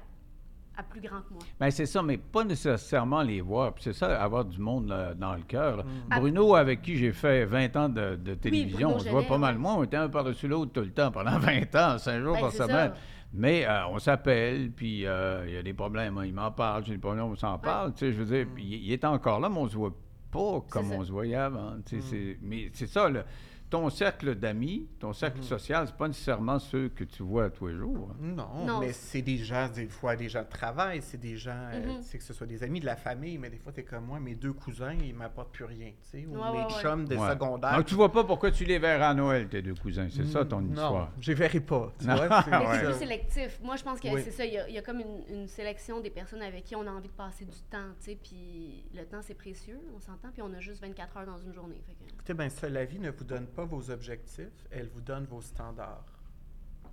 à 0.75 0.83
plus 0.83 0.99
grand 0.99 1.21
que 1.21 1.31
moi. 1.33 1.43
Ben, 1.59 1.69
c'est 1.71 1.85
ça, 1.85 2.01
mais 2.01 2.17
pas 2.17 2.43
nécessairement 2.43 3.21
les 3.21 3.39
voir. 3.39 3.73
Puis 3.73 3.83
c'est 3.85 3.93
ça, 3.93 4.21
avoir 4.21 4.43
du 4.45 4.59
monde 4.59 4.89
là, 4.89 5.13
dans 5.13 5.35
le 5.35 5.41
cœur. 5.43 5.77
là. 5.77 5.83
Mm. 5.83 6.19
Bruno, 6.19 6.55
avec 6.55 6.81
qui 6.81 6.97
j'ai 6.97 7.13
fait 7.13 7.45
20 7.45 7.75
ans 7.77 7.87
de, 7.89 8.15
de 8.15 8.33
télévision, 8.33 8.89
Bruno 8.89 8.95
on 8.95 8.99
se 8.99 9.09
voit 9.09 9.23
pas 9.23 9.37
mal 9.37 9.57
moins. 9.57 9.75
On 9.75 9.83
était 9.83 9.97
un 9.97 10.09
par-dessus 10.09 10.47
l'autre 10.47 10.71
tout 10.73 10.81
le 10.81 10.91
temps, 10.91 11.11
pendant 11.11 11.37
20 11.39 11.75
ans, 11.75 11.97
5 11.97 12.21
jours 12.23 12.33
Ben, 12.35 12.41
par 12.41 12.51
ça. 12.51 12.67
semaine. 12.67 12.93
Mais 13.33 13.65
euh, 13.65 13.87
on 13.87 13.99
s'appelle, 13.99 14.71
puis 14.71 15.05
euh, 15.05 15.45
il 15.47 15.53
y 15.53 15.57
a 15.57 15.63
des 15.63 15.73
problèmes. 15.73 16.17
hein, 16.17 16.25
Il 16.25 16.33
m'en 16.33 16.51
parle, 16.51 16.83
j'ai 16.83 16.93
des 16.93 16.97
problèmes, 16.99 17.23
on 17.25 17.35
s'en 17.35 17.57
parle. 17.59 17.93
Tu 17.93 17.99
sais, 17.99 18.11
je 18.11 18.21
veux 18.21 18.35
dire, 18.37 18.47
puis 18.53 18.65
il, 18.65 18.85
il 18.87 18.91
est 18.91 19.05
encore 19.05 19.39
là, 19.39 19.47
mais 19.49 19.57
on 19.59 19.67
se 19.69 19.75
voit 19.77 19.95
pas 20.31 20.61
comme 20.69 20.91
on 20.91 21.03
se 21.05 21.11
voyait 21.11 21.35
avant. 21.35 21.75
tu 21.85 22.01
sais, 22.01 22.05
Mm. 22.05 22.09
c'est- 22.09 22.37
Mais 22.41 22.69
c'est 22.73 22.87
ça, 22.87 23.07
là. 23.09 23.23
Ton 23.71 23.89
cercle 23.89 24.35
d'amis, 24.35 24.87
ton 24.99 25.13
cercle 25.13 25.37
Mhm. 25.37 25.43
social, 25.43 25.87
c'est 25.87 25.95
pas 25.95 26.07
nécessairement 26.09 26.59
ceux 26.59 26.89
que 26.89 27.03
tu 27.05 27.23
vois 27.23 27.49
tous 27.49 27.67
les 27.67 27.75
jours. 27.75 28.09
hein. 28.11 28.17
Non, 28.19 28.65
Non. 28.67 28.79
mais 28.81 28.91
c'est 28.91 29.21
des 29.21 29.37
gens, 29.37 29.69
des 29.69 29.87
fois, 29.87 30.15
des 30.17 30.27
gens 30.29 30.43
de 30.43 30.49
travail, 30.49 31.01
c'est 31.01 31.17
des 31.19 31.37
gens, 31.37 31.69
euh, 31.73 31.79
Mhm. 31.95 32.01
tu 32.01 32.03
sais, 32.03 32.17
que 32.17 32.23
ce 32.23 32.33
soit 32.33 32.45
des 32.45 32.61
amis 32.63 32.81
de 32.81 32.85
la 32.85 32.97
famille, 32.97 33.37
mais 33.37 33.49
des 33.49 33.57
fois, 33.57 33.71
t'es 33.71 33.83
comme 33.83 34.05
moi, 34.05 34.19
mes 34.19 34.35
deux 34.35 34.51
cousins, 34.51 34.93
ils 34.93 35.15
m'apportent 35.15 35.53
plus 35.53 35.63
rien, 35.63 35.91
tu 36.03 36.09
sais, 36.09 36.25
ou 36.27 36.33
Ouais, 36.33 36.51
mes 36.51 36.57
ouais, 36.59 36.65
ouais. 36.65 36.81
chums 36.81 37.05
de 37.07 37.15
Ouais. 37.15 37.29
secondaire. 37.29 37.77
Donc, 37.77 37.85
tu 37.85 37.95
vois 37.95 38.11
pas 38.11 38.25
pourquoi 38.25 38.51
tu 38.51 38.65
les 38.65 38.77
verras 38.77 39.07
à 39.09 39.13
Noël, 39.13 39.47
tes 39.47 39.61
deux 39.61 39.73
cousins. 39.75 40.07
C'est 40.11 40.25
ça 40.25 40.43
ton 40.43 40.59
Mm, 40.59 40.69
histoire. 40.73 40.91
Non, 40.93 41.07
je 41.21 41.31
les 41.31 41.35
verrai 41.35 41.59
pas, 41.61 41.93
tu 41.97 42.05
vois, 42.05 42.15
c'est 42.45 42.51
Mais 42.51 42.67
c'est 42.79 42.85
plus 42.85 42.93
sélectif. 42.99 43.59
Moi, 43.63 43.77
je 43.77 43.83
pense 43.83 44.01
que 44.01 44.09
Oui. 44.09 44.21
c'est 44.21 44.31
ça. 44.31 44.45
Il 44.45 44.53
y, 44.53 44.57
a, 44.57 44.67
il 44.67 44.75
y 44.75 44.77
a 44.77 44.81
comme 44.81 44.99
une, 44.99 45.23
une 45.33 45.47
sélection 45.47 46.01
des 46.01 46.09
personnes 46.09 46.41
avec 46.41 46.65
qui 46.65 46.75
on 46.75 46.85
a 46.85 46.91
envie 46.91 47.07
de 47.07 47.13
passer 47.13 47.45
du 47.45 47.57
temps, 47.69 47.77
tu 47.99 48.05
sais. 48.11 48.17
Puis 48.21 48.83
le 48.93 49.05
temps, 49.05 49.21
c'est 49.21 49.33
précieux, 49.33 49.79
on 49.95 50.01
s'entend. 50.01 50.27
Puis 50.33 50.41
on 50.41 50.53
a 50.53 50.59
juste 50.59 50.81
24 50.81 51.15
heures 51.15 51.25
dans 51.25 51.37
une 51.37 51.53
journée. 51.53 51.81
Fait 51.87 51.93
que- 51.93 52.11
Écoutez, 52.11 52.33
bien 52.33 52.49
ça, 52.49 52.67
la 52.67 52.83
vie 52.83 52.99
ne 52.99 53.09
vous 53.11 53.23
donne 53.23 53.47
pas 53.47 53.60
vos 53.65 53.89
objectifs, 53.91 54.67
elle 54.71 54.87
vous 54.89 55.01
donne 55.01 55.25
vos 55.25 55.41
standards. 55.41 56.05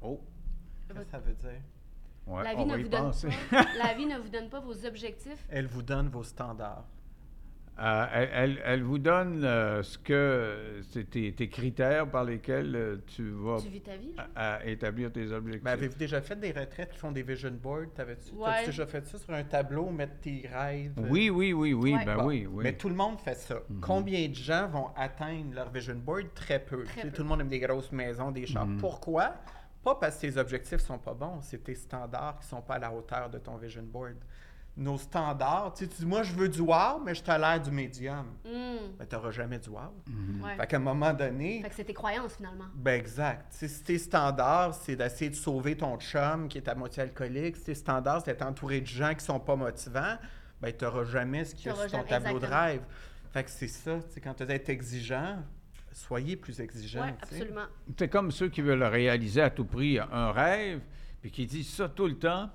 Oh, 0.02 0.20
Qu'est-ce 0.86 1.00
que 1.00 1.04
ça 1.10 1.18
veut 1.18 1.34
dire? 1.34 1.60
ouais, 2.26 2.44
la, 2.44 2.54
vie 2.54 2.60
on 2.62 2.66
ne 2.66 2.72
va 2.72 2.78
y 2.78 2.82
vous 2.82 2.88
donne 2.88 3.00
penser. 3.02 3.28
pas, 3.50 3.64
la 3.78 3.94
vie 3.94 4.06
ne 4.06 4.18
vous 4.18 4.28
donne 4.28 4.48
pas 4.48 4.60
vos 4.60 4.86
objectifs? 4.86 5.44
Elle 5.50 5.66
vous 5.66 5.82
donne 5.82 6.08
vos 6.08 6.22
standards. 6.24 6.86
Euh, 7.80 8.06
elle, 8.12 8.28
elle- 8.32 8.62
elle 8.64 8.82
vous 8.82 8.98
donne 8.98 9.44
euh, 9.44 9.84
ce 9.84 9.98
que 9.98 10.80
c'est 10.90 11.08
tes, 11.08 11.32
tes 11.32 11.48
critères 11.48 12.10
par 12.10 12.24
lesquels 12.24 12.74
euh, 12.74 12.96
tu 13.06 13.30
vas 13.30 13.58
Tu 13.62 13.68
vis 13.68 13.80
ta 13.82 13.96
vie. 13.96 14.14
à- 14.34 14.54
à 14.56 14.64
établir 14.64 15.12
tes 15.12 15.30
objectifs. 15.30 15.62
Ben, 15.62 15.70
avez-vous 15.72 15.96
déjà 15.96 16.20
fait 16.20 16.34
des 16.40 16.50
retraites 16.50 16.90
qui 16.90 16.98
font 16.98 17.12
des 17.12 17.22
vision 17.22 17.52
boards? 17.52 17.92
T'avais-tu 17.94 18.34
Ouais. 18.34 18.46
t'as-tu 18.50 18.66
déjà 18.66 18.86
fait 18.86 19.06
ça 19.06 19.16
sur 19.18 19.32
un 19.32 19.44
tableau, 19.44 19.90
mettre 19.90 20.18
tes 20.20 20.48
rêves? 20.52 20.94
oui, 21.08 21.30
oui, 21.30 21.52
oui, 21.52 21.72
oui, 21.72 21.94
Ouais. 21.94 22.04
ben 22.04 22.16
Bon, 22.16 22.26
oui, 22.26 22.48
oui. 22.50 22.64
Mais 22.64 22.72
tout 22.72 22.88
le 22.88 22.96
monde 22.96 23.20
fait 23.20 23.36
ça. 23.36 23.60
Combien 23.80 24.28
de 24.28 24.34
gens 24.34 24.66
vont 24.66 24.88
atteindre 24.96 25.54
leur 25.54 25.70
vision 25.70 25.94
board? 25.94 26.34
Très 26.34 26.58
peu. 26.58 26.82
Très 26.82 26.94
Tu 26.94 27.00
sais, 27.02 27.06
peu. 27.10 27.12
Tout 27.16 27.22
le 27.22 27.28
monde 27.28 27.42
aime 27.42 27.48
des 27.48 27.60
grosses 27.60 27.92
maisons, 27.92 28.32
des 28.32 28.44
chars. 28.46 28.66
Pourquoi? 28.80 29.34
Pas 29.84 29.94
parce 29.94 30.16
que 30.16 30.22
tes 30.22 30.36
objectifs 30.36 30.80
sont 30.80 30.98
pas 30.98 31.14
bons, 31.14 31.40
c'est 31.42 31.62
tes 31.62 31.76
standards 31.76 32.40
qui 32.40 32.48
sont 32.48 32.60
pas 32.60 32.74
à 32.74 32.78
la 32.80 32.92
hauteur 32.92 33.30
de 33.30 33.38
ton 33.38 33.56
vision 33.56 33.84
board. 33.84 34.16
Nos 34.80 34.96
standards, 34.96 35.74
tu 35.74 35.84
sais, 35.84 35.90
tu 35.90 35.96
dis, 35.98 36.06
moi 36.06 36.22
je 36.22 36.32
veux 36.34 36.48
du 36.48 36.60
wow, 36.60 37.00
mais 37.04 37.12
je 37.12 37.20
te 37.22 37.30
l'air 37.32 37.60
du 37.60 37.70
médium. 37.72 38.26
Ben, 38.44 39.06
t'auras 39.06 39.32
jamais 39.32 39.58
du 39.58 39.68
wow. 39.70 39.80
ouais. 40.44 40.56
Fait 40.56 40.66
qu'à 40.68 40.76
un 40.76 40.80
moment 40.80 41.12
donné, 41.12 41.60
Fait 41.62 41.68
que 41.68 41.74
c'est 41.74 41.84
tes 41.84 41.92
croyances, 41.94 42.34
finalement. 42.36 42.66
ben 42.74 42.98
exact. 42.98 43.50
Tu 43.50 43.58
sais, 43.58 43.68
Si 43.68 43.82
tes 43.82 43.98
standards, 43.98 44.74
c'est 44.74 44.94
d'essayer 44.94 45.30
de 45.30 45.34
sauver 45.34 45.76
ton 45.76 45.98
chum 45.98 46.46
qui 46.48 46.58
est 46.58 46.68
à 46.68 46.76
moitié 46.76 47.02
alcoolique, 47.02 47.56
si 47.56 47.64
tes 47.64 47.74
standards, 47.74 48.20
c'est 48.24 48.30
d'être 48.32 48.46
entouré 48.46 48.80
de 48.80 48.86
gens 48.86 49.14
qui 49.14 49.24
sont 49.24 49.40
pas 49.40 49.56
motivants, 49.56 50.16
ben 50.60 50.72
tu 50.72 50.84
n'auras 50.84 51.04
jamais 51.04 51.44
ce 51.44 51.54
qu'il 51.56 51.66
y 51.66 51.70
a 51.70 51.74
sur 51.74 51.84
ton 51.84 51.90
jamais- 52.06 52.08
tableau 52.08 52.38
de 52.38 52.46
rêve. 52.46 52.82
Fait 53.32 53.42
que 53.44 53.50
c'est 53.50 53.66
ça, 53.68 53.96
tu 53.96 54.14
sais, 54.14 54.20
quand 54.20 54.34
tu 54.34 54.44
es 54.44 54.64
exigeant, 54.70 55.42
soyez 55.92 56.36
plus 56.36 56.60
exigeant. 56.60 57.02
Oui, 57.04 57.12
tu 57.18 57.24
absolument. 57.34 57.66
C'est 57.98 58.08
comme 58.08 58.30
ceux 58.30 58.48
qui 58.48 58.60
veulent 58.62 58.84
réaliser 58.84 59.42
à 59.42 59.50
tout 59.50 59.64
prix 59.64 59.98
un 59.98 60.30
rêve, 60.30 60.80
puis 61.20 61.32
qui 61.32 61.46
disent 61.46 61.74
ça 61.74 61.88
tout 61.88 62.06
le 62.06 62.16
temps, 62.16 62.48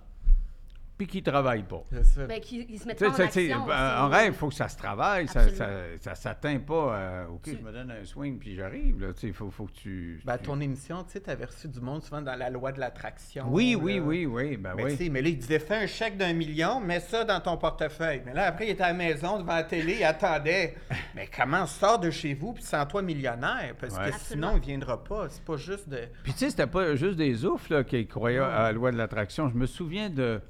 puis 1.03 1.07
puis 1.07 1.21
qui 1.21 1.27
ne 1.27 1.31
travaillent 1.33 1.63
pas. 1.63 1.83
C'est 1.91 2.03
ça. 2.05 2.25
Ben, 2.25 2.39
qu'ils 2.39 2.65
ils 2.69 2.79
se 2.79 2.87
mettent 2.87 2.99
pas 2.99 3.09
en 3.09 3.13
action. 3.19 3.57
en 3.67 4.09
rêve, 4.09 4.27
il 4.27 4.33
faut 4.33 4.47
que 4.47 4.53
ça 4.55 4.67
se 4.69 4.77
travaille. 4.77 5.27
Ça 5.27 5.45
ne 5.45 6.15
s'atteint 6.15 6.59
pas 6.59 6.97
à 7.23 7.27
OK, 7.29 7.41
Tu- 7.43 7.57
je 7.57 7.65
me 7.65 7.71
donne 7.71 7.91
un 7.91 8.05
swing 8.05 8.37
puis 8.39 8.55
j'arrive. 8.55 9.13
Il 9.23 9.33
faut, 9.33 9.49
faut 9.51 9.65
que 9.65 9.73
tu. 9.73 10.21
Ben, 10.25 10.37
tu- 10.37 10.45
ton 10.45 10.59
émission, 10.61 11.03
tu 11.03 11.11
sais, 11.11 11.19
t'avais 11.19 11.45
reçu 11.45 11.67
du 11.67 11.81
monde 11.81 12.03
souvent 12.03 12.21
dans 12.21 12.35
la 12.35 12.49
loi 12.49 12.71
de 12.71 12.79
l'attraction. 12.79 13.45
Oui, 13.49 13.75
oui, 13.79 13.99
oui, 13.99 14.25
oui. 14.25 14.55
Ben 14.57 14.73
Mais, 14.75 14.83
oui. 14.85 14.91
tu 14.97 15.03
sais, 15.05 15.09
mais 15.09 15.21
là, 15.21 15.29
il 15.29 15.37
disait 15.37 15.59
fais 15.59 15.75
un 15.75 15.87
chèque 15.87 16.17
d'un 16.17 16.33
million, 16.33 16.79
mets 16.79 16.99
ça 17.01 17.23
dans 17.25 17.39
ton 17.41 17.57
portefeuille. 17.57 18.21
Mais 18.25 18.33
là, 18.33 18.47
après, 18.47 18.67
il 18.67 18.69
était 18.71 18.83
à 18.83 18.87
la 18.87 18.93
maison 18.93 19.39
devant 19.39 19.55
la 19.55 19.63
télé, 19.63 19.97
il 19.99 20.03
attendait. 20.03 20.75
Mais 21.15 21.27
comment 21.35 21.65
sors 21.65 21.99
de 21.99 22.09
chez 22.11 22.33
vous 22.33 22.53
puis 22.53 22.63
sens-toi 22.63 23.01
millionnaire? 23.01 23.73
Parce 23.79 23.93
Ouais. 23.97 24.09
que 24.09 24.15
Absolument. 24.15 24.47
sinon, 24.51 24.61
il 24.63 24.65
viendra 24.67 25.03
pas. 25.03 25.27
C'est 25.29 25.43
pas 25.43 25.57
juste 25.57 25.89
de. 25.89 25.99
Puis 26.23 26.31
tu 26.33 26.39
sais, 26.39 26.49
c'était 26.49 26.67
pas 26.67 26.95
juste 26.95 27.17
des 27.17 27.45
oufs 27.45 27.69
là, 27.69 27.83
qui 27.83 28.07
croyaient 28.07 28.39
à 28.39 28.63
la 28.63 28.71
loi 28.71 28.91
de 28.91 28.97
l'attraction. 28.97 29.49
Je 29.49 29.55
me 29.55 29.65
souviens 29.65 30.09
de 30.09 30.41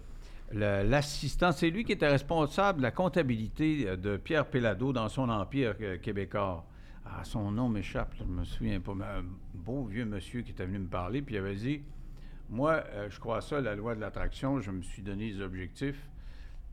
l'assistant, 0.53 1.51
c'est 1.51 1.69
lui 1.69 1.83
qui 1.83 1.91
était 1.93 2.07
responsable 2.07 2.79
de 2.79 2.83
la 2.83 2.91
comptabilité 2.91 3.87
euh, 3.87 3.95
de 3.95 4.17
Pierre 4.17 4.45
Pellado 4.47 4.93
dans 4.93 5.09
son 5.09 5.29
empire 5.29 5.75
euh, 5.81 5.97
québécois. 5.97 6.65
Ah, 7.05 7.23
son 7.23 7.51
nom 7.51 7.67
m'échappe, 7.69 8.13
je 8.17 8.23
me 8.23 8.43
souviens 8.45 8.79
pas. 8.79 8.93
Mais 8.95 9.05
un 9.05 9.23
beau 9.53 9.83
vieux 9.85 10.05
monsieur 10.05 10.41
qui 10.41 10.51
était 10.51 10.65
venu 10.65 10.79
me 10.79 10.87
parler, 10.87 11.21
puis 11.21 11.35
il 11.35 11.37
avait 11.37 11.55
dit 11.55 11.81
Moi, 12.49 12.83
euh, 12.93 13.09
je 13.09 13.19
crois 13.19 13.37
à 13.37 13.41
ça, 13.41 13.59
la 13.61 13.75
loi 13.75 13.95
de 13.95 13.99
l'attraction, 14.01 14.59
je 14.61 14.71
me 14.71 14.81
suis 14.81 15.01
donné 15.01 15.31
des 15.31 15.41
objectifs, 15.41 15.99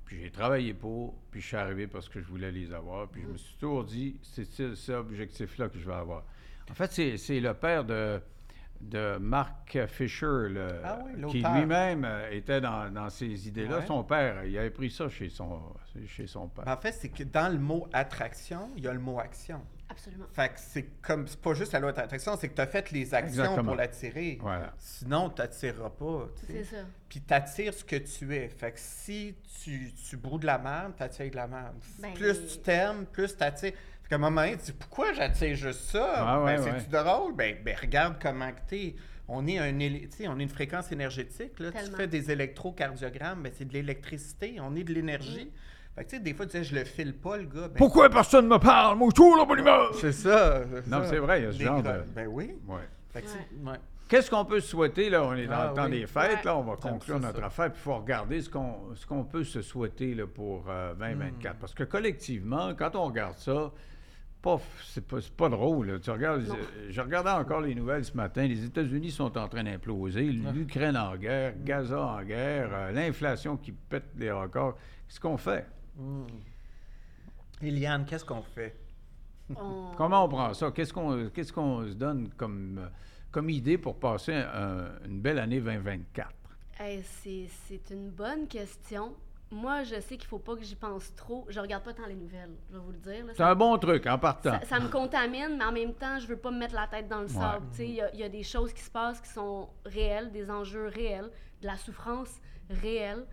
puis 0.05 0.21
j'ai 0.23 0.31
travaillé 0.31 0.73
pour, 0.75 1.15
puis 1.31 1.41
je 1.41 1.47
suis 1.49 1.57
arrivé 1.57 1.87
parce 1.87 2.09
que 2.09 2.21
je 2.21 2.27
voulais 2.27 2.53
les 2.53 2.73
avoir, 2.73 3.09
puis 3.09 3.23
je 3.23 3.29
me 3.29 3.37
suis 3.37 3.55
toujours 3.57 3.85
dit 3.85 4.17
C'est 4.23 4.45
ce- 4.45 4.75
cet 4.75 4.95
objectif-là 4.97 5.69
que 5.69 5.79
je 5.79 5.87
vais 5.87 5.95
avoir. 5.95 6.25
En 6.71 6.75
fait, 6.75 7.17
c'est 7.19 7.41
le 7.41 7.55
père 7.55 7.85
de 7.85 8.21
de 8.81 9.19
Mark 9.19 9.79
Fisher, 9.89 10.49
le- 10.49 10.81
Ah 10.85 11.01
oui, 11.05 11.31
qui 11.31 11.43
lui-même 11.43 12.05
euh, 12.05 12.31
était 12.31 12.61
dans, 12.61 12.91
dans 12.93 13.11
ces 13.11 13.47
idées-là. 13.49 13.79
Ouais. 13.79 13.87
Son 13.87 14.03
père, 14.05 14.45
il 14.45 14.57
avait 14.59 14.71
pris 14.71 14.91
ça 14.91 15.09
chez 15.09 15.29
son, 15.29 15.61
chez 16.07 16.27
son 16.27 16.49
père. 16.49 16.67
En 16.67 16.77
fait, 16.77 16.93
c'est 16.93 17.11
que 17.11 17.23
dans 17.25 17.53
le 17.53 17.59
mot 17.59 17.87
attraction, 17.93 18.71
il 18.77 18.85
y 18.85 18.89
a 18.89 18.93
le 18.93 18.99
mot 19.01 19.19
action. 19.21 19.61
Absolument. 19.91 20.27
Fait 20.33 20.49
que 20.51 20.55
c'est 20.61 20.85
comme, 21.03 21.27
c'est 21.27 21.41
pas 21.41 21.53
juste 21.53 21.73
la 21.73 21.81
loi 21.81 21.93
d'attraction, 21.93 22.37
c'est 22.39 22.49
que 22.49 22.55
tu 22.55 22.61
as 22.61 22.67
fait 22.69 22.91
les 22.93 23.13
actions 23.13 23.43
Exactement. 23.43 23.65
pour 23.73 23.75
l'attirer. 23.75 24.39
Voilà. 24.41 24.73
Sinon, 24.79 25.31
tu 25.31 25.43
n'attireras 25.43 25.91
pas. 25.91 26.29
tu 26.39 26.47
sais. 26.47 26.53
C'est 26.65 26.77
ça. 26.77 26.83
Puis 27.09 27.21
tu 27.21 27.35
attires 27.35 27.75
ce 27.75 27.85
que 27.85 27.97
tu 27.97 28.35
es. 28.37 28.49
Fait 28.49 28.71
que 28.71 28.79
si 28.79 29.35
tu, 29.63 29.93
tu 30.09 30.17
broues 30.17 30.39
de 30.39 30.47
la 30.47 30.59
merde, 30.59 30.93
tu 30.97 31.03
attires 31.03 31.31
de 31.33 31.37
la 31.37 31.49
merde. 31.49 31.75
Ben, 31.99 32.15
plus 32.15 32.47
tu 32.47 32.59
t'aimes, 32.61 33.05
plus 33.07 33.37
tu 33.37 33.43
attires. 33.43 33.73
Qu'à 34.11 34.17
un 34.17 34.19
moment 34.19 34.41
donné, 34.43 34.57
tu 34.57 34.65
dis 34.65 34.73
pourquoi 34.73 35.13
j'attire 35.13 35.55
juste 35.55 35.83
ça? 35.93 36.13
Ah 36.17 36.43
ouais, 36.43 36.57
ben, 36.57 36.65
ouais. 36.65 36.71
C'est-tu 36.81 36.91
drôle? 36.91 37.33
Ben, 37.37 37.57
ben, 37.65 37.77
regarde 37.81 38.17
comment 38.21 38.51
que 38.51 38.59
t'es. 38.69 38.97
On 39.29 39.47
est, 39.47 39.59
un, 39.59 39.73
éle- 39.79 40.09
tu 40.09 40.17
sais, 40.17 40.29
on 40.29 40.37
est 40.41 40.43
une 40.43 40.49
fréquence 40.49 40.91
énergétique. 40.91 41.61
Là. 41.61 41.71
Tu 41.71 41.91
fais 41.97 42.09
des 42.09 42.29
électrocardiogrammes, 42.33 43.45
ben, 43.45 43.53
c'est 43.55 43.65
de 43.69 43.73
l'électricité, 43.73 44.57
on 44.61 44.75
est 44.75 44.83
de 44.83 44.93
l'énergie. 44.93 45.45
Mm. 45.47 45.95
Fait 45.95 46.05
que 46.05 46.11
tu 46.11 46.17
sais, 46.17 46.23
des 46.23 46.35
fois, 46.35 46.47
tu 46.47 46.59
dis, 46.59 46.65
je 46.65 46.75
le 46.75 46.85
file 46.85 47.15
pas, 47.15 47.37
le 47.37 47.45
gars. 47.45 47.69
Ben, 47.69 47.75
Pourquoi 47.77 48.11
personne 48.11 48.47
ne 48.49 48.55
me 48.55 48.59
parle? 48.59 48.99
Moi, 48.99 49.13
toujours 49.13 49.37
la 49.37 49.45
bonne 49.45 49.61
humeur! 49.61 49.95
C'est 50.01 50.11
ça. 50.13 50.63
Non, 50.89 51.03
c'est 51.05 51.19
vrai, 51.19 51.41
il 51.43 51.45
y 51.45 51.47
a 51.47 51.53
ce 51.53 51.59
Des 51.59 51.65
genre 51.65 51.81
de- 51.83 52.03
Ben 52.13 52.27
oui. 52.27 52.51
Ouais. 52.67 52.81
Fait 53.13 53.23
que 53.23 53.29
c'est- 53.29 53.39
ouais. 53.65 53.77
Qu'est-ce 54.09 54.29
qu'on 54.29 54.45
peut 54.45 54.59
se 54.59 54.67
souhaiter? 54.71 55.09
Là, 55.09 55.23
on 55.23 55.35
est 55.37 55.47
dans 55.47 55.55
Ah 55.55 55.69
le 55.69 55.75
temps 55.75 55.85
oui. 55.85 56.01
des 56.01 56.07
fêtes. 56.09 56.39
Ouais. 56.39 56.45
Là, 56.45 56.57
on 56.57 56.63
va 56.65 56.75
conclure 56.75 57.15
ça, 57.21 57.21
notre 57.21 57.39
ça. 57.39 57.47
affaire. 57.47 57.71
Puis 57.71 57.81
il 57.81 57.85
faut 57.85 57.95
regarder 57.97 58.43
ce 58.43 58.51
qu'on, 58.51 58.75
ce 58.97 59.07
qu'on 59.07 59.23
peut 59.23 59.45
se 59.45 59.63
souhaiter 59.63 60.15
là, 60.17 60.27
pour 60.27 60.65
euh, 60.69 60.95
2024. 60.95 61.55
Hmm. 61.55 61.59
Parce 61.61 61.75
que 61.75 61.85
collectivement, 61.85 62.75
quand 62.77 62.97
on 62.97 63.05
regarde 63.05 63.37
ça, 63.39 63.71
c'est, 64.85 65.07
pas, 65.07 65.21
c'est 65.21 65.33
pas 65.37 65.49
drôle. 65.49 65.89
là. 65.89 65.99
Tu 65.99 66.11
regardes, 66.11 66.45
je 66.89 67.01
regardais 67.01 67.31
encore 67.31 67.61
les 67.61 67.75
nouvelles 67.75 68.05
ce 68.05 68.17
matin. 68.17 68.47
Les 68.47 68.65
États-Unis 68.65 69.11
sont 69.11 69.37
en 69.37 69.49
train 69.49 69.63
d'imploser. 69.65 70.23
L'Ukraine 70.23 70.97
en 70.97 71.17
guerre. 71.17 71.55
Gaza 71.63 72.01
en 72.01 72.23
guerre. 72.23 72.71
euh, 72.73 72.93
l'inflation 72.93 73.57
qui 73.57 73.73
pète 73.73 74.05
les 74.17 74.31
records. 74.31 74.77
Qu'est-ce 75.07 75.21
qu'on 75.21 75.37
fait? 75.37 75.67
Mm. 75.97 76.23
Eliane, 77.63 78.05
qu'est-ce 78.07 78.25
qu'on 78.25 78.43
fait? 78.43 78.75
On- 79.55 79.91
Comment 79.97 80.25
on 80.25 80.29
prend 80.29 80.55
ça? 80.55 80.71
Qu'est-ce 80.71 80.93
qu'on, 80.93 81.29
qu'est-ce 81.29 81.53
qu'on 81.53 81.87
se 81.87 81.93
donne 81.95 82.31
comme, 82.37 82.81
comme 83.31 83.51
idée 83.51 83.77
pour 83.79 83.99
passer 83.99 84.33
un- 84.35 84.89
une 85.07 85.21
belle 85.21 85.39
année 85.39 85.61
2024? 85.61 86.31
Hey, 86.79 87.03
c'est 87.03 87.47
c'est 87.69 87.91
une 87.91 88.09
bonne 88.11 88.47
question. 88.49 89.13
Moi, 89.53 89.83
je 89.83 89.99
sais 90.01 90.17
qu'il 90.17 90.29
faut 90.29 90.39
pas 90.39 90.55
que 90.55 90.63
j'y 90.63 90.77
pense 90.77 91.13
trop. 91.17 91.45
Je 91.49 91.59
regarde 91.59 91.83
pas 91.83 91.93
tant 91.93 92.07
les 92.07 92.15
nouvelles, 92.15 92.55
je 92.69 92.75
vais 92.77 92.83
vous 92.83 92.93
le 92.93 92.99
dire. 92.99 93.25
C'est 93.35 93.43
un 93.43 93.55
bon 93.57 93.77
truc 93.79 94.07
en 94.07 94.17
partant. 94.19 94.61
ça- 94.61 94.65
ça 94.67 94.79
me 94.81 94.89
contamine, 94.89 95.57
mais 95.59 95.65
en 95.65 95.73
même 95.73 95.95
temps, 95.95 96.19
je 96.21 96.27
veux 96.29 96.37
pas 96.37 96.51
me 96.53 96.59
mettre 96.59 96.75
la 96.75 96.87
tête 96.87 97.09
dans 97.09 97.21
le 97.21 97.29
sable. 97.29 97.67
Il 97.81 97.87
y, 97.91 97.95
y 98.19 98.23
a 98.23 98.29
des 98.29 98.45
choses 98.45 98.73
qui 98.73 98.81
se 98.83 98.91
passent 98.91 99.21
qui 99.21 99.31
sont 99.31 99.69
réelles, 99.85 100.31
des 100.31 100.51
enjeux 100.51 100.87
réels, 100.87 101.31
de 101.63 101.67
la 101.67 101.77
souffrance 101.77 102.41
réelle. 102.69 103.27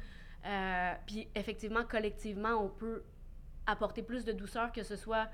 Euh, 0.46 0.94
Puis 1.06 1.28
effectivement, 1.36 1.84
collectivement, 1.84 2.54
on 2.64 2.70
peut 2.70 3.04
apporter 3.68 4.02
plus 4.02 4.26
de 4.26 4.32
douceur, 4.32 4.72
que 4.72 4.82
ce 4.84 4.96
soit 4.96 5.28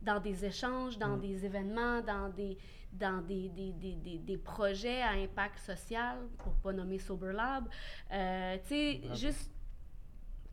dans 0.00 0.20
des 0.20 0.44
échanges, 0.44 0.96
dans 0.98 1.16
des 1.16 1.44
événements, 1.44 2.00
dans 2.02 2.28
des, 2.28 2.56
dans 2.92 3.20
des, 3.22 3.48
des, 3.48 3.72
des, 3.72 3.94
des, 3.96 4.18
des 4.18 4.36
projets 4.38 5.02
à 5.02 5.10
impact 5.10 5.58
social, 5.58 6.18
pour 6.38 6.54
pas 6.54 6.72
nommer 6.72 6.98
Sober 6.98 7.32
Lab. 7.32 7.64
Euh, 8.12 8.56
tu 8.62 8.68
sais, 8.68 9.00
juste 9.14 9.50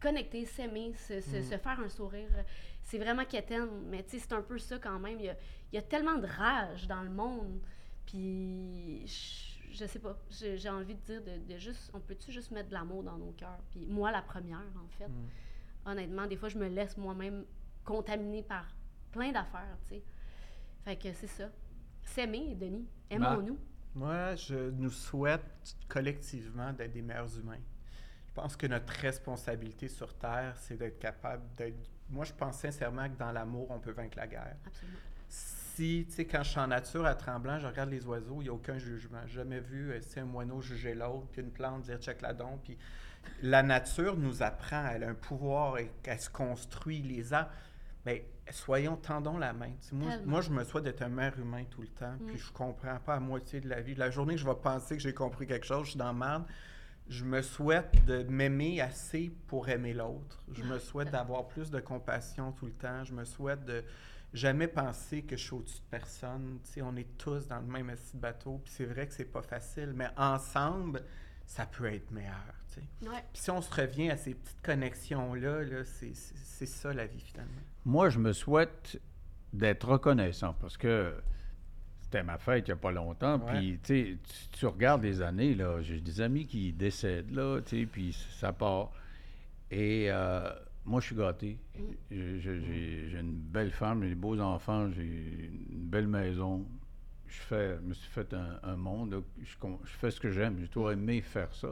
connecter, 0.01 0.45
s'aimer, 0.45 0.93
se, 0.95 1.21
se, 1.21 1.41
se 1.41 1.57
faire 1.57 1.79
un 1.79 1.89
sourire. 1.89 2.27
C'est 2.83 2.97
vraiment 2.97 3.23
quétaine, 3.23 3.69
mais 3.89 4.03
tu 4.03 4.11
sais, 4.11 4.19
c'est 4.19 4.33
un 4.33 4.41
peu 4.41 4.57
ça 4.57 4.79
quand 4.79 4.99
même. 4.99 5.19
Il 5.19 5.25
y 5.25 5.29
a, 5.29 5.37
il 5.71 5.75
y 5.75 5.79
a 5.79 5.81
tellement 5.83 6.17
de 6.17 6.27
rage 6.27 6.87
dans 6.87 7.03
le 7.03 7.11
monde, 7.11 7.59
puis 8.05 9.05
je, 9.05 9.73
je 9.73 9.85
sais 9.85 9.99
pas, 9.99 10.17
j'ai 10.29 10.69
envie 10.69 10.95
de 10.95 10.99
dire 11.01 11.21
de, 11.23 11.53
de 11.53 11.57
juste, 11.57 11.91
on 11.93 11.99
peut-tu 11.99 12.31
juste 12.31 12.51
mettre 12.51 12.69
de 12.69 12.73
l'amour 12.73 13.03
dans 13.03 13.17
nos 13.17 13.31
cœurs? 13.31 13.61
Puis 13.69 13.85
moi, 13.85 14.11
la 14.11 14.21
première, 14.21 14.59
en 14.83 14.87
fait. 14.97 15.09
Honnêtement, 15.85 16.27
des 16.27 16.35
fois, 16.35 16.49
je 16.49 16.57
me 16.57 16.67
laisse 16.67 16.97
moi-même 16.97 17.45
contaminer 17.83 18.43
par 18.43 18.65
plein 19.11 19.31
d'affaires, 19.31 19.77
tu 19.87 19.95
sais. 19.95 20.03
Fait 20.83 20.95
que 20.95 21.13
c'est 21.13 21.27
ça. 21.27 21.49
S'aimer, 22.03 22.55
Denis. 22.55 22.87
Aimons-nous. 23.09 23.57
Moi, 23.93 24.35
je 24.35 24.69
nous 24.71 24.89
souhaite 24.89 25.43
collectivement 25.87 26.73
d'être 26.73 26.93
des 26.93 27.01
meilleurs 27.01 27.37
humains. 27.37 27.59
Je 28.31 28.41
pense 28.41 28.55
que 28.55 28.65
notre 28.65 28.93
responsabilité 28.93 29.89
sur 29.89 30.13
Terre, 30.13 30.55
c'est 30.57 30.77
d'être 30.77 30.99
capable 30.99 31.43
d'être. 31.57 31.75
Moi, 32.09 32.23
je 32.23 32.31
pense 32.31 32.59
sincèrement 32.59 33.09
que 33.09 33.17
dans 33.17 33.31
l'amour, 33.33 33.67
on 33.69 33.79
peut 33.79 33.91
vaincre 33.91 34.17
la 34.17 34.27
guerre. 34.27 34.55
Absolument. 34.65 34.97
Si, 35.27 36.05
tu 36.07 36.15
sais, 36.15 36.25
quand 36.25 36.43
je 36.43 36.51
suis 36.51 36.59
en 36.59 36.67
nature 36.67 37.05
à 37.05 37.15
Tremblant, 37.15 37.59
je 37.59 37.67
regarde 37.67 37.89
les 37.89 38.05
oiseaux, 38.05 38.37
il 38.39 38.43
n'y 38.43 38.49
a 38.49 38.53
aucun 38.53 38.77
jugement. 38.77 39.25
Jamais 39.27 39.59
vu, 39.59 39.91
euh, 39.91 39.99
si 40.01 40.19
un 40.19 40.25
moineau 40.25 40.61
juger 40.61 40.93
l'autre, 40.93 41.27
puis 41.31 41.41
une 41.41 41.51
plante 41.51 41.83
dire 41.83 41.97
check 41.97 42.21
la 42.21 42.33
don. 42.33 42.57
Puis 42.63 42.77
la 43.41 43.63
nature 43.63 44.15
nous 44.15 44.43
apprend, 44.43 44.87
elle 44.87 45.03
a 45.03 45.09
un 45.09 45.13
pouvoir, 45.13 45.77
et 45.77 45.91
elle 46.03 46.19
se 46.19 46.29
construit, 46.29 47.01
les 47.01 47.33
arbres. 47.33 47.51
Mais 48.05 48.25
soyons, 48.49 48.95
tendons 48.95 49.37
la 49.37 49.51
main. 49.51 49.71
Moi, 50.25 50.41
je 50.41 50.51
me 50.51 50.63
souhaite 50.63 50.85
d'être 50.85 51.01
un 51.01 51.09
meilleur 51.09 51.37
humain 51.37 51.65
tout 51.69 51.81
le 51.81 51.89
temps, 51.89 52.15
puis 52.27 52.37
je 52.37 52.51
comprends 52.51 52.97
pas 52.99 53.15
à 53.15 53.19
moitié 53.19 53.59
de 53.59 53.69
la 53.69 53.81
vie. 53.81 53.95
La 53.95 54.09
journée 54.09 54.35
que 54.35 54.39
je 54.41 54.47
vais 54.47 54.55
penser 54.55 54.95
que 54.95 55.03
j'ai 55.03 55.13
compris 55.13 55.47
quelque 55.47 55.65
chose, 55.65 55.85
je 55.85 55.89
suis 55.91 55.99
dans 55.99 56.13
merde. 56.13 56.45
Je 57.11 57.25
me 57.25 57.41
souhaite 57.41 58.05
de 58.05 58.23
m'aimer 58.23 58.79
assez 58.79 59.33
pour 59.47 59.67
aimer 59.67 59.93
l'autre. 59.93 60.41
Je 60.53 60.63
me 60.63 60.79
souhaite 60.79 61.11
d'avoir 61.11 61.45
plus 61.45 61.69
de 61.69 61.81
compassion 61.81 62.53
tout 62.53 62.67
le 62.67 62.71
temps. 62.71 63.03
Je 63.03 63.11
me 63.11 63.25
souhaite 63.25 63.65
de 63.65 63.83
jamais 64.33 64.69
penser 64.69 65.21
que 65.21 65.35
je 65.35 65.43
suis 65.43 65.53
au-dessus 65.53 65.79
de 65.79 65.89
personne. 65.91 66.59
Tu 66.63 66.71
sais, 66.71 66.81
on 66.81 66.95
est 66.95 67.17
tous 67.17 67.47
dans 67.47 67.59
le 67.59 67.65
même 67.65 67.89
assis 67.89 68.15
de 68.15 68.21
bateau, 68.21 68.61
puis 68.63 68.73
c'est 68.73 68.85
vrai 68.85 69.07
que 69.07 69.13
c'est 69.13 69.25
pas 69.25 69.41
facile, 69.41 69.91
mais 69.93 70.07
ensemble, 70.15 71.03
ça 71.45 71.65
peut 71.65 71.93
être 71.93 72.09
meilleur. 72.11 72.55
tu 72.73 72.75
sais. 72.79 73.09
Ouais. 73.09 73.25
Puis 73.33 73.41
si 73.41 73.51
on 73.51 73.61
se 73.61 73.73
revient 73.73 74.09
à 74.09 74.15
ces 74.15 74.33
petites 74.33 74.61
connexions-là, 74.63 75.63
là, 75.63 75.83
c'est 75.83 76.65
ça 76.65 76.93
la 76.93 77.07
vie 77.07 77.19
finalement. 77.19 77.61
Moi, 77.83 78.09
je 78.09 78.19
me 78.19 78.31
souhaite 78.31 79.01
d'être 79.51 79.85
reconnaissant 79.85 80.53
parce 80.61 80.77
que 80.77 81.13
c'était 82.11 82.23
ma 82.23 82.37
fête 82.37 82.67
il 82.67 82.71
n'y 82.71 82.73
a 82.73 82.77
pas 82.77 82.91
longtemps. 82.91 83.39
Puis, 83.39 83.79
tu 83.83 84.17
tu- 84.51 84.65
regardes 84.65 85.03
les 85.03 85.21
années, 85.21 85.55
là, 85.55 85.81
j'ai 85.81 86.01
des 86.01 86.19
amis 86.19 86.45
qui 86.45 86.73
décèdent, 86.73 87.31
là, 87.33 87.61
tu 87.61 87.79
sais, 87.81 87.85
puis 87.85 88.13
ça 88.31 88.51
part. 88.51 88.91
Et 89.71 90.07
euh, 90.11 90.49
moi, 90.85 90.99
je 90.99 91.05
suis 91.07 91.15
gâté. 91.15 91.57
J'ai- 92.09 93.17
une 93.19 93.31
belle 93.31 93.71
femme, 93.71 94.03
j'ai 94.03 94.09
des 94.09 94.15
beaux 94.15 94.37
enfants, 94.41 94.89
j'ai 94.91 95.03
une 95.71 95.85
belle 95.87 96.07
maison. 96.07 96.67
Je 97.27 97.39
fais, 97.39 97.79
me 97.79 97.93
suis 97.93 98.09
fait 98.09 98.33
un, 98.33 98.59
un 98.63 98.75
monde, 98.75 99.13
là, 99.13 99.21
je, 99.41 99.55
fais 99.85 100.11
ce 100.11 100.19
que 100.19 100.31
j'aime. 100.31 100.57
J'ai 100.59 100.67
toujours 100.67 100.91
aimé 100.91 101.21
faire 101.21 101.53
ça. 101.55 101.69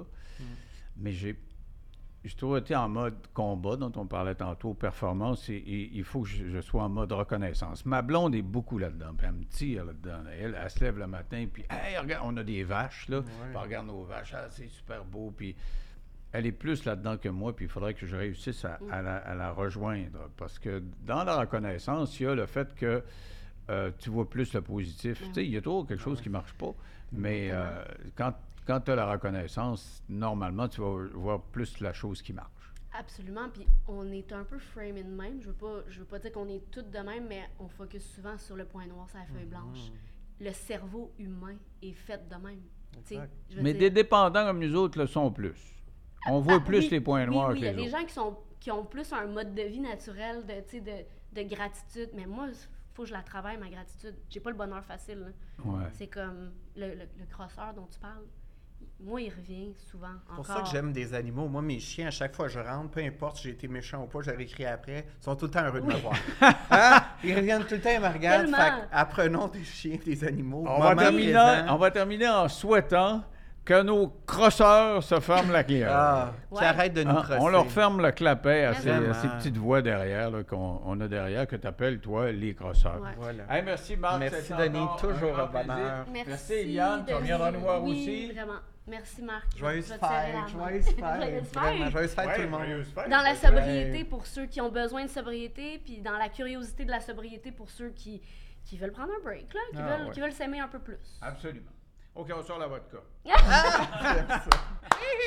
Mais 0.96 1.12
j'ai 1.12 1.36
j'ai 2.24 2.36
toujours 2.36 2.58
été 2.58 2.76
en 2.76 2.90
mode 2.90 3.16
combat, 3.34 3.78
dont 3.78 3.92
on 3.96 4.06
parlait 4.06 4.36
tantôt, 4.36 4.74
performance, 4.74 5.50
et, 5.50 5.90
il 5.94 6.04
faut 6.04 6.22
que 6.22 6.28
je, 6.28 6.50
je 6.50 6.60
sois 6.60 6.84
en 6.84 6.90
mode 6.90 7.12
reconnaissance. 7.12 7.86
Ma 7.86 8.02
blonde 8.02 8.36
est 8.36 8.42
beaucoup 8.42 8.78
là-dedans, 8.78 9.14
puis 9.18 9.28
elle 9.28 9.34
me 9.34 9.46
tire 9.46 9.86
là-dedans. 9.86 10.24
Elle, 10.38 10.58
elle 10.62 10.70
se 10.70 10.84
lève 10.84 10.98
le 10.98 11.08
matin, 11.08 11.46
puis 11.52 11.64
hey, 11.70 11.98
regarde, 11.98 12.24
on 12.26 12.36
a 12.38 12.44
des 12.44 12.64
vaches, 12.64 13.08
là. 13.08 13.22
Puis 13.22 13.58
regarde 13.58 13.88
nos 13.88 14.04
vaches, 14.04 14.34
ah, 14.36 14.48
c'est 14.50 14.68
super 14.68 15.06
beau, 15.06 15.34
puis 15.36 15.56
elle 16.32 16.46
est 16.46 16.52
plus 16.52 16.86
là-dedans 16.86 17.18
que 17.18 17.30
moi, 17.30 17.56
puis 17.56 17.66
il 17.66 17.70
faudrait 17.70 17.94
que 17.94 18.06
je 18.06 18.16
réussisse 18.16 18.64
à, 18.66 18.80
à 18.92 19.02
la, 19.02 19.18
à 19.18 19.34
la 19.34 19.52
rejoindre. 19.52 20.30
Parce 20.38 20.60
que 20.60 20.84
dans 21.06 21.24
la 21.24 21.40
reconnaissance, 21.40 22.20
il 22.20 22.24
y 22.24 22.26
a 22.28 22.36
le 22.36 22.46
fait 22.46 22.76
que 22.76 23.04
euh, 23.70 23.92
tu 24.00 24.10
vois 24.10 24.28
plus 24.28 24.54
le 24.54 24.62
positif. 24.62 25.20
Tu 25.20 25.34
sais, 25.34 25.46
il 25.46 25.52
y 25.52 25.58
a 25.58 25.62
toujours 25.62 25.86
quelque 25.86 26.02
chose 26.02 26.22
qui 26.22 26.30
ne 26.30 26.34
marche 26.34 26.54
pas, 26.54 26.74
Mais 27.12 27.50
euh, 27.52 27.84
quand, 28.16 28.34
quand 28.70 28.82
tu 28.82 28.92
as 28.92 28.96
la 28.96 29.12
reconnaissance, 29.12 30.04
normalement, 30.08 30.68
tu 30.68 30.80
vas 30.82 31.08
voir 31.16 31.42
plus 31.42 31.80
la 31.80 31.92
chose 31.92 32.22
qui 32.22 32.34
marche. 32.34 32.72
Absolument. 32.94 33.50
Puis 33.52 33.66
on 33.88 34.12
est 34.12 34.32
un 34.32 34.44
peu 34.44 34.60
framé 34.60 35.04
de 35.04 35.10
même. 35.10 35.42
Je 35.42 35.48
veux 35.48 35.54
pas, 35.56 35.82
je 35.88 36.00
veux 36.00 36.06
pas 36.06 36.20
dire 36.20 36.32
qu'on 36.32 36.48
est 36.50 36.70
toutes 36.70 36.92
de 36.92 37.00
même, 37.00 37.26
mais 37.28 37.50
on 37.60 37.68
focus 37.68 38.04
souvent 38.14 38.38
sur 38.38 38.56
le 38.56 38.66
point 38.66 38.86
noir, 38.86 39.10
sur 39.10 39.18
la 39.18 39.26
feuille 39.26 39.46
blanche. 39.46 39.80
Le 40.40 40.52
cerveau 40.54 41.12
humain 41.18 41.56
est 41.82 41.94
fait 41.94 42.22
de 42.30 42.36
même. 42.36 42.62
Mais 43.58 43.72
dire- 43.74 43.80
des 43.80 43.90
dépendants 43.90 44.46
comme 44.46 44.60
nous 44.60 44.76
autres 44.76 45.00
le 45.00 45.08
sont 45.08 45.32
plus. 45.32 45.60
On 46.28 46.40
voit 46.40 46.56
Ah, 46.58 46.60
plus 46.60 46.80
oui, 46.80 46.90
les 46.90 47.02
points 47.02 47.26
noirs 47.26 47.50
oui, 47.50 47.56
que 47.56 47.60
il 47.60 47.66
y 47.66 47.68
a 47.68 47.72
les 47.72 47.78
des 47.84 47.90
autres. 47.90 48.00
gens 48.00 48.06
qui, 48.06 48.14
sont, 48.14 48.38
qui 48.60 48.72
ont 48.72 48.86
plus 48.86 49.12
un 49.14 49.26
mode 49.26 49.56
de 49.56 49.64
vie 49.64 49.80
naturel 49.80 50.46
de, 50.46 50.54
tu 50.70 50.78
sais, 50.78 50.82
de, 50.82 51.42
de 51.42 51.48
gratitude. 51.48 52.10
Mais 52.16 52.26
moi, 52.26 52.48
il 52.50 52.56
faut 52.94 53.04
que 53.04 53.10
je 53.10 53.14
la 53.14 53.22
travaille, 53.24 53.58
ma 53.58 53.70
gratitude. 53.70 54.16
J'ai 54.30 54.40
pas 54.40 54.50
le 54.52 54.58
bonheur 54.58 54.84
facile. 54.84 55.34
Ouais. 55.64 55.86
C'est 55.94 56.08
comme 56.08 56.52
le, 56.76 56.90
le, 56.96 57.04
le 57.20 57.26
crosseur 57.30 57.74
dont 57.74 57.88
tu 57.90 58.00
parles. 58.00 58.26
Moi, 59.02 59.22
il 59.22 59.30
revient 59.30 59.70
souvent. 59.90 60.08
C'est 60.28 60.36
pour 60.36 60.46
ça 60.46 60.62
que 60.62 60.68
j'aime 60.70 60.92
des 60.92 61.14
animaux. 61.14 61.48
Moi, 61.48 61.62
mes 61.62 61.80
chiens, 61.80 62.08
à 62.08 62.12
chaque 62.12 62.36
fois 62.36 62.48
que 62.48 62.52
je 62.52 62.60
rentre, 62.60 62.90
peu 62.92 63.02
importe 63.02 63.38
si 63.38 63.44
j'ai 63.44 63.50
été 63.52 63.68
méchant 63.70 64.04
ou 64.04 64.08
pas, 64.08 64.20
je 64.22 64.30
leur 64.32 64.40
écris 64.40 64.66
après, 64.66 65.06
ils 65.22 65.24
sont 65.24 65.36
tout 65.36 65.46
le 65.46 65.52
temps 65.52 65.64
heureux 65.66 65.80
de 65.82 65.86
me 65.86 65.96
voir. 65.96 66.16
Hein? 66.72 67.00
Ils 67.24 67.36
reviennent 67.36 67.64
tout 67.64 67.76
le 67.76 67.82
temps 67.82 67.90
et 67.90 68.00
me 68.00 68.08
regardent. 68.08 68.54
Apprenons 68.92 69.48
des 69.48 69.64
chiens, 69.64 69.98
des 70.06 70.24
animaux. 70.26 70.66
On 70.68 70.80
va, 70.80 70.96
terminer, 70.96 71.62
on 71.70 71.78
va 71.78 71.92
terminer 71.92 72.28
en 72.28 72.48
souhaitant 72.50 73.24
que 73.66 73.82
nos 73.84 74.08
crosseurs 74.26 75.04
se 75.04 75.20
ferment 75.20 75.52
la 75.54 75.64
clé. 75.64 75.84
Ah, 75.88 76.32
qui 76.52 76.56
Ouais. 76.60 76.66
arrêtent 76.66 76.94
de 76.94 77.04
nous 77.04 77.12
Hein, 77.12 77.22
crosser. 77.24 77.40
on 77.40 77.48
leur 77.50 77.68
ferme 77.68 78.02
le 78.02 78.12
clapet 78.12 78.64
à 78.66 78.74
ces, 78.74 78.90
à 78.90 79.00
Vraiment. 79.00 79.14
ces 79.14 79.28
petites 79.28 79.58
voix 79.58 79.82
derrière 79.82 80.32
qu'on 80.50 80.82
on 80.86 81.00
a 81.02 81.08
derrière 81.08 81.46
que 81.46 81.56
tu 81.56 81.68
appelles, 81.68 82.00
toi, 82.00 82.32
les 82.32 82.56
crosseurs. 82.56 83.00
Ouais. 83.02 83.10
Voilà. 83.18 83.44
Hey, 83.50 83.62
merci 83.64 83.96
Marc. 83.96 84.20
Merci, 84.20 84.54
Denis. 84.58 84.86
Toujours 85.00 85.40
un 85.40 85.46
bonheur. 85.46 86.06
Merci, 86.12 86.54
Eliane. 86.54 87.04
Tu 87.08 87.14
reviendras 87.14 87.52
nous 87.52 87.60
voir 87.60 87.84
oui, 87.84 87.92
aussi. 87.92 88.32
vraiment. 88.32 88.54
Merci, 88.90 89.22
Marc. 89.22 89.56
Joyeuse 89.58 89.88
fête, 89.88 90.00
joyeuse 90.50 90.86
fête. 90.86 90.98
Joyeuse 91.00 91.44
Vraiment, 91.54 91.84
fête. 91.86 91.92
joyeuse 91.92 92.14
fête 92.14 92.28
Ouais, 92.28 92.36
tout 92.36 92.42
le 92.42 92.50
monde. 92.50 92.84
fête. 92.96 93.10
Dans 93.10 93.22
la 93.22 93.30
Ouais. 93.32 93.36
sobriété 93.36 94.04
pour 94.04 94.26
ceux 94.26 94.46
qui 94.48 94.60
ont 94.62 94.70
besoin 94.70 95.04
de 95.06 95.10
sobriété, 95.10 95.80
puis 95.84 96.02
dans 96.02 96.18
la 96.18 96.30
curiosité 96.30 96.86
de 96.86 96.92
la 96.92 97.00
sobriété 97.00 97.52
pour 97.52 97.70
ceux 97.70 97.90
qui, 97.90 98.22
qui 98.66 98.78
veulent 98.78 98.92
prendre 98.92 99.12
un 99.18 99.24
break, 99.24 99.54
là, 99.54 99.60
qui, 99.72 99.78
Ah, 99.78 99.82
veulent, 99.98 100.08
ouais. 100.08 100.14
qui 100.14 100.20
veulent 100.22 100.32
s'aimer 100.34 100.60
un 100.60 100.68
peu 100.68 100.80
plus. 100.80 100.98
Absolument. 101.22 101.72
OK, 102.16 102.32
on 102.36 102.42
sort 102.44 102.58
la 102.60 102.68
vodka. 102.68 102.98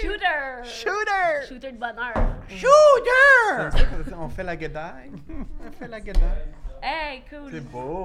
Shooter! 0.02 0.64
Shooter! 0.64 1.46
Shooter 1.48 1.72
de 1.72 1.78
bonheur. 1.78 2.14
Shooter! 2.48 4.12
On 4.18 4.28
fait 4.28 4.42
la 4.42 4.56
guedaille. 4.56 5.12
On 5.66 5.70
fait 5.72 5.88
la 5.88 6.00
guedaille. 6.00 6.48
Hey, 6.82 7.22
cool. 7.30 7.48
C'est 7.50 7.60
beau. 7.60 8.00